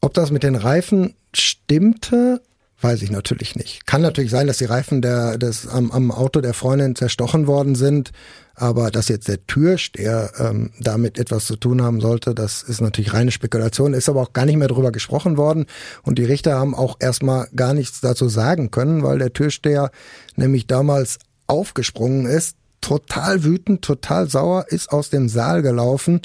Ob 0.02 0.14
das 0.14 0.32
mit 0.32 0.44
den 0.44 0.56
Reifen 0.56 1.16
stimmte, 1.34 2.42
Weiß 2.84 3.02
ich 3.02 3.12
natürlich 3.12 3.56
nicht. 3.56 3.88
Kann 3.88 4.02
natürlich 4.02 4.30
sein, 4.30 4.46
dass 4.46 4.58
die 4.58 4.66
Reifen 4.66 5.02
der, 5.02 5.38
des, 5.38 5.70
am, 5.70 5.90
am 5.92 6.12
Auto 6.12 6.42
der 6.42 6.54
Freundin 6.54 6.96
zerstochen 6.96 7.48
worden 7.48 7.76
sind, 7.76 8.12
aber 8.56 8.92
dass 8.92 9.08
jetzt 9.08 9.30
der 9.30 9.48
Türsteher 9.48 10.34
ähm, 10.38 10.72
damit 10.82 11.18
etwas 11.18 11.46
zu 11.46 11.56
tun 11.56 11.82
haben 11.82 12.02
sollte, 12.02 12.36
das 12.36 12.62
ist 12.62 12.82
natürlich 12.82 13.14
reine 13.14 13.32
Spekulation, 13.32 13.94
ist 13.94 14.10
aber 14.10 14.22
auch 14.22 14.34
gar 14.34 14.46
nicht 14.46 14.58
mehr 14.58 14.68
drüber 14.68 14.92
gesprochen 14.92 15.38
worden 15.38 15.66
und 16.04 16.20
die 16.20 16.26
Richter 16.26 16.60
haben 16.60 16.76
auch 16.76 16.98
erstmal 17.00 17.48
gar 17.56 17.74
nichts 17.74 18.02
dazu 18.02 18.28
sagen 18.28 18.70
können, 18.70 19.02
weil 19.02 19.18
der 19.18 19.32
Türsteher 19.32 19.90
nämlich 20.36 20.68
damals 20.68 21.20
aufgesprungen 21.48 22.26
ist, 22.26 22.58
total 22.82 23.46
wütend, 23.46 23.82
total 23.82 24.30
sauer, 24.30 24.66
ist 24.68 24.92
aus 24.92 25.10
dem 25.10 25.30
Saal 25.30 25.62
gelaufen 25.62 26.20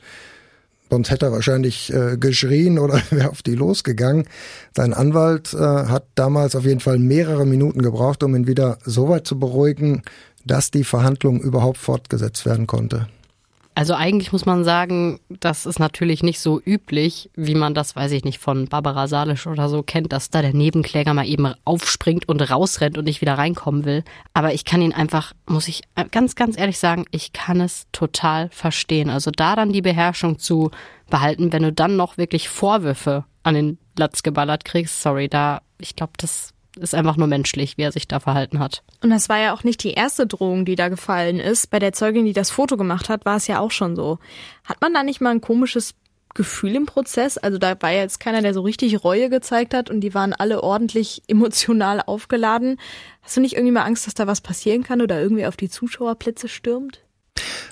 Sonst 0.90 1.10
hätte 1.10 1.26
er 1.26 1.32
wahrscheinlich 1.32 1.92
äh, 1.92 2.16
geschrien 2.16 2.78
oder 2.78 3.00
wäre 3.10 3.30
auf 3.30 3.42
die 3.42 3.54
losgegangen. 3.54 4.26
Sein 4.74 4.94
Anwalt 4.94 5.54
äh, 5.54 5.58
hat 5.58 6.06
damals 6.14 6.56
auf 6.56 6.64
jeden 6.64 6.80
Fall 6.80 6.98
mehrere 6.98 7.46
Minuten 7.46 7.82
gebraucht, 7.82 8.22
um 8.22 8.34
ihn 8.34 8.46
wieder 8.46 8.78
so 8.84 9.08
weit 9.08 9.26
zu 9.26 9.38
beruhigen, 9.38 10.02
dass 10.44 10.70
die 10.70 10.84
Verhandlung 10.84 11.40
überhaupt 11.40 11.78
fortgesetzt 11.78 12.46
werden 12.46 12.66
konnte. 12.66 13.08
Also 13.78 13.94
eigentlich 13.94 14.32
muss 14.32 14.44
man 14.44 14.64
sagen, 14.64 15.20
das 15.28 15.64
ist 15.64 15.78
natürlich 15.78 16.24
nicht 16.24 16.40
so 16.40 16.60
üblich, 16.60 17.30
wie 17.36 17.54
man 17.54 17.74
das, 17.74 17.94
weiß 17.94 18.10
ich 18.10 18.24
nicht, 18.24 18.40
von 18.40 18.66
Barbara 18.66 19.06
Salisch 19.06 19.46
oder 19.46 19.68
so 19.68 19.84
kennt, 19.84 20.12
dass 20.12 20.30
da 20.30 20.42
der 20.42 20.52
Nebenkläger 20.52 21.14
mal 21.14 21.28
eben 21.28 21.54
aufspringt 21.64 22.28
und 22.28 22.40
rausrennt 22.40 22.98
und 22.98 23.04
nicht 23.04 23.20
wieder 23.20 23.34
reinkommen 23.34 23.84
will. 23.84 24.02
Aber 24.34 24.52
ich 24.52 24.64
kann 24.64 24.82
ihn 24.82 24.92
einfach, 24.92 25.32
muss 25.46 25.68
ich 25.68 25.82
ganz, 26.10 26.34
ganz 26.34 26.58
ehrlich 26.58 26.80
sagen, 26.80 27.04
ich 27.12 27.32
kann 27.32 27.60
es 27.60 27.86
total 27.92 28.48
verstehen. 28.50 29.10
Also 29.10 29.30
da 29.30 29.54
dann 29.54 29.72
die 29.72 29.82
Beherrschung 29.82 30.40
zu 30.40 30.72
behalten, 31.08 31.52
wenn 31.52 31.62
du 31.62 31.72
dann 31.72 31.96
noch 31.96 32.18
wirklich 32.18 32.48
Vorwürfe 32.48 33.26
an 33.44 33.54
den 33.54 33.78
Latz 33.96 34.24
geballert 34.24 34.64
kriegst, 34.64 35.00
sorry, 35.00 35.28
da, 35.28 35.62
ich 35.80 35.94
glaube, 35.94 36.14
das 36.16 36.52
ist 36.82 36.94
einfach 36.94 37.16
nur 37.16 37.26
menschlich, 37.26 37.76
wie 37.76 37.82
er 37.82 37.92
sich 37.92 38.08
da 38.08 38.20
verhalten 38.20 38.58
hat. 38.58 38.82
Und 39.02 39.10
das 39.10 39.28
war 39.28 39.38
ja 39.38 39.54
auch 39.54 39.64
nicht 39.64 39.82
die 39.84 39.92
erste 39.92 40.26
Drohung, 40.26 40.64
die 40.64 40.76
da 40.76 40.88
gefallen 40.88 41.40
ist. 41.40 41.70
Bei 41.70 41.78
der 41.78 41.92
Zeugin, 41.92 42.24
die 42.24 42.32
das 42.32 42.50
Foto 42.50 42.76
gemacht 42.76 43.08
hat, 43.08 43.24
war 43.24 43.36
es 43.36 43.46
ja 43.46 43.60
auch 43.60 43.70
schon 43.70 43.96
so. 43.96 44.18
Hat 44.64 44.80
man 44.80 44.94
da 44.94 45.02
nicht 45.02 45.20
mal 45.20 45.30
ein 45.30 45.40
komisches 45.40 45.94
Gefühl 46.34 46.76
im 46.76 46.86
Prozess? 46.86 47.38
Also 47.38 47.58
da 47.58 47.80
war 47.80 47.90
ja 47.90 48.00
jetzt 48.00 48.20
keiner, 48.20 48.42
der 48.42 48.54
so 48.54 48.62
richtig 48.62 49.02
Reue 49.04 49.30
gezeigt 49.30 49.74
hat 49.74 49.90
und 49.90 50.00
die 50.00 50.14
waren 50.14 50.32
alle 50.32 50.62
ordentlich 50.62 51.22
emotional 51.28 52.00
aufgeladen. 52.00 52.78
Hast 53.22 53.36
du 53.36 53.40
nicht 53.40 53.54
irgendwie 53.54 53.72
mal 53.72 53.84
Angst, 53.84 54.06
dass 54.06 54.14
da 54.14 54.26
was 54.26 54.40
passieren 54.40 54.82
kann 54.82 55.00
oder 55.00 55.20
irgendwie 55.20 55.46
auf 55.46 55.56
die 55.56 55.68
Zuschauerplätze 55.68 56.48
stürmt? 56.48 57.00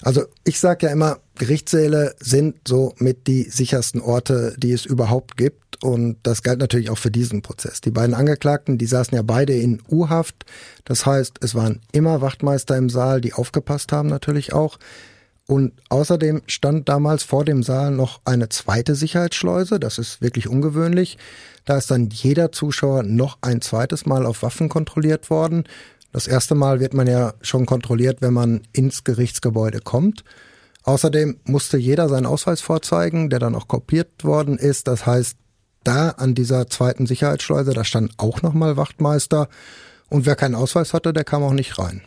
Also 0.02 0.24
ich 0.44 0.60
sage 0.60 0.86
ja 0.86 0.92
immer, 0.92 1.18
Gerichtssäle 1.37 2.14
sind 2.20 2.57
so 2.66 2.94
mit 2.99 3.27
die 3.27 3.44
sichersten 3.44 4.01
Orte, 4.01 4.55
die 4.59 4.72
es 4.72 4.87
überhaupt 4.87 5.37
gibt. 5.37 5.83
Und 5.83 6.16
das 6.22 6.42
galt 6.42 6.59
natürlich 6.59 6.90
auch 6.90 6.99
für 6.99 7.11
diesen 7.11 7.42
Prozess. 7.42 7.81
Die 7.81 7.90
beiden 7.90 8.14
Angeklagten, 8.14 8.79
die 8.79 8.87
saßen 8.87 9.14
ja 9.14 9.22
beide 9.22 9.55
in 9.55 9.83
U-Haft. 9.90 10.46
Das 10.85 11.05
heißt, 11.07 11.38
es 11.42 11.55
waren 11.55 11.81
immer 11.92 12.20
Wachtmeister 12.20 12.77
im 12.77 12.88
Saal, 12.88 13.20
die 13.20 13.35
aufgepasst 13.35 13.92
haben 13.92 14.09
natürlich 14.09 14.53
auch. 14.53 14.79
Und 15.46 15.72
außerdem 15.90 16.42
stand 16.46 16.88
damals 16.88 17.22
vor 17.22 17.44
dem 17.44 17.62
Saal 17.62 17.92
noch 17.92 18.20
eine 18.25 18.49
zweite 18.49 18.94
Sicherheitsschleuse. 18.94 19.79
Das 19.79 19.99
ist 19.99 20.20
wirklich 20.20 20.49
ungewöhnlich. 20.49 21.18
Da 21.64 21.77
ist 21.77 21.90
dann 21.90 22.11
jeder 22.11 22.51
Zuschauer 22.53 23.05
noch 23.05 23.38
ein 23.42 23.61
zweites 23.61 24.07
Mal 24.07 24.27
auf 24.27 24.42
Waffen 24.42 24.68
kontrolliert 24.68 25.31
worden. 25.31 25.64
Das 26.12 26.27
erste 26.27 26.55
Mal 26.55 26.81
wird 26.81 26.94
man 26.94 27.07
ja 27.07 27.35
schon 27.42 27.66
kontrolliert, 27.66 28.22
wenn 28.22 28.33
man 28.33 28.62
ins 28.72 29.05
Gerichtsgebäude 29.05 29.81
kommt. 29.81 30.25
Außerdem 30.87 31.40
musste 31.44 31.77
jeder 31.77 32.09
seinen 32.09 32.27
Ausweis 32.27 32.61
vorzeigen, 32.61 33.29
der 33.29 33.40
dann 33.40 33.57
auch 33.57 33.66
kopiert 33.66 34.25
worden 34.25 34.57
ist. 34.57 34.87
Das 34.87 35.05
heißt, 35.05 35.37
da 35.83 36.11
an 36.11 36.35
dieser 36.35 36.68
zweiten 36.68 37.07
Sicherheitsschleuse, 37.07 37.75
da 37.75 37.85
stand 37.85 38.12
auch 38.18 38.40
nochmal 38.42 38.77
Wachtmeister. 38.77 39.49
Und 40.09 40.27
wer 40.27 40.37
keinen 40.37 40.55
Ausweis 40.55 40.94
hatte, 40.94 41.12
der 41.12 41.25
kam 41.25 41.42
auch 41.42 41.53
nicht 41.53 41.79
rein. 41.79 42.03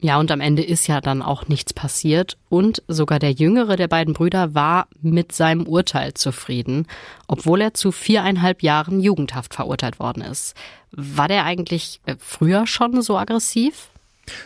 Ja, 0.00 0.18
und 0.18 0.32
am 0.32 0.40
Ende 0.40 0.64
ist 0.64 0.88
ja 0.88 1.00
dann 1.00 1.22
auch 1.22 1.46
nichts 1.46 1.74
passiert. 1.74 2.38
Und 2.48 2.82
sogar 2.88 3.18
der 3.18 3.32
jüngere 3.32 3.76
der 3.76 3.86
beiden 3.86 4.14
Brüder 4.14 4.54
war 4.54 4.88
mit 5.00 5.32
seinem 5.32 5.66
Urteil 5.66 6.14
zufrieden, 6.14 6.86
obwohl 7.28 7.60
er 7.60 7.74
zu 7.74 7.92
viereinhalb 7.92 8.62
Jahren 8.62 8.98
Jugendhaft 8.98 9.54
verurteilt 9.54 10.00
worden 10.00 10.22
ist. 10.22 10.54
War 10.90 11.28
der 11.28 11.44
eigentlich 11.44 12.00
äh, 12.06 12.16
früher 12.18 12.66
schon 12.66 13.00
so 13.02 13.16
aggressiv? 13.16 13.91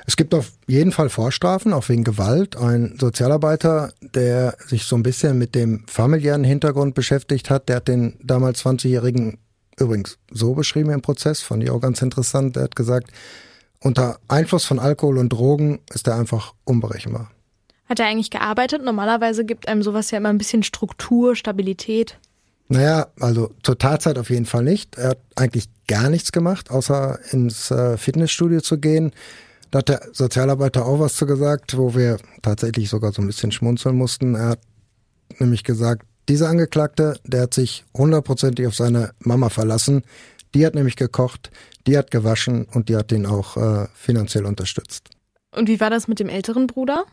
Es 0.06 0.16
gibt 0.16 0.34
auf 0.34 0.52
jeden 0.66 0.92
Fall 0.92 1.08
Vorstrafen, 1.10 1.72
auch 1.72 1.88
wegen 1.88 2.04
Gewalt. 2.04 2.56
Ein 2.56 2.96
Sozialarbeiter, 2.98 3.92
der 4.00 4.56
sich 4.66 4.84
so 4.84 4.96
ein 4.96 5.02
bisschen 5.02 5.38
mit 5.38 5.54
dem 5.54 5.86
familiären 5.86 6.44
Hintergrund 6.44 6.94
beschäftigt 6.94 7.50
hat, 7.50 7.68
der 7.68 7.76
hat 7.76 7.88
den 7.88 8.18
damals 8.22 8.64
20-Jährigen 8.64 9.38
übrigens 9.78 10.18
so 10.30 10.54
beschrieben 10.54 10.90
im 10.90 11.02
Prozess, 11.02 11.42
fand 11.42 11.62
ich 11.62 11.70
auch 11.70 11.80
ganz 11.80 12.00
interessant. 12.00 12.56
Der 12.56 12.64
hat 12.64 12.76
gesagt, 12.76 13.10
unter 13.80 14.18
Einfluss 14.28 14.64
von 14.64 14.78
Alkohol 14.78 15.18
und 15.18 15.28
Drogen 15.30 15.80
ist 15.92 16.08
er 16.08 16.16
einfach 16.16 16.54
unberechenbar. 16.64 17.30
Hat 17.88 18.00
er 18.00 18.06
eigentlich 18.06 18.30
gearbeitet? 18.30 18.82
Normalerweise 18.82 19.44
gibt 19.44 19.68
einem 19.68 19.82
sowas 19.82 20.10
ja 20.10 20.18
immer 20.18 20.30
ein 20.30 20.38
bisschen 20.38 20.62
Struktur, 20.62 21.36
Stabilität. 21.36 22.18
Naja, 22.68 23.08
also 23.20 23.52
zur 23.62 23.78
Tatzeit 23.78 24.18
auf 24.18 24.30
jeden 24.30 24.46
Fall 24.46 24.64
nicht. 24.64 24.96
Er 24.96 25.10
hat 25.10 25.18
eigentlich 25.36 25.68
gar 25.86 26.10
nichts 26.10 26.32
gemacht, 26.32 26.70
außer 26.70 27.20
ins 27.30 27.70
äh, 27.70 27.96
Fitnessstudio 27.96 28.60
zu 28.60 28.78
gehen. 28.78 29.12
Da 29.76 29.80
hat 29.80 29.88
der 29.90 30.08
Sozialarbeiter 30.10 30.86
auch 30.86 31.00
was 31.00 31.16
zu 31.16 31.26
gesagt, 31.26 31.76
wo 31.76 31.94
wir 31.94 32.16
tatsächlich 32.40 32.88
sogar 32.88 33.12
so 33.12 33.20
ein 33.20 33.26
bisschen 33.26 33.52
schmunzeln 33.52 33.94
mussten. 33.94 34.34
Er 34.34 34.48
hat 34.48 34.60
nämlich 35.38 35.64
gesagt, 35.64 36.06
dieser 36.30 36.48
Angeklagte, 36.48 37.20
der 37.24 37.42
hat 37.42 37.52
sich 37.52 37.84
hundertprozentig 37.94 38.66
auf 38.66 38.74
seine 38.74 39.10
Mama 39.18 39.50
verlassen. 39.50 40.02
Die 40.54 40.64
hat 40.64 40.74
nämlich 40.74 40.96
gekocht, 40.96 41.50
die 41.86 41.98
hat 41.98 42.10
gewaschen 42.10 42.64
und 42.72 42.88
die 42.88 42.96
hat 42.96 43.12
ihn 43.12 43.26
auch 43.26 43.58
äh, 43.58 43.86
finanziell 43.94 44.46
unterstützt. 44.46 45.10
Und 45.54 45.68
wie 45.68 45.78
war 45.78 45.90
das 45.90 46.08
mit 46.08 46.20
dem 46.20 46.30
älteren 46.30 46.68
Bruder? 46.68 47.04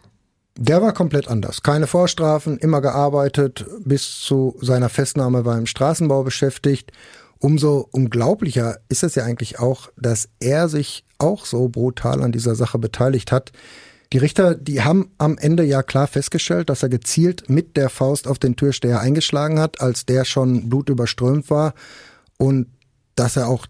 Der 0.58 0.82
war 0.82 0.94
komplett 0.94 1.28
anders. 1.28 1.64
Keine 1.64 1.86
Vorstrafen, 1.88 2.60
immer 2.60 2.80
gearbeitet, 2.80 3.66
bis 3.84 4.22
zu 4.22 4.56
seiner 4.62 4.88
Festnahme 4.88 5.44
beim 5.44 5.66
Straßenbau 5.66 6.24
beschäftigt. 6.24 6.94
Umso 7.40 7.90
unglaublicher 7.92 8.78
ist 8.88 9.04
es 9.04 9.16
ja 9.16 9.26
eigentlich 9.26 9.60
auch, 9.60 9.90
dass 9.98 10.30
er 10.40 10.70
sich 10.70 11.04
auch 11.24 11.46
so 11.46 11.70
brutal 11.70 12.22
an 12.22 12.32
dieser 12.32 12.56
Sache 12.56 12.78
beteiligt 12.78 13.32
hat. 13.32 13.52
Die 14.12 14.20
Richter, 14.20 14.54
die 14.54 14.84
haben 14.84 15.12
am 15.18 15.38
Ende 15.40 15.64
ja 15.64 15.82
klar 15.82 16.06
festgestellt, 16.06 16.70
dass 16.70 16.84
er 16.84 16.90
gezielt 16.90 17.50
mit 17.50 17.78
der 17.78 17.90
Faust 17.90 18.28
auf 18.28 18.38
den 18.38 18.56
Türsteher 18.56 19.00
eingeschlagen 19.00 19.60
hat, 19.60 19.82
als 19.82 20.06
der 20.06 20.26
schon 20.26 20.70
blutüberströmt 20.70 21.50
war 21.50 21.74
und 22.38 22.68
dass 23.16 23.38
er 23.38 23.48
auch 23.48 23.66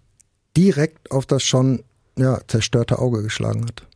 direkt 0.56 1.10
auf 1.10 1.24
das 1.24 1.42
schon 1.42 1.82
ja, 2.18 2.40
zerstörte 2.46 2.98
Auge 2.98 3.22
geschlagen 3.22 3.64
hat. 3.64 3.86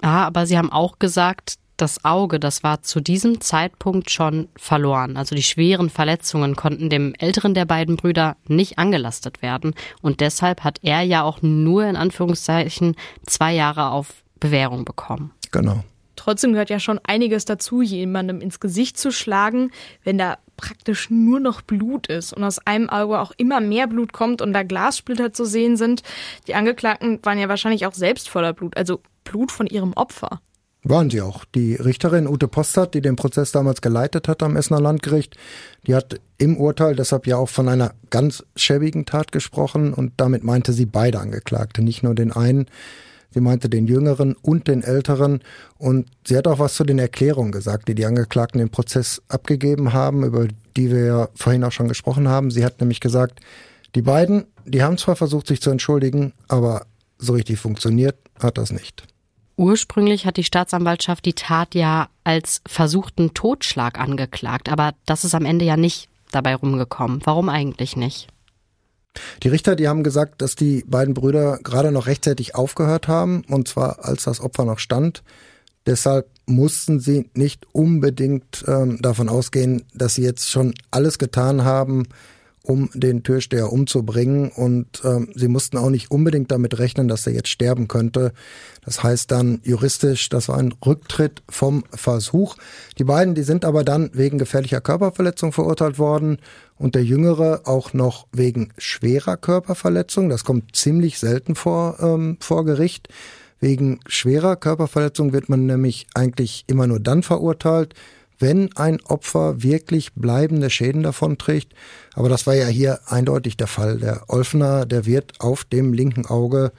Ah, 0.00 0.24
aber 0.26 0.46
Sie 0.46 0.56
haben 0.56 0.72
auch 0.72 0.98
gesagt, 0.98 1.56
das 1.80 2.04
Auge, 2.04 2.40
das 2.40 2.62
war 2.62 2.82
zu 2.82 3.00
diesem 3.00 3.40
Zeitpunkt 3.40 4.10
schon 4.10 4.48
verloren. 4.56 5.16
Also 5.16 5.34
die 5.34 5.42
schweren 5.42 5.90
Verletzungen 5.90 6.56
konnten 6.56 6.90
dem 6.90 7.14
älteren 7.18 7.54
der 7.54 7.64
beiden 7.64 7.96
Brüder 7.96 8.36
nicht 8.46 8.78
angelastet 8.78 9.42
werden. 9.42 9.74
Und 10.02 10.20
deshalb 10.20 10.64
hat 10.64 10.78
er 10.82 11.02
ja 11.02 11.22
auch 11.22 11.42
nur 11.42 11.84
in 11.84 11.96
Anführungszeichen 11.96 12.96
zwei 13.26 13.54
Jahre 13.54 13.90
auf 13.90 14.22
Bewährung 14.38 14.84
bekommen. 14.84 15.32
Genau. 15.50 15.84
Trotzdem 16.16 16.52
gehört 16.52 16.68
ja 16.68 16.78
schon 16.78 17.00
einiges 17.02 17.46
dazu, 17.46 17.80
jemandem 17.80 18.42
ins 18.42 18.60
Gesicht 18.60 18.98
zu 18.98 19.10
schlagen, 19.10 19.70
wenn 20.04 20.18
da 20.18 20.36
praktisch 20.58 21.08
nur 21.08 21.40
noch 21.40 21.62
Blut 21.62 22.08
ist 22.08 22.34
und 22.34 22.44
aus 22.44 22.58
einem 22.66 22.90
Auge 22.90 23.18
auch 23.18 23.32
immer 23.38 23.60
mehr 23.60 23.86
Blut 23.86 24.12
kommt 24.12 24.42
und 24.42 24.52
da 24.52 24.62
Glassplitter 24.62 25.32
zu 25.32 25.46
sehen 25.46 25.78
sind. 25.78 26.02
Die 26.46 26.54
Angeklagten 26.54 27.20
waren 27.22 27.38
ja 27.38 27.48
wahrscheinlich 27.48 27.86
auch 27.86 27.94
selbst 27.94 28.28
voller 28.28 28.52
Blut, 28.52 28.76
also 28.76 29.00
Blut 29.24 29.50
von 29.50 29.66
ihrem 29.66 29.94
Opfer. 29.94 30.42
Waren 30.82 31.10
sie 31.10 31.20
auch. 31.20 31.44
Die 31.44 31.74
Richterin 31.74 32.26
Ute 32.26 32.48
Postert, 32.48 32.94
die 32.94 33.02
den 33.02 33.16
Prozess 33.16 33.52
damals 33.52 33.82
geleitet 33.82 34.28
hat 34.28 34.42
am 34.42 34.56
Essener 34.56 34.80
Landgericht, 34.80 35.36
die 35.86 35.94
hat 35.94 36.20
im 36.38 36.56
Urteil 36.56 36.96
deshalb 36.96 37.26
ja 37.26 37.36
auch 37.36 37.50
von 37.50 37.68
einer 37.68 37.92
ganz 38.08 38.44
schäbigen 38.56 39.04
Tat 39.04 39.30
gesprochen 39.30 39.92
und 39.92 40.12
damit 40.16 40.42
meinte 40.42 40.72
sie 40.72 40.86
beide 40.86 41.20
Angeklagte, 41.20 41.82
nicht 41.82 42.02
nur 42.02 42.14
den 42.14 42.32
einen. 42.32 42.66
Sie 43.32 43.40
meinte 43.40 43.68
den 43.68 43.86
Jüngeren 43.86 44.34
und 44.42 44.68
den 44.68 44.82
Älteren 44.82 45.40
und 45.78 46.08
sie 46.26 46.36
hat 46.36 46.48
auch 46.48 46.58
was 46.58 46.74
zu 46.74 46.84
den 46.84 46.98
Erklärungen 46.98 47.52
gesagt, 47.52 47.86
die 47.88 47.94
die 47.94 48.06
Angeklagten 48.06 48.60
im 48.60 48.70
Prozess 48.70 49.22
abgegeben 49.28 49.92
haben, 49.92 50.24
über 50.24 50.48
die 50.76 50.90
wir 50.90 51.04
ja 51.04 51.28
vorhin 51.34 51.62
auch 51.62 51.72
schon 51.72 51.88
gesprochen 51.88 52.26
haben. 52.26 52.50
Sie 52.50 52.64
hat 52.64 52.80
nämlich 52.80 53.00
gesagt, 53.00 53.40
die 53.94 54.02
beiden, 54.02 54.46
die 54.64 54.82
haben 54.82 54.98
zwar 54.98 55.14
versucht, 55.14 55.46
sich 55.46 55.60
zu 55.60 55.70
entschuldigen, 55.70 56.32
aber 56.48 56.86
so 57.18 57.34
richtig 57.34 57.60
funktioniert 57.60 58.16
hat 58.40 58.56
das 58.56 58.72
nicht. 58.72 59.04
Ursprünglich 59.60 60.24
hat 60.24 60.38
die 60.38 60.44
Staatsanwaltschaft 60.44 61.26
die 61.26 61.34
Tat 61.34 61.74
ja 61.74 62.08
als 62.24 62.62
versuchten 62.66 63.34
Totschlag 63.34 64.00
angeklagt, 64.00 64.70
aber 64.70 64.94
das 65.04 65.22
ist 65.22 65.34
am 65.34 65.44
Ende 65.44 65.66
ja 65.66 65.76
nicht 65.76 66.08
dabei 66.32 66.54
rumgekommen. 66.54 67.20
Warum 67.24 67.50
eigentlich 67.50 67.94
nicht? 67.94 68.28
Die 69.42 69.48
Richter, 69.48 69.76
die 69.76 69.86
haben 69.86 70.02
gesagt, 70.02 70.40
dass 70.40 70.56
die 70.56 70.82
beiden 70.86 71.12
Brüder 71.12 71.58
gerade 71.62 71.92
noch 71.92 72.06
rechtzeitig 72.06 72.54
aufgehört 72.54 73.06
haben, 73.06 73.44
und 73.48 73.68
zwar 73.68 74.02
als 74.02 74.24
das 74.24 74.40
Opfer 74.40 74.64
noch 74.64 74.78
stand. 74.78 75.22
Deshalb 75.84 76.26
mussten 76.46 76.98
sie 76.98 77.28
nicht 77.34 77.66
unbedingt 77.72 78.64
ähm, 78.66 78.96
davon 79.02 79.28
ausgehen, 79.28 79.84
dass 79.92 80.14
sie 80.14 80.22
jetzt 80.22 80.48
schon 80.48 80.72
alles 80.90 81.18
getan 81.18 81.64
haben, 81.64 82.04
um 82.70 82.88
den 82.94 83.24
Türsteher 83.24 83.72
umzubringen. 83.72 84.50
Und 84.50 85.02
ähm, 85.04 85.28
sie 85.34 85.48
mussten 85.48 85.76
auch 85.76 85.90
nicht 85.90 86.10
unbedingt 86.10 86.52
damit 86.52 86.78
rechnen, 86.78 87.08
dass 87.08 87.26
er 87.26 87.32
jetzt 87.32 87.48
sterben 87.48 87.88
könnte. 87.88 88.32
Das 88.84 89.02
heißt 89.02 89.30
dann 89.30 89.60
juristisch, 89.64 90.28
das 90.28 90.48
war 90.48 90.56
ein 90.56 90.72
Rücktritt 90.86 91.42
vom 91.48 91.82
Versuch. 91.90 92.56
Die 92.98 93.04
beiden, 93.04 93.34
die 93.34 93.42
sind 93.42 93.64
aber 93.64 93.82
dann 93.82 94.10
wegen 94.12 94.38
gefährlicher 94.38 94.80
Körperverletzung 94.80 95.52
verurteilt 95.52 95.98
worden 95.98 96.38
und 96.76 96.94
der 96.94 97.04
Jüngere 97.04 97.62
auch 97.64 97.92
noch 97.92 98.28
wegen 98.32 98.72
schwerer 98.78 99.36
Körperverletzung. 99.36 100.28
Das 100.28 100.44
kommt 100.44 100.76
ziemlich 100.76 101.18
selten 101.18 101.56
vor, 101.56 101.96
ähm, 102.00 102.36
vor 102.40 102.64
Gericht. 102.64 103.08
Wegen 103.58 104.00
schwerer 104.06 104.56
Körperverletzung 104.56 105.32
wird 105.32 105.48
man 105.48 105.66
nämlich 105.66 106.06
eigentlich 106.14 106.64
immer 106.68 106.86
nur 106.86 107.00
dann 107.00 107.22
verurteilt, 107.22 107.94
wenn 108.40 108.74
ein 108.76 109.00
Opfer 109.02 109.62
wirklich 109.62 110.14
bleibende 110.14 110.70
Schäden 110.70 111.02
davonträgt. 111.02 111.72
Aber 112.14 112.28
das 112.28 112.46
war 112.46 112.54
ja 112.54 112.66
hier 112.66 113.00
eindeutig 113.06 113.56
der 113.56 113.66
Fall. 113.66 113.98
Der 113.98 114.24
Olfner, 114.28 114.86
der 114.86 115.06
wird 115.06 115.40
auf 115.40 115.64
dem 115.64 115.92
linken 115.92 116.26
Auge 116.26 116.72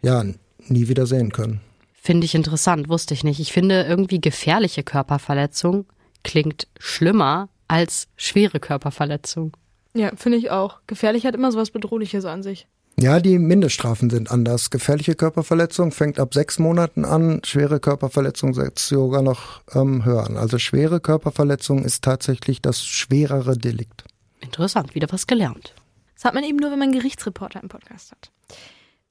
ja 0.00 0.24
nie 0.68 0.88
wieder 0.88 1.06
sehen 1.06 1.32
können. 1.32 1.60
Finde 1.94 2.24
ich 2.24 2.34
interessant, 2.34 2.88
wusste 2.88 3.14
ich 3.14 3.24
nicht. 3.24 3.40
Ich 3.40 3.52
finde 3.52 3.82
irgendwie 3.82 4.20
gefährliche 4.20 4.82
Körperverletzung 4.82 5.86
klingt 6.24 6.68
schlimmer 6.78 7.48
als 7.68 8.08
schwere 8.16 8.60
Körperverletzung. 8.60 9.56
Ja, 9.94 10.12
finde 10.16 10.38
ich 10.38 10.50
auch. 10.50 10.80
Gefährlich 10.86 11.26
hat 11.26 11.34
immer 11.34 11.52
so 11.52 11.58
was 11.58 11.70
Bedrohliches 11.70 12.24
an 12.24 12.42
sich. 12.42 12.66
Ja, 13.02 13.18
die 13.18 13.40
Mindeststrafen 13.40 14.10
sind 14.10 14.30
anders. 14.30 14.70
Gefährliche 14.70 15.16
Körperverletzung 15.16 15.90
fängt 15.90 16.20
ab 16.20 16.32
sechs 16.34 16.60
Monaten 16.60 17.04
an, 17.04 17.40
schwere 17.44 17.80
Körperverletzung 17.80 18.54
setzt 18.54 18.86
sogar 18.86 19.22
noch 19.22 19.60
ähm, 19.74 20.04
höher 20.04 20.24
an. 20.24 20.36
Also 20.36 20.60
schwere 20.60 21.00
Körperverletzung 21.00 21.84
ist 21.84 22.04
tatsächlich 22.04 22.62
das 22.62 22.84
schwerere 22.84 23.58
Delikt. 23.58 24.04
Interessant, 24.40 24.94
wieder 24.94 25.08
was 25.10 25.26
gelernt. 25.26 25.74
Das 26.14 26.24
hat 26.24 26.34
man 26.34 26.44
eben 26.44 26.58
nur, 26.58 26.70
wenn 26.70 26.78
man 26.78 26.92
Gerichtsreporter 26.92 27.60
im 27.60 27.68
Podcast 27.68 28.12
hat. 28.12 28.30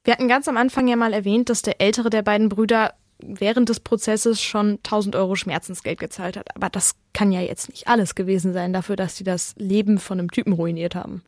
Wir 0.06 0.14
hatten 0.14 0.30
ganz 0.30 0.48
am 0.48 0.56
Anfang 0.56 0.88
ja 0.88 0.96
mal 0.96 1.12
erwähnt, 1.12 1.50
dass 1.50 1.62
der 1.62 1.82
ältere 1.82 2.10
der 2.10 2.22
beiden 2.22 2.48
Brüder 2.48 2.94
während 3.20 3.68
des 3.68 3.82
Prozesses 3.82 4.42
schon 4.42 4.78
1000 4.86 5.18
Euro 5.18 5.36
Schmerzensgeld 5.36 6.00
gezahlt 6.00 6.38
hat. 6.38 6.56
Aber 6.56 6.70
das 6.70 6.94
kann 7.12 7.34
ja 7.34 7.42
jetzt 7.42 7.68
nicht 7.68 7.90
alles 7.90 8.16
gewesen 8.16 8.54
sein 8.54 8.72
dafür, 8.72 8.96
dass 8.96 9.18
sie 9.18 9.26
das 9.26 9.54
Leben 9.58 9.98
von 9.98 10.18
einem 10.18 10.32
Typen 10.32 10.54
ruiniert 10.54 10.96
haben. 10.96 11.24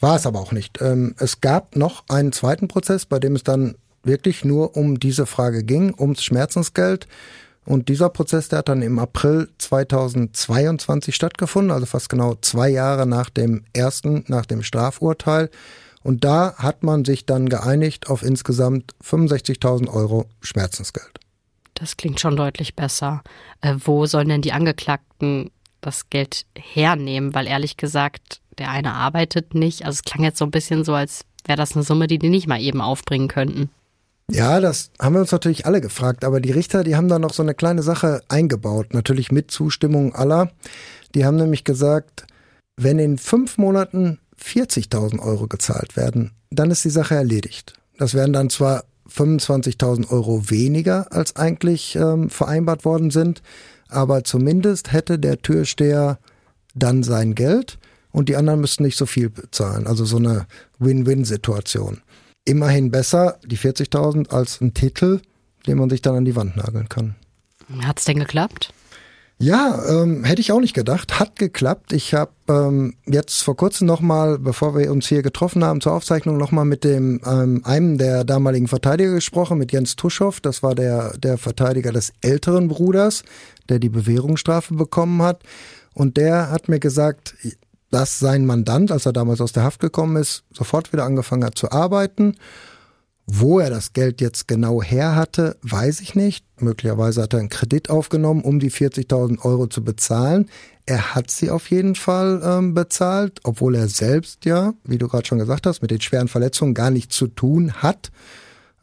War 0.00 0.16
es 0.16 0.26
aber 0.26 0.40
auch 0.40 0.52
nicht. 0.52 0.80
Ähm, 0.80 1.14
es 1.18 1.40
gab 1.40 1.76
noch 1.76 2.04
einen 2.08 2.32
zweiten 2.32 2.68
Prozess, 2.68 3.06
bei 3.06 3.18
dem 3.18 3.34
es 3.36 3.42
dann 3.42 3.76
wirklich 4.02 4.44
nur 4.44 4.76
um 4.76 5.00
diese 5.00 5.26
Frage 5.26 5.64
ging, 5.64 5.94
ums 5.98 6.22
Schmerzensgeld. 6.22 7.06
Und 7.64 7.88
dieser 7.88 8.08
Prozess, 8.10 8.48
der 8.48 8.60
hat 8.60 8.68
dann 8.68 8.82
im 8.82 8.98
April 8.98 9.48
2022 9.58 11.14
stattgefunden, 11.14 11.72
also 11.72 11.84
fast 11.84 12.08
genau 12.08 12.36
zwei 12.40 12.68
Jahre 12.68 13.06
nach 13.06 13.28
dem 13.28 13.64
ersten, 13.72 14.24
nach 14.28 14.46
dem 14.46 14.62
Strafurteil. 14.62 15.50
Und 16.04 16.24
da 16.24 16.54
hat 16.56 16.84
man 16.84 17.04
sich 17.04 17.26
dann 17.26 17.48
geeinigt 17.48 18.08
auf 18.08 18.22
insgesamt 18.22 18.94
65.000 19.02 19.92
Euro 19.92 20.26
Schmerzensgeld. 20.40 21.18
Das 21.74 21.96
klingt 21.96 22.20
schon 22.20 22.36
deutlich 22.36 22.76
besser. 22.76 23.22
Äh, 23.60 23.74
wo 23.84 24.06
sollen 24.06 24.28
denn 24.28 24.42
die 24.42 24.52
Angeklagten 24.52 25.50
das 25.80 26.08
Geld 26.08 26.46
hernehmen? 26.56 27.34
Weil 27.34 27.48
ehrlich 27.48 27.76
gesagt, 27.76 28.40
der 28.58 28.70
eine 28.70 28.92
arbeitet 28.94 29.54
nicht. 29.54 29.84
Also 29.84 29.96
es 29.96 30.02
klang 30.02 30.24
jetzt 30.24 30.38
so 30.38 30.44
ein 30.44 30.50
bisschen 30.50 30.84
so, 30.84 30.94
als 30.94 31.24
wäre 31.44 31.56
das 31.56 31.74
eine 31.74 31.84
Summe, 31.84 32.06
die 32.06 32.18
die 32.18 32.28
nicht 32.28 32.46
mal 32.46 32.60
eben 32.60 32.80
aufbringen 32.80 33.28
könnten. 33.28 33.70
Ja, 34.30 34.60
das 34.60 34.90
haben 35.00 35.14
wir 35.14 35.20
uns 35.20 35.30
natürlich 35.30 35.66
alle 35.66 35.80
gefragt, 35.80 36.24
aber 36.24 36.40
die 36.40 36.50
Richter, 36.50 36.82
die 36.82 36.96
haben 36.96 37.08
da 37.08 37.18
noch 37.18 37.32
so 37.32 37.42
eine 37.42 37.54
kleine 37.54 37.82
Sache 37.82 38.22
eingebaut, 38.28 38.92
natürlich 38.92 39.30
mit 39.30 39.50
Zustimmung 39.52 40.14
aller. 40.14 40.50
Die 41.14 41.24
haben 41.24 41.36
nämlich 41.36 41.62
gesagt, 41.62 42.26
wenn 42.76 42.98
in 42.98 43.18
fünf 43.18 43.56
Monaten 43.56 44.18
40.000 44.42 45.20
Euro 45.20 45.46
gezahlt 45.46 45.96
werden, 45.96 46.32
dann 46.50 46.70
ist 46.70 46.84
die 46.84 46.90
Sache 46.90 47.14
erledigt. 47.14 47.74
Das 47.98 48.14
wären 48.14 48.32
dann 48.32 48.50
zwar 48.50 48.84
25.000 49.08 50.10
Euro 50.10 50.50
weniger, 50.50 51.12
als 51.12 51.36
eigentlich 51.36 51.94
ähm, 51.94 52.28
vereinbart 52.28 52.84
worden 52.84 53.10
sind, 53.10 53.42
aber 53.88 54.24
zumindest 54.24 54.92
hätte 54.92 55.18
der 55.20 55.40
Türsteher 55.40 56.18
dann 56.74 57.04
sein 57.04 57.34
Geld 57.36 57.78
und 58.16 58.30
die 58.30 58.36
anderen 58.36 58.62
müssten 58.62 58.82
nicht 58.82 58.96
so 58.96 59.04
viel 59.04 59.28
bezahlen. 59.28 59.86
Also 59.86 60.06
so 60.06 60.16
eine 60.16 60.46
Win-Win-Situation 60.78 62.00
immerhin 62.46 62.90
besser, 62.90 63.38
die 63.44 63.58
40.000, 63.58 64.30
als 64.30 64.62
ein 64.62 64.72
Titel, 64.72 65.20
den 65.66 65.76
man 65.76 65.90
sich 65.90 66.00
dann 66.00 66.14
an 66.14 66.24
die 66.24 66.34
Wand 66.34 66.56
nageln 66.56 66.88
kann. 66.88 67.16
Hat's 67.82 68.04
denn 68.06 68.18
geklappt? 68.18 68.72
Ja, 69.38 69.82
ähm, 69.86 70.24
hätte 70.24 70.40
ich 70.40 70.50
auch 70.50 70.60
nicht 70.60 70.72
gedacht. 70.72 71.20
Hat 71.20 71.38
geklappt. 71.38 71.92
Ich 71.92 72.14
habe 72.14 72.30
ähm, 72.48 72.94
jetzt 73.04 73.42
vor 73.42 73.54
kurzem 73.54 73.86
nochmal, 73.86 74.38
bevor 74.38 74.74
wir 74.74 74.90
uns 74.90 75.08
hier 75.08 75.20
getroffen 75.20 75.62
haben 75.62 75.82
zur 75.82 75.92
Aufzeichnung, 75.92 76.38
nochmal 76.38 76.64
mit 76.64 76.84
dem 76.84 77.20
ähm, 77.26 77.60
einem 77.64 77.98
der 77.98 78.24
damaligen 78.24 78.66
Verteidiger 78.66 79.12
gesprochen, 79.12 79.58
mit 79.58 79.72
Jens 79.72 79.94
Tuschow. 79.94 80.40
Das 80.40 80.62
war 80.62 80.74
der, 80.74 81.18
der 81.18 81.36
Verteidiger 81.36 81.92
des 81.92 82.14
älteren 82.22 82.68
Bruders, 82.68 83.24
der 83.68 83.78
die 83.78 83.90
Bewährungsstrafe 83.90 84.72
bekommen 84.72 85.20
hat. 85.20 85.42
Und 85.92 86.16
der 86.16 86.50
hat 86.50 86.68
mir 86.68 86.78
gesagt, 86.78 87.34
dass 87.96 88.18
sein 88.18 88.44
Mandant, 88.44 88.92
als 88.92 89.06
er 89.06 89.14
damals 89.14 89.40
aus 89.40 89.52
der 89.52 89.62
Haft 89.62 89.80
gekommen 89.80 90.16
ist, 90.16 90.44
sofort 90.52 90.92
wieder 90.92 91.04
angefangen 91.04 91.44
hat 91.44 91.56
zu 91.56 91.72
arbeiten. 91.72 92.34
Wo 93.24 93.58
er 93.58 93.70
das 93.70 93.94
Geld 93.94 94.20
jetzt 94.20 94.46
genau 94.48 94.82
her 94.82 95.16
hatte, 95.16 95.56
weiß 95.62 96.00
ich 96.00 96.14
nicht. 96.14 96.44
Möglicherweise 96.60 97.22
hat 97.22 97.32
er 97.32 97.38
einen 97.38 97.48
Kredit 97.48 97.88
aufgenommen, 97.88 98.42
um 98.42 98.60
die 98.60 98.70
40.000 98.70 99.42
Euro 99.46 99.66
zu 99.66 99.82
bezahlen. 99.82 100.50
Er 100.84 101.14
hat 101.14 101.30
sie 101.30 101.48
auf 101.48 101.70
jeden 101.70 101.94
Fall 101.94 102.42
ähm, 102.44 102.74
bezahlt, 102.74 103.40
obwohl 103.44 103.74
er 103.74 103.88
selbst 103.88 104.44
ja, 104.44 104.74
wie 104.84 104.98
du 104.98 105.08
gerade 105.08 105.26
schon 105.26 105.38
gesagt 105.38 105.66
hast, 105.66 105.80
mit 105.80 105.90
den 105.90 106.02
schweren 106.02 106.28
Verletzungen 106.28 106.74
gar 106.74 106.90
nichts 106.90 107.16
zu 107.16 107.28
tun 107.28 107.72
hat, 107.82 108.10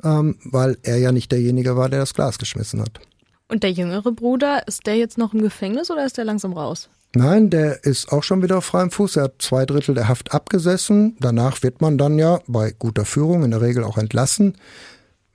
ähm, 0.03 0.39
weil 0.43 0.76
er 0.82 0.97
ja 0.97 1.11
nicht 1.11 1.32
derjenige 1.32 1.78
war, 1.78 1.88
der 1.88 1.99
das 1.99 2.16
Glas 2.16 2.39
geschmissen 2.39 2.82
hat. 2.82 2.99
Und 3.47 3.61
der 3.61 3.72
jüngere 3.72 4.11
Bruder, 4.11 4.68
ist 4.68 4.88
der 4.88 4.97
jetzt 4.97 5.20
noch 5.20 5.36
im 5.36 5.43
Gefängnis 5.43 5.91
oder 5.91 6.03
ist 6.03 6.18
der 6.18 6.26
langsam 6.26 6.53
raus? 6.53 6.89
Nein, 7.16 7.49
der 7.49 7.84
ist 7.84 8.11
auch 8.11 8.24
schon 8.24 8.41
wieder 8.41 8.57
auf 8.57 8.66
freiem 8.66 8.89
Fuß. 8.89 9.18
Er 9.18 9.24
hat 9.26 9.36
zwei 9.39 9.66
Drittel 9.66 9.93
der 9.93 10.07
Haft 10.07 10.34
abgesessen. 10.34 11.16
Danach 11.20 11.61
wird 11.61 11.80
man 11.80 11.97
dann 11.97 12.18
ja 12.18 12.39
bei 12.47 12.72
guter 12.72 13.05
Führung 13.05 13.43
in 13.43 13.51
der 13.51 13.61
Regel 13.61 13.84
auch 13.84 13.97
entlassen. 13.97 14.57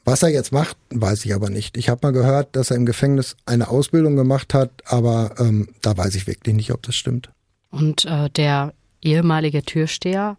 Was 0.05 0.23
er 0.23 0.31
jetzt 0.31 0.53
macht, 0.53 0.77
weiß 0.91 1.25
ich 1.25 1.35
aber 1.35 1.51
nicht. 1.51 1.77
Ich 1.77 1.89
habe 1.89 2.01
mal 2.03 2.13
gehört, 2.13 2.57
dass 2.57 2.71
er 2.71 2.79
im 2.79 2.87
Gefängnis 2.87 3.37
eine 3.47 3.69
Ausbildung 3.69 4.17
gemacht 4.17 4.55
hat, 4.55 4.71
aber 4.87 5.35
ähm, 5.39 5.69
da 5.83 5.97
weiß 5.97 6.15
ich 6.15 6.27
wirklich 6.27 6.55
nicht, 6.55 6.73
ob 6.73 6.83
das 6.83 6.97
stimmt. 6.97 7.31
Und 7.71 8.07
äh, 8.07 8.31
der 8.31 8.73
ehemalige 9.03 9.63
Türsteher? 9.63 10.39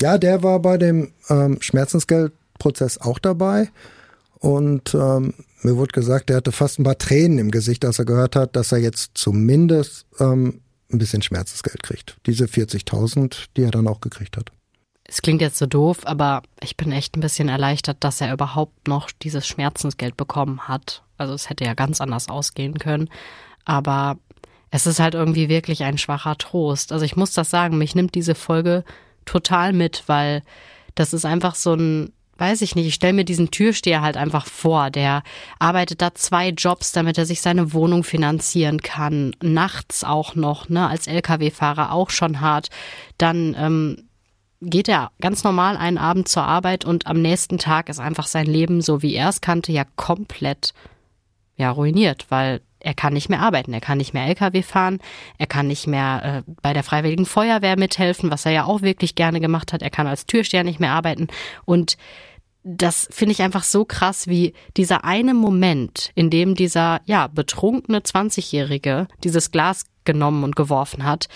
Ja, 0.00 0.18
der 0.18 0.42
war 0.42 0.58
bei 0.60 0.76
dem 0.76 1.12
ähm, 1.30 1.58
Schmerzensgeldprozess 1.60 2.98
auch 2.98 3.18
dabei. 3.18 3.70
Und 4.40 4.94
ähm, 4.94 5.32
mir 5.62 5.76
wurde 5.76 5.92
gesagt, 5.92 6.28
er 6.28 6.36
hatte 6.36 6.52
fast 6.52 6.78
ein 6.78 6.84
paar 6.84 6.98
Tränen 6.98 7.38
im 7.38 7.50
Gesicht, 7.50 7.84
als 7.84 7.98
er 7.98 8.04
gehört 8.04 8.36
hat, 8.36 8.56
dass 8.56 8.72
er 8.72 8.78
jetzt 8.78 9.12
zumindest 9.14 10.06
ähm, 10.18 10.60
ein 10.92 10.98
bisschen 10.98 11.22
Schmerzensgeld 11.22 11.82
kriegt. 11.82 12.16
Diese 12.26 12.44
40.000, 12.44 13.46
die 13.56 13.62
er 13.62 13.70
dann 13.70 13.88
auch 13.88 14.00
gekriegt 14.00 14.36
hat. 14.36 14.50
Es 15.06 15.20
klingt 15.20 15.42
jetzt 15.42 15.58
so 15.58 15.66
doof, 15.66 15.98
aber 16.04 16.42
ich 16.62 16.76
bin 16.76 16.90
echt 16.90 17.16
ein 17.16 17.20
bisschen 17.20 17.48
erleichtert, 17.48 17.98
dass 18.00 18.20
er 18.20 18.32
überhaupt 18.32 18.88
noch 18.88 19.10
dieses 19.10 19.46
Schmerzensgeld 19.46 20.16
bekommen 20.16 20.66
hat. 20.66 21.02
Also 21.18 21.34
es 21.34 21.50
hätte 21.50 21.64
ja 21.64 21.74
ganz 21.74 22.00
anders 22.00 22.28
ausgehen 22.28 22.78
können. 22.78 23.10
Aber 23.66 24.18
es 24.70 24.86
ist 24.86 25.00
halt 25.00 25.14
irgendwie 25.14 25.48
wirklich 25.48 25.84
ein 25.84 25.98
schwacher 25.98 26.36
Trost. 26.38 26.90
Also 26.90 27.04
ich 27.04 27.16
muss 27.16 27.32
das 27.32 27.50
sagen, 27.50 27.76
mich 27.76 27.94
nimmt 27.94 28.14
diese 28.14 28.34
Folge 28.34 28.82
total 29.26 29.72
mit, 29.72 30.04
weil 30.06 30.42
das 30.94 31.12
ist 31.12 31.26
einfach 31.26 31.54
so 31.54 31.74
ein 31.74 32.13
weiß 32.38 32.62
ich 32.62 32.74
nicht, 32.74 32.86
ich 32.86 32.94
stelle 32.94 33.12
mir 33.12 33.24
diesen 33.24 33.50
Türsteher 33.50 34.02
halt 34.02 34.16
einfach 34.16 34.46
vor, 34.46 34.90
der 34.90 35.22
arbeitet 35.58 36.02
da 36.02 36.14
zwei 36.14 36.48
Jobs, 36.48 36.92
damit 36.92 37.18
er 37.18 37.26
sich 37.26 37.40
seine 37.40 37.72
Wohnung 37.72 38.04
finanzieren 38.04 38.80
kann, 38.80 39.34
nachts 39.42 40.04
auch 40.04 40.34
noch, 40.34 40.68
ne, 40.68 40.88
als 40.88 41.06
Lkw-Fahrer 41.06 41.92
auch 41.92 42.10
schon 42.10 42.40
hart. 42.40 42.68
Dann 43.18 43.54
ähm, 43.58 44.08
geht 44.60 44.88
er 44.88 45.10
ganz 45.20 45.44
normal 45.44 45.76
einen 45.76 45.98
Abend 45.98 46.28
zur 46.28 46.44
Arbeit 46.44 46.84
und 46.84 47.06
am 47.06 47.20
nächsten 47.20 47.58
Tag 47.58 47.88
ist 47.88 48.00
einfach 48.00 48.26
sein 48.26 48.46
Leben, 48.46 48.80
so 48.80 49.02
wie 49.02 49.14
er 49.14 49.28
es 49.28 49.40
kannte, 49.40 49.72
ja 49.72 49.84
komplett 49.96 50.74
ja 51.56 51.70
ruiniert, 51.70 52.26
weil 52.30 52.60
er 52.84 52.94
kann 52.94 53.12
nicht 53.12 53.28
mehr 53.28 53.40
arbeiten, 53.40 53.72
er 53.72 53.80
kann 53.80 53.98
nicht 53.98 54.14
mehr 54.14 54.26
Lkw 54.26 54.62
fahren, 54.62 54.98
er 55.38 55.46
kann 55.46 55.66
nicht 55.66 55.86
mehr 55.86 56.44
äh, 56.46 56.52
bei 56.62 56.72
der 56.72 56.82
Freiwilligen 56.82 57.26
Feuerwehr 57.26 57.78
mithelfen, 57.78 58.30
was 58.30 58.46
er 58.46 58.52
ja 58.52 58.64
auch 58.64 58.82
wirklich 58.82 59.14
gerne 59.14 59.40
gemacht 59.40 59.72
hat, 59.72 59.82
er 59.82 59.90
kann 59.90 60.06
als 60.06 60.26
Türsteher 60.26 60.64
nicht 60.64 60.80
mehr 60.80 60.92
arbeiten 60.92 61.28
und 61.64 61.96
das 62.64 63.08
finde 63.10 63.32
ich 63.32 63.42
einfach 63.42 63.62
so 63.62 63.84
krass, 63.84 64.26
wie 64.26 64.54
dieser 64.78 65.04
eine 65.04 65.34
Moment, 65.34 66.10
in 66.14 66.30
dem 66.30 66.54
dieser, 66.54 67.02
ja, 67.04 67.26
betrunkene 67.26 67.98
20-Jährige 67.98 69.06
dieses 69.22 69.50
Glas 69.50 69.84
genommen 70.04 70.44
und 70.44 70.56
geworfen 70.56 71.04
hat, 71.04 71.28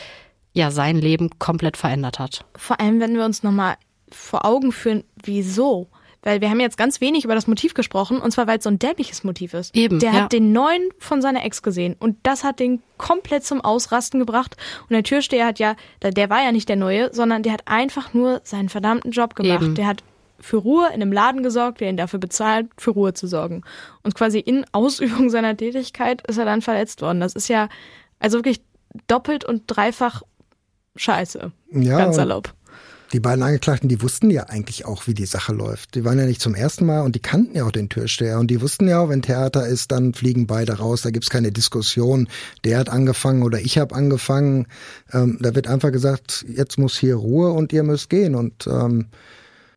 ja, 0.54 0.70
sein 0.70 0.96
Leben 0.96 1.38
komplett 1.38 1.76
verändert 1.76 2.18
hat. 2.18 2.46
Vor 2.56 2.80
allem, 2.80 2.98
wenn 3.00 3.14
wir 3.14 3.26
uns 3.26 3.42
nochmal 3.42 3.76
vor 4.10 4.46
Augen 4.46 4.72
führen, 4.72 5.04
wieso? 5.22 5.88
Weil 6.28 6.42
wir 6.42 6.50
haben 6.50 6.60
jetzt 6.60 6.76
ganz 6.76 7.00
wenig 7.00 7.24
über 7.24 7.34
das 7.34 7.46
Motiv 7.46 7.72
gesprochen, 7.72 8.20
und 8.20 8.30
zwar 8.32 8.46
weil 8.46 8.58
es 8.58 8.64
so 8.64 8.68
ein 8.68 8.78
dämliches 8.78 9.24
Motiv 9.24 9.54
ist. 9.54 9.74
Eben. 9.74 9.98
Der 9.98 10.12
ja. 10.12 10.20
hat 10.20 10.32
den 10.32 10.52
neuen 10.52 10.90
von 10.98 11.22
seiner 11.22 11.42
Ex 11.42 11.62
gesehen 11.62 11.96
und 11.98 12.18
das 12.22 12.44
hat 12.44 12.60
den 12.60 12.82
komplett 12.98 13.46
zum 13.46 13.62
Ausrasten 13.62 14.20
gebracht. 14.20 14.54
Und 14.82 14.90
der 14.90 15.02
Türsteher 15.02 15.46
hat 15.46 15.58
ja, 15.58 15.74
der 16.02 16.28
war 16.28 16.42
ja 16.44 16.52
nicht 16.52 16.68
der 16.68 16.76
Neue, 16.76 17.08
sondern 17.14 17.42
der 17.42 17.54
hat 17.54 17.62
einfach 17.64 18.12
nur 18.12 18.42
seinen 18.44 18.68
verdammten 18.68 19.10
Job 19.10 19.36
gemacht. 19.36 19.62
Eben. 19.62 19.74
Der 19.74 19.86
hat 19.86 20.02
für 20.38 20.58
Ruhe 20.58 20.88
in 20.88 21.00
einem 21.00 21.12
Laden 21.12 21.42
gesorgt, 21.42 21.80
der 21.80 21.88
ihn 21.88 21.96
dafür 21.96 22.18
bezahlt, 22.18 22.68
für 22.76 22.90
Ruhe 22.90 23.14
zu 23.14 23.26
sorgen. 23.26 23.62
Und 24.02 24.14
quasi 24.14 24.38
in 24.38 24.66
Ausübung 24.72 25.30
seiner 25.30 25.56
Tätigkeit 25.56 26.20
ist 26.28 26.36
er 26.36 26.44
dann 26.44 26.60
verletzt 26.60 27.00
worden. 27.00 27.20
Das 27.20 27.32
ist 27.32 27.48
ja 27.48 27.70
also 28.20 28.36
wirklich 28.36 28.60
doppelt 29.06 29.46
und 29.46 29.62
dreifach 29.66 30.20
scheiße. 30.96 31.52
Ja, 31.72 31.96
Ganz 31.96 32.16
salopp. 32.16 32.52
Die 33.12 33.20
beiden 33.20 33.42
Angeklagten, 33.42 33.88
die 33.88 34.02
wussten 34.02 34.28
ja 34.28 34.44
eigentlich 34.44 34.84
auch, 34.84 35.06
wie 35.06 35.14
die 35.14 35.24
Sache 35.24 35.54
läuft. 35.54 35.94
Die 35.94 36.04
waren 36.04 36.18
ja 36.18 36.26
nicht 36.26 36.42
zum 36.42 36.54
ersten 36.54 36.84
Mal 36.84 37.00
und 37.00 37.14
die 37.14 37.20
kannten 37.20 37.56
ja 37.56 37.64
auch 37.64 37.72
den 37.72 37.88
Türsteher. 37.88 38.38
Und 38.38 38.50
die 38.50 38.60
wussten 38.60 38.86
ja 38.86 39.00
auch, 39.00 39.08
wenn 39.08 39.22
Theater 39.22 39.66
ist, 39.66 39.92
dann 39.92 40.12
fliegen 40.12 40.46
beide 40.46 40.74
raus. 40.74 41.02
Da 41.02 41.10
gibt's 41.10 41.30
keine 41.30 41.50
Diskussion. 41.50 42.28
Der 42.64 42.78
hat 42.78 42.90
angefangen 42.90 43.42
oder 43.42 43.60
ich 43.60 43.78
habe 43.78 43.94
angefangen. 43.94 44.66
Ähm, 45.12 45.38
da 45.40 45.54
wird 45.54 45.68
einfach 45.68 45.90
gesagt, 45.90 46.44
jetzt 46.48 46.78
muss 46.78 46.98
hier 46.98 47.16
Ruhe 47.16 47.52
und 47.52 47.72
ihr 47.72 47.82
müsst 47.82 48.10
gehen. 48.10 48.34
Und 48.34 48.66
ähm, 48.66 49.06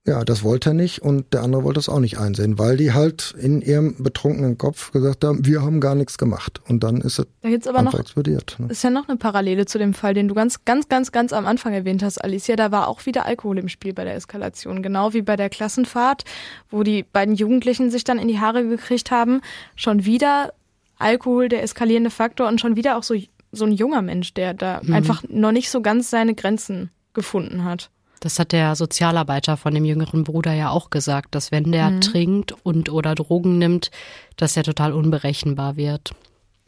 ja, 0.07 0.25
das 0.25 0.43
wollte 0.43 0.71
er 0.71 0.73
nicht 0.73 1.03
und 1.03 1.31
der 1.31 1.43
andere 1.43 1.63
wollte 1.63 1.79
es 1.79 1.87
auch 1.87 1.99
nicht 1.99 2.17
einsehen, 2.17 2.57
weil 2.57 2.75
die 2.75 2.91
halt 2.91 3.35
in 3.39 3.61
ihrem 3.61 4.01
betrunkenen 4.01 4.57
Kopf 4.57 4.91
gesagt 4.91 5.23
haben, 5.23 5.45
wir 5.45 5.61
haben 5.61 5.79
gar 5.79 5.93
nichts 5.93 6.17
gemacht. 6.17 6.59
Und 6.67 6.83
dann 6.83 7.01
ist 7.01 7.19
es 7.19 7.27
Da 7.41 7.49
gibt's 7.49 7.67
aber 7.67 7.83
noch 7.83 7.93
explodiert. 7.93 8.55
Ne? 8.57 8.67
ist 8.69 8.83
ja 8.83 8.89
noch 8.89 9.07
eine 9.07 9.17
Parallele 9.17 9.67
zu 9.67 9.77
dem 9.77 9.93
Fall, 9.93 10.15
den 10.15 10.27
du 10.27 10.33
ganz, 10.33 10.65
ganz, 10.65 10.89
ganz, 10.89 11.11
ganz 11.11 11.33
am 11.33 11.45
Anfang 11.45 11.73
erwähnt 11.73 12.01
hast, 12.01 12.17
Alicia. 12.17 12.55
Da 12.55 12.71
war 12.71 12.87
auch 12.87 13.05
wieder 13.05 13.25
Alkohol 13.25 13.59
im 13.59 13.69
Spiel 13.69 13.93
bei 13.93 14.03
der 14.03 14.15
Eskalation. 14.15 14.81
Genau 14.81 15.13
wie 15.13 15.21
bei 15.21 15.35
der 15.35 15.49
Klassenfahrt, 15.49 16.23
wo 16.71 16.81
die 16.81 17.03
beiden 17.03 17.35
Jugendlichen 17.35 17.91
sich 17.91 18.03
dann 18.03 18.17
in 18.17 18.27
die 18.27 18.39
Haare 18.39 18.67
gekriegt 18.67 19.11
haben. 19.11 19.41
Schon 19.75 20.03
wieder 20.05 20.51
Alkohol, 20.97 21.47
der 21.47 21.61
eskalierende 21.61 22.09
Faktor 22.09 22.47
und 22.47 22.59
schon 22.59 22.75
wieder 22.75 22.97
auch 22.97 23.03
so, 23.03 23.13
so 23.51 23.65
ein 23.65 23.71
junger 23.71 24.01
Mensch, 24.01 24.33
der 24.33 24.55
da 24.55 24.81
Mhm. 24.83 24.93
einfach 24.95 25.23
noch 25.29 25.51
nicht 25.51 25.69
so 25.69 25.81
ganz 25.81 26.09
seine 26.09 26.33
Grenzen 26.33 26.89
gefunden 27.13 27.65
hat. 27.65 27.91
Das 28.21 28.37
hat 28.37 28.51
der 28.51 28.75
Sozialarbeiter 28.75 29.57
von 29.57 29.73
dem 29.73 29.83
jüngeren 29.83 30.23
Bruder 30.23 30.53
ja 30.53 30.69
auch 30.69 30.91
gesagt, 30.91 31.33
dass 31.33 31.51
wenn 31.51 31.71
der 31.71 31.89
mhm. 31.89 32.01
trinkt 32.01 32.51
und 32.63 32.89
oder 32.89 33.15
Drogen 33.15 33.57
nimmt, 33.57 33.89
dass 34.37 34.55
er 34.55 34.63
total 34.63 34.93
unberechenbar 34.93 35.75
wird. 35.75 36.11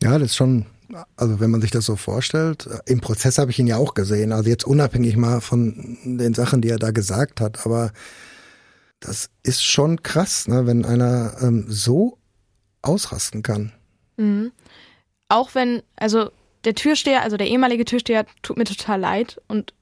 Ja, 0.02 0.18
das 0.18 0.32
ist 0.32 0.36
schon, 0.36 0.66
also 1.16 1.40
wenn 1.40 1.52
man 1.52 1.62
sich 1.62 1.70
das 1.70 1.86
so 1.86 1.96
vorstellt, 1.96 2.68
im 2.88 3.02
Prozess 3.02 3.38
habe 3.38 3.52
ich 3.52 3.60
ihn 3.60 3.68
ja 3.68 3.78
auch 3.78 3.94
gesehen, 3.94 4.32
also 4.32 4.50
jetzt 4.50 4.66
unabhängig 4.66 5.16
mal 5.16 5.42
von 5.42 6.00
den 6.04 6.34
Sachen, 6.34 6.62
die 6.62 6.70
er 6.70 6.80
da 6.80 6.90
gesagt 6.90 7.40
hat, 7.40 7.68
aber 7.68 7.92
das 9.00 9.30
ist 9.44 9.64
schon 9.64 10.02
krass, 10.02 10.48
ne, 10.48 10.66
wenn 10.66 10.86
einer 10.86 11.36
ähm, 11.40 11.66
so 11.68 12.18
ausrasten 12.82 13.44
kann. 13.44 13.72
Mhm. 14.18 14.52
Auch 15.30 15.54
wenn, 15.54 15.84
also 15.98 16.32
der 16.66 16.74
Türsteher, 16.74 17.22
also 17.22 17.38
der 17.38 17.48
ehemalige 17.48 17.86
Türsteher, 17.86 18.26
tut 18.42 18.58
mir 18.58 18.64
total 18.64 19.00
leid 19.00 19.40
und 19.48 19.76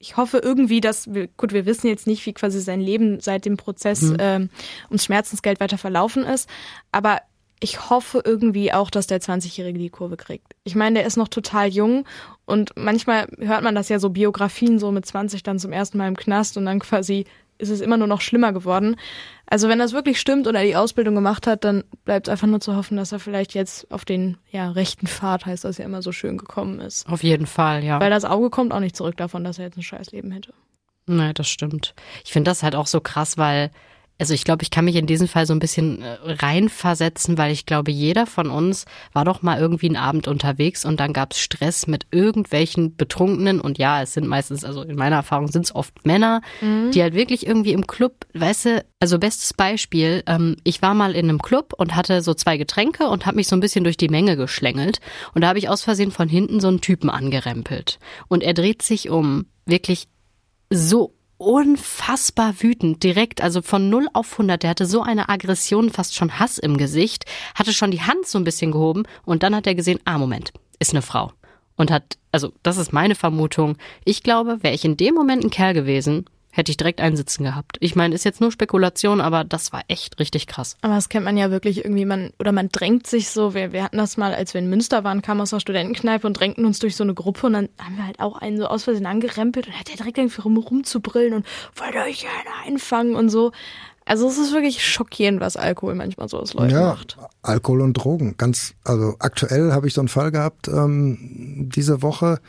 ich 0.00 0.16
hoffe 0.16 0.38
irgendwie, 0.38 0.80
dass 0.80 1.12
wir, 1.12 1.28
gut, 1.28 1.52
wir 1.52 1.66
wissen 1.66 1.86
jetzt 1.86 2.06
nicht, 2.06 2.24
wie 2.24 2.32
quasi 2.32 2.60
sein 2.60 2.80
Leben 2.80 3.20
seit 3.20 3.44
dem 3.44 3.58
Prozess 3.58 4.00
mhm. 4.00 4.16
ähm, 4.18 4.50
ums 4.88 5.04
Schmerzensgeld 5.04 5.60
weiter 5.60 5.78
verlaufen 5.78 6.24
ist, 6.24 6.48
aber 6.90 7.20
ich 7.62 7.90
hoffe 7.90 8.22
irgendwie 8.24 8.72
auch, 8.72 8.90
dass 8.90 9.06
der 9.06 9.20
20-Jährige 9.20 9.78
die 9.78 9.90
Kurve 9.90 10.16
kriegt. 10.16 10.54
Ich 10.64 10.74
meine, 10.74 11.00
der 11.00 11.06
ist 11.06 11.18
noch 11.18 11.28
total 11.28 11.68
jung 11.68 12.06
und 12.46 12.70
manchmal 12.74 13.28
hört 13.38 13.62
man 13.62 13.74
das 13.74 13.90
ja 13.90 13.98
so 13.98 14.08
Biografien 14.08 14.78
so 14.78 14.90
mit 14.90 15.04
20 15.04 15.42
dann 15.42 15.58
zum 15.58 15.70
ersten 15.70 15.98
Mal 15.98 16.08
im 16.08 16.16
Knast 16.16 16.56
und 16.56 16.64
dann 16.64 16.80
quasi 16.80 17.26
ist 17.60 17.70
es 17.70 17.80
immer 17.80 17.96
nur 17.96 18.06
noch 18.06 18.20
schlimmer 18.20 18.52
geworden. 18.52 18.96
Also 19.46 19.68
wenn 19.68 19.78
das 19.78 19.92
wirklich 19.92 20.20
stimmt 20.20 20.46
oder 20.46 20.60
er 20.60 20.66
die 20.66 20.76
Ausbildung 20.76 21.14
gemacht 21.14 21.46
hat, 21.46 21.64
dann 21.64 21.84
bleibt 22.04 22.28
es 22.28 22.32
einfach 22.32 22.46
nur 22.46 22.60
zu 22.60 22.76
hoffen, 22.76 22.96
dass 22.96 23.12
er 23.12 23.18
vielleicht 23.18 23.54
jetzt 23.54 23.90
auf 23.90 24.04
den 24.04 24.38
ja, 24.50 24.70
rechten 24.70 25.06
Pfad, 25.06 25.46
heißt 25.46 25.64
das 25.64 25.78
ja 25.78 25.84
immer 25.84 26.02
so 26.02 26.12
schön, 26.12 26.38
gekommen 26.38 26.80
ist. 26.80 27.08
Auf 27.08 27.22
jeden 27.22 27.46
Fall, 27.46 27.84
ja. 27.84 28.00
Weil 28.00 28.10
das 28.10 28.24
Auge 28.24 28.50
kommt 28.50 28.72
auch 28.72 28.80
nicht 28.80 28.96
zurück 28.96 29.16
davon, 29.16 29.44
dass 29.44 29.58
er 29.58 29.66
jetzt 29.66 29.76
ein 29.76 29.82
scheiß 29.82 30.12
Leben 30.12 30.30
hätte. 30.30 30.54
Nein, 31.06 31.34
das 31.34 31.48
stimmt. 31.48 31.94
Ich 32.24 32.32
finde 32.32 32.50
das 32.50 32.62
halt 32.62 32.74
auch 32.74 32.86
so 32.86 33.00
krass, 33.00 33.36
weil 33.36 33.70
also 34.20 34.34
ich 34.34 34.44
glaube, 34.44 34.62
ich 34.62 34.70
kann 34.70 34.84
mich 34.84 34.96
in 34.96 35.06
diesem 35.06 35.28
Fall 35.28 35.46
so 35.46 35.54
ein 35.54 35.58
bisschen 35.58 36.02
äh, 36.02 36.18
reinversetzen, 36.24 37.38
weil 37.38 37.52
ich 37.52 37.64
glaube, 37.64 37.90
jeder 37.90 38.26
von 38.26 38.50
uns 38.50 38.84
war 39.12 39.24
doch 39.24 39.42
mal 39.42 39.58
irgendwie 39.58 39.86
einen 39.86 39.96
Abend 39.96 40.28
unterwegs 40.28 40.84
und 40.84 41.00
dann 41.00 41.12
gab 41.12 41.32
es 41.32 41.40
Stress 41.40 41.86
mit 41.86 42.06
irgendwelchen 42.10 42.96
Betrunkenen 42.96 43.60
und 43.60 43.78
ja, 43.78 44.02
es 44.02 44.12
sind 44.12 44.26
meistens, 44.26 44.64
also 44.64 44.82
in 44.82 44.96
meiner 44.96 45.16
Erfahrung 45.16 45.48
sind 45.48 45.64
es 45.64 45.74
oft 45.74 46.06
Männer, 46.06 46.42
mhm. 46.60 46.90
die 46.92 47.02
halt 47.02 47.14
wirklich 47.14 47.46
irgendwie 47.46 47.72
im 47.72 47.86
Club, 47.86 48.26
weißt 48.34 48.64
du, 48.66 48.84
also 49.00 49.18
bestes 49.18 49.54
Beispiel, 49.54 50.22
ähm, 50.26 50.56
ich 50.64 50.82
war 50.82 50.94
mal 50.94 51.16
in 51.16 51.28
einem 51.28 51.40
Club 51.40 51.72
und 51.76 51.96
hatte 51.96 52.20
so 52.20 52.34
zwei 52.34 52.58
Getränke 52.58 53.08
und 53.08 53.24
habe 53.24 53.36
mich 53.36 53.48
so 53.48 53.56
ein 53.56 53.60
bisschen 53.60 53.84
durch 53.84 53.96
die 53.96 54.08
Menge 54.08 54.36
geschlängelt 54.36 55.00
und 55.34 55.40
da 55.40 55.48
habe 55.48 55.58
ich 55.58 55.68
aus 55.70 55.82
Versehen 55.82 56.10
von 56.10 56.28
hinten 56.28 56.60
so 56.60 56.68
einen 56.68 56.82
Typen 56.82 57.08
angerempelt 57.08 57.98
und 58.28 58.42
er 58.42 58.52
dreht 58.52 58.82
sich 58.82 59.08
um, 59.08 59.46
wirklich 59.64 60.08
so 60.68 61.14
unfassbar 61.40 62.54
wütend, 62.60 63.02
direkt, 63.02 63.40
also 63.40 63.62
von 63.62 63.88
0 63.88 64.08
auf 64.12 64.32
100. 64.32 64.62
Der 64.62 64.70
hatte 64.70 64.84
so 64.84 65.02
eine 65.02 65.30
Aggression, 65.30 65.88
fast 65.88 66.14
schon 66.14 66.38
Hass 66.38 66.58
im 66.58 66.76
Gesicht, 66.76 67.24
hatte 67.54 67.72
schon 67.72 67.90
die 67.90 68.02
Hand 68.02 68.26
so 68.26 68.38
ein 68.38 68.44
bisschen 68.44 68.72
gehoben 68.72 69.04
und 69.24 69.42
dann 69.42 69.56
hat 69.56 69.66
er 69.66 69.74
gesehen, 69.74 69.98
ah, 70.04 70.18
Moment, 70.18 70.52
ist 70.78 70.92
eine 70.92 71.00
Frau. 71.00 71.32
Und 71.76 71.90
hat, 71.90 72.18
also 72.30 72.52
das 72.62 72.76
ist 72.76 72.92
meine 72.92 73.14
Vermutung. 73.14 73.78
Ich 74.04 74.22
glaube, 74.22 74.62
wäre 74.62 74.74
ich 74.74 74.84
in 74.84 74.98
dem 74.98 75.14
Moment 75.14 75.42
ein 75.42 75.50
Kerl 75.50 75.72
gewesen, 75.72 76.26
hätte 76.50 76.70
ich 76.70 76.76
direkt 76.76 77.00
einsitzen 77.00 77.44
gehabt. 77.44 77.76
Ich 77.80 77.94
meine, 77.94 78.14
ist 78.14 78.24
jetzt 78.24 78.40
nur 78.40 78.50
Spekulation, 78.50 79.20
aber 79.20 79.44
das 79.44 79.72
war 79.72 79.82
echt 79.88 80.18
richtig 80.18 80.46
krass. 80.46 80.76
Aber 80.82 80.94
das 80.94 81.08
kennt 81.08 81.24
man 81.24 81.36
ja 81.36 81.50
wirklich 81.50 81.84
irgendwie, 81.84 82.04
man, 82.04 82.32
oder 82.38 82.52
man 82.52 82.68
drängt 82.70 83.06
sich 83.06 83.30
so, 83.30 83.54
wir, 83.54 83.72
wir 83.72 83.84
hatten 83.84 83.98
das 83.98 84.16
mal, 84.16 84.34
als 84.34 84.54
wir 84.54 84.60
in 84.60 84.68
Münster 84.68 85.04
waren, 85.04 85.22
kamen 85.22 85.40
aus 85.40 85.50
der 85.50 85.60
Studentenkneipe 85.60 86.26
und 86.26 86.34
drängten 86.34 86.64
uns 86.64 86.78
durch 86.80 86.96
so 86.96 87.04
eine 87.04 87.14
Gruppe 87.14 87.46
und 87.46 87.52
dann 87.52 87.68
haben 87.78 87.96
wir 87.96 88.06
halt 88.06 88.20
auch 88.20 88.36
einen 88.36 88.58
so 88.58 88.66
aus 88.66 88.84
Versehen 88.84 89.06
angerempelt 89.06 89.68
und 89.68 89.78
hat 89.78 89.88
der 89.88 89.96
direkt 89.96 90.18
irgendwie 90.18 90.40
rum, 90.40 90.56
rumzubrillen 90.56 91.34
und 91.34 91.46
wollt 91.76 91.94
euch 91.94 92.26
einen 92.26 92.74
einfangen 92.74 93.14
und 93.14 93.28
so. 93.28 93.52
Also 94.04 94.26
es 94.26 94.38
ist 94.38 94.52
wirklich 94.52 94.84
schockierend, 94.84 95.40
was 95.40 95.56
Alkohol 95.56 95.94
manchmal 95.94 96.28
so 96.28 96.40
aus 96.40 96.54
Leuten 96.54 96.74
ja, 96.74 96.88
macht. 96.88 97.16
Alkohol 97.42 97.82
und 97.82 97.92
Drogen. 97.92 98.34
Ganz, 98.36 98.74
also 98.82 99.14
aktuell 99.20 99.70
habe 99.70 99.86
ich 99.86 99.94
so 99.94 100.00
einen 100.00 100.08
Fall 100.08 100.32
gehabt 100.32 100.66
ähm, 100.66 101.68
diese 101.72 102.02
Woche 102.02 102.40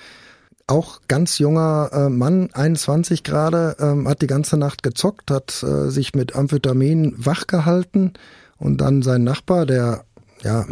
auch 0.72 1.02
ganz 1.08 1.38
junger 1.38 1.90
äh, 1.92 2.10
Mann, 2.10 2.50
21 2.54 3.24
gerade, 3.24 3.76
ähm, 3.80 4.08
hat 4.08 4.22
die 4.22 4.28
ganze 4.28 4.58
Nacht 4.58 4.84
gezockt, 4.84 5.30
hat 5.30 5.62
äh, 5.64 5.90
sich 5.90 6.16
mit 6.16 6.36
Amphetamin 6.36 7.14
wach 7.18 7.46
gehalten 7.48 8.14
und 8.58 8.80
dann 8.80 9.02
sein 9.02 9.24
Nachbar, 9.24 9.66
der, 9.66 10.06
ja, 10.44 10.66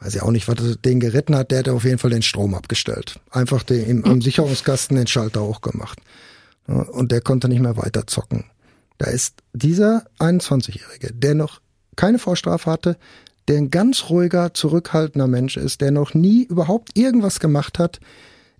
weiß 0.00 0.16
ich 0.16 0.22
auch 0.22 0.32
nicht, 0.32 0.48
was 0.48 0.78
den 0.84 0.98
geritten 0.98 1.36
hat, 1.36 1.52
der 1.52 1.60
hat 1.60 1.68
auf 1.68 1.84
jeden 1.84 1.98
Fall 1.98 2.10
den 2.10 2.22
Strom 2.22 2.54
abgestellt. 2.54 3.20
Einfach 3.30 3.62
den, 3.62 3.86
im, 3.86 4.04
am 4.04 4.20
Sicherungskasten 4.20 4.96
den 4.96 5.06
Schalter 5.06 5.42
hochgemacht. 5.42 6.00
Und 6.66 7.12
der 7.12 7.20
konnte 7.20 7.48
nicht 7.48 7.60
mehr 7.60 7.76
weiter 7.76 8.06
zocken. 8.06 8.44
Da 8.98 9.06
ist 9.06 9.42
dieser 9.52 10.04
21-Jährige, 10.18 11.12
der 11.12 11.34
noch 11.34 11.60
keine 11.96 12.18
Vorstrafe 12.18 12.70
hatte, 12.70 12.96
der 13.48 13.58
ein 13.58 13.70
ganz 13.70 14.10
ruhiger, 14.10 14.54
zurückhaltender 14.54 15.26
Mensch 15.26 15.56
ist, 15.56 15.80
der 15.80 15.90
noch 15.90 16.14
nie 16.14 16.44
überhaupt 16.44 16.96
irgendwas 16.96 17.40
gemacht 17.40 17.78
hat, 17.78 18.00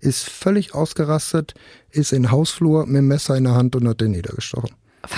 ist 0.03 0.29
völlig 0.29 0.75
ausgerastet, 0.75 1.53
ist 1.89 2.13
in 2.13 2.31
Hausflur 2.31 2.85
mit 2.85 2.97
dem 2.97 3.07
Messer 3.07 3.35
in 3.35 3.45
der 3.45 3.55
Hand 3.55 3.75
und 3.75 3.87
hat 3.87 4.01
den 4.01 4.11
niedergestochen. 4.11 4.71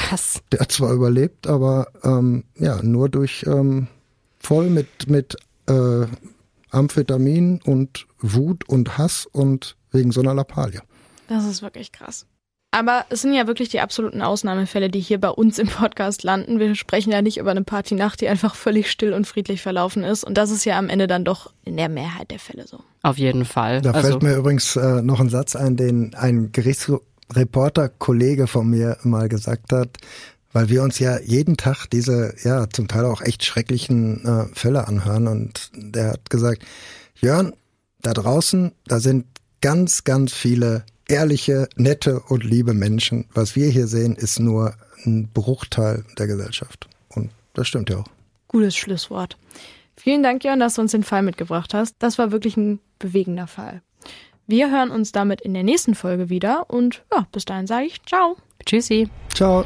Was? 0.09 0.41
Der 0.51 0.61
hat 0.61 0.71
zwar 0.71 0.93
überlebt, 0.93 1.47
aber 1.47 1.88
ähm, 2.03 2.43
ja, 2.57 2.81
nur 2.81 3.09
durch 3.09 3.45
ähm, 3.47 3.88
voll 4.39 4.69
mit, 4.69 5.07
mit 5.07 5.36
äh, 5.67 6.05
Amphetamin 6.71 7.61
und 7.63 8.07
Wut 8.19 8.67
und 8.67 8.97
Hass 8.97 9.27
und 9.31 9.75
wegen 9.91 10.11
so 10.11 10.21
einer 10.21 10.33
Lappalie. 10.33 10.81
Das 11.27 11.45
ist 11.45 11.61
wirklich 11.61 11.91
krass. 11.91 12.25
Aber 12.76 13.05
es 13.09 13.21
sind 13.21 13.34
ja 13.34 13.47
wirklich 13.47 13.69
die 13.69 13.80
absoluten 13.80 14.21
Ausnahmefälle, 14.21 14.89
die 14.89 14.99
hier 14.99 15.17
bei 15.21 15.30
uns 15.30 15.59
im 15.59 15.67
Podcast 15.69 16.23
landen. 16.23 16.59
Wir 16.59 16.76
sprechen 16.76 17.09
ja 17.13 17.21
nicht 17.21 17.38
über 17.38 17.51
eine 17.51 17.63
Partynacht, 17.63 18.19
die 18.19 18.28
einfach 18.28 18.53
völlig 18.53 18.91
still 18.91 19.13
und 19.13 19.26
friedlich 19.26 19.61
verlaufen 19.61 20.03
ist. 20.03 20.26
Und 20.26 20.38
das 20.38 20.51
ist 20.51 20.65
ja 20.65 20.78
am 20.78 20.89
Ende 20.89 21.07
dann 21.07 21.23
doch 21.23 21.53
in 21.63 21.78
der 21.78 21.88
Mehrheit 21.88 22.32
der 22.32 22.39
Fälle 22.39 22.67
so. 22.67 22.82
Auf 23.01 23.17
jeden 23.17 23.45
Fall. 23.45 23.80
Da 23.82 23.91
also, 23.91 24.09
fällt 24.09 24.23
mir 24.23 24.36
übrigens 24.36 24.76
äh, 24.76 25.01
noch 25.01 25.21
ein 25.21 25.30
Satz 25.30 25.55
ein, 25.55 25.78
den 25.78 26.15
ein 26.15 26.51
Gerichtsreporter-Kollege 26.51 28.45
von 28.45 28.69
mir 28.69 28.97
mal 29.03 29.30
gesagt 29.30 29.71
hat, 29.71 29.91
weil 30.51 30.67
wir 30.67 30.84
uns 30.84 30.99
ja 30.99 31.17
jeden 31.21 31.55
Tag 31.55 31.86
diese, 31.86 32.36
ja, 32.43 32.69
zum 32.69 32.89
Teil 32.89 33.05
auch 33.05 33.21
echt 33.21 33.45
schrecklichen 33.45 34.26
äh, 34.26 34.47
Fälle 34.53 34.86
anhören. 34.89 35.30
Und 35.30 35.71
der 35.76 36.09
hat 36.09 36.30
gesagt, 36.30 36.65
Jörn, 37.21 37.53
da 38.01 38.11
draußen, 38.11 38.73
da 38.86 38.99
sind 38.99 39.28
ganz, 39.61 40.03
ganz 40.03 40.34
viele 40.34 40.84
ehrliche, 41.07 41.67
nette 41.75 42.19
und 42.19 42.43
liebe 42.43 42.73
Menschen. 42.73 43.25
Was 43.33 43.55
wir 43.55 43.69
hier 43.69 43.87
sehen, 43.87 44.15
ist 44.15 44.39
nur 44.39 44.75
ein 45.05 45.29
Bruchteil 45.33 46.03
der 46.17 46.27
Gesellschaft. 46.27 46.87
Und 47.09 47.31
das 47.53 47.67
stimmt 47.67 47.89
ja 47.89 47.97
auch. 47.97 48.07
Gutes 48.47 48.75
Schlusswort. 48.75 49.37
Vielen 49.97 50.23
Dank, 50.23 50.43
Jörn, 50.43 50.59
dass 50.59 50.75
du 50.75 50.81
uns 50.81 50.91
den 50.91 51.03
Fall 51.03 51.21
mitgebracht 51.21 51.73
hast. 51.73 51.95
Das 51.99 52.17
war 52.17 52.31
wirklich 52.31 52.57
ein 52.57 52.79
bewegender 52.99 53.47
Fall. 53.47 53.81
Wir 54.47 54.69
hören 54.69 54.91
uns 54.91 55.11
damit 55.11 55.41
in 55.41 55.53
der 55.53 55.63
nächsten 55.63 55.95
Folge 55.95 56.29
wieder 56.29 56.69
und 56.69 57.03
ja, 57.11 57.25
bis 57.31 57.45
dahin 57.45 57.65
sage 57.65 57.87
ich 57.87 58.03
ciao. 58.03 58.37
Tschüssi. 58.65 59.09
Ciao. 59.33 59.65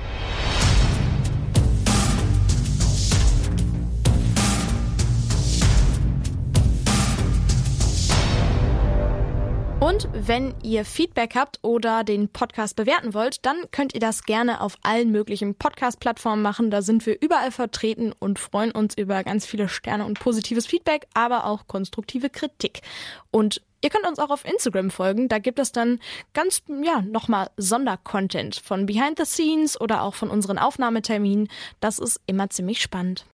Und 9.79 10.09
wenn 10.11 10.53
ihr 10.61 10.83
Feedback 10.83 11.35
habt 11.35 11.59
oder 11.61 12.03
den 12.03 12.27
Podcast 12.27 12.75
bewerten 12.75 13.13
wollt, 13.13 13.45
dann 13.45 13.55
könnt 13.71 13.93
ihr 13.93 14.01
das 14.01 14.23
gerne 14.23 14.59
auf 14.59 14.75
allen 14.81 15.09
möglichen 15.09 15.55
Podcast-Plattformen 15.55 16.41
machen. 16.41 16.69
Da 16.69 16.81
sind 16.81 17.05
wir 17.05 17.21
überall 17.21 17.51
vertreten 17.51 18.11
und 18.19 18.39
freuen 18.39 18.71
uns 18.71 18.97
über 18.97 19.23
ganz 19.23 19.45
viele 19.45 19.69
Sterne 19.69 20.05
und 20.05 20.19
positives 20.19 20.67
Feedback, 20.67 21.07
aber 21.13 21.45
auch 21.45 21.65
konstruktive 21.67 22.29
Kritik. 22.29 22.81
Und 23.31 23.61
Ihr 23.81 23.89
könnt 23.89 24.05
uns 24.05 24.19
auch 24.19 24.29
auf 24.29 24.43
Instagram 24.43 24.91
folgen. 24.91 25.29
Da 25.29 25.39
gibt 25.39 25.57
es 25.57 25.71
dann 25.71 25.99
ganz, 26.33 26.63
ja, 26.83 27.01
nochmal 27.01 27.49
Sondercontent 27.55 28.57
von 28.57 28.85
Behind 28.85 29.17
the 29.17 29.23
Scenes 29.23 29.79
oder 29.79 30.03
auch 30.03 30.15
von 30.15 30.29
unseren 30.29 30.57
Aufnahmeterminen. 30.57 31.47
Das 31.79 31.97
ist 31.97 32.19
immer 32.25 32.49
ziemlich 32.49 32.81
spannend. 32.81 33.25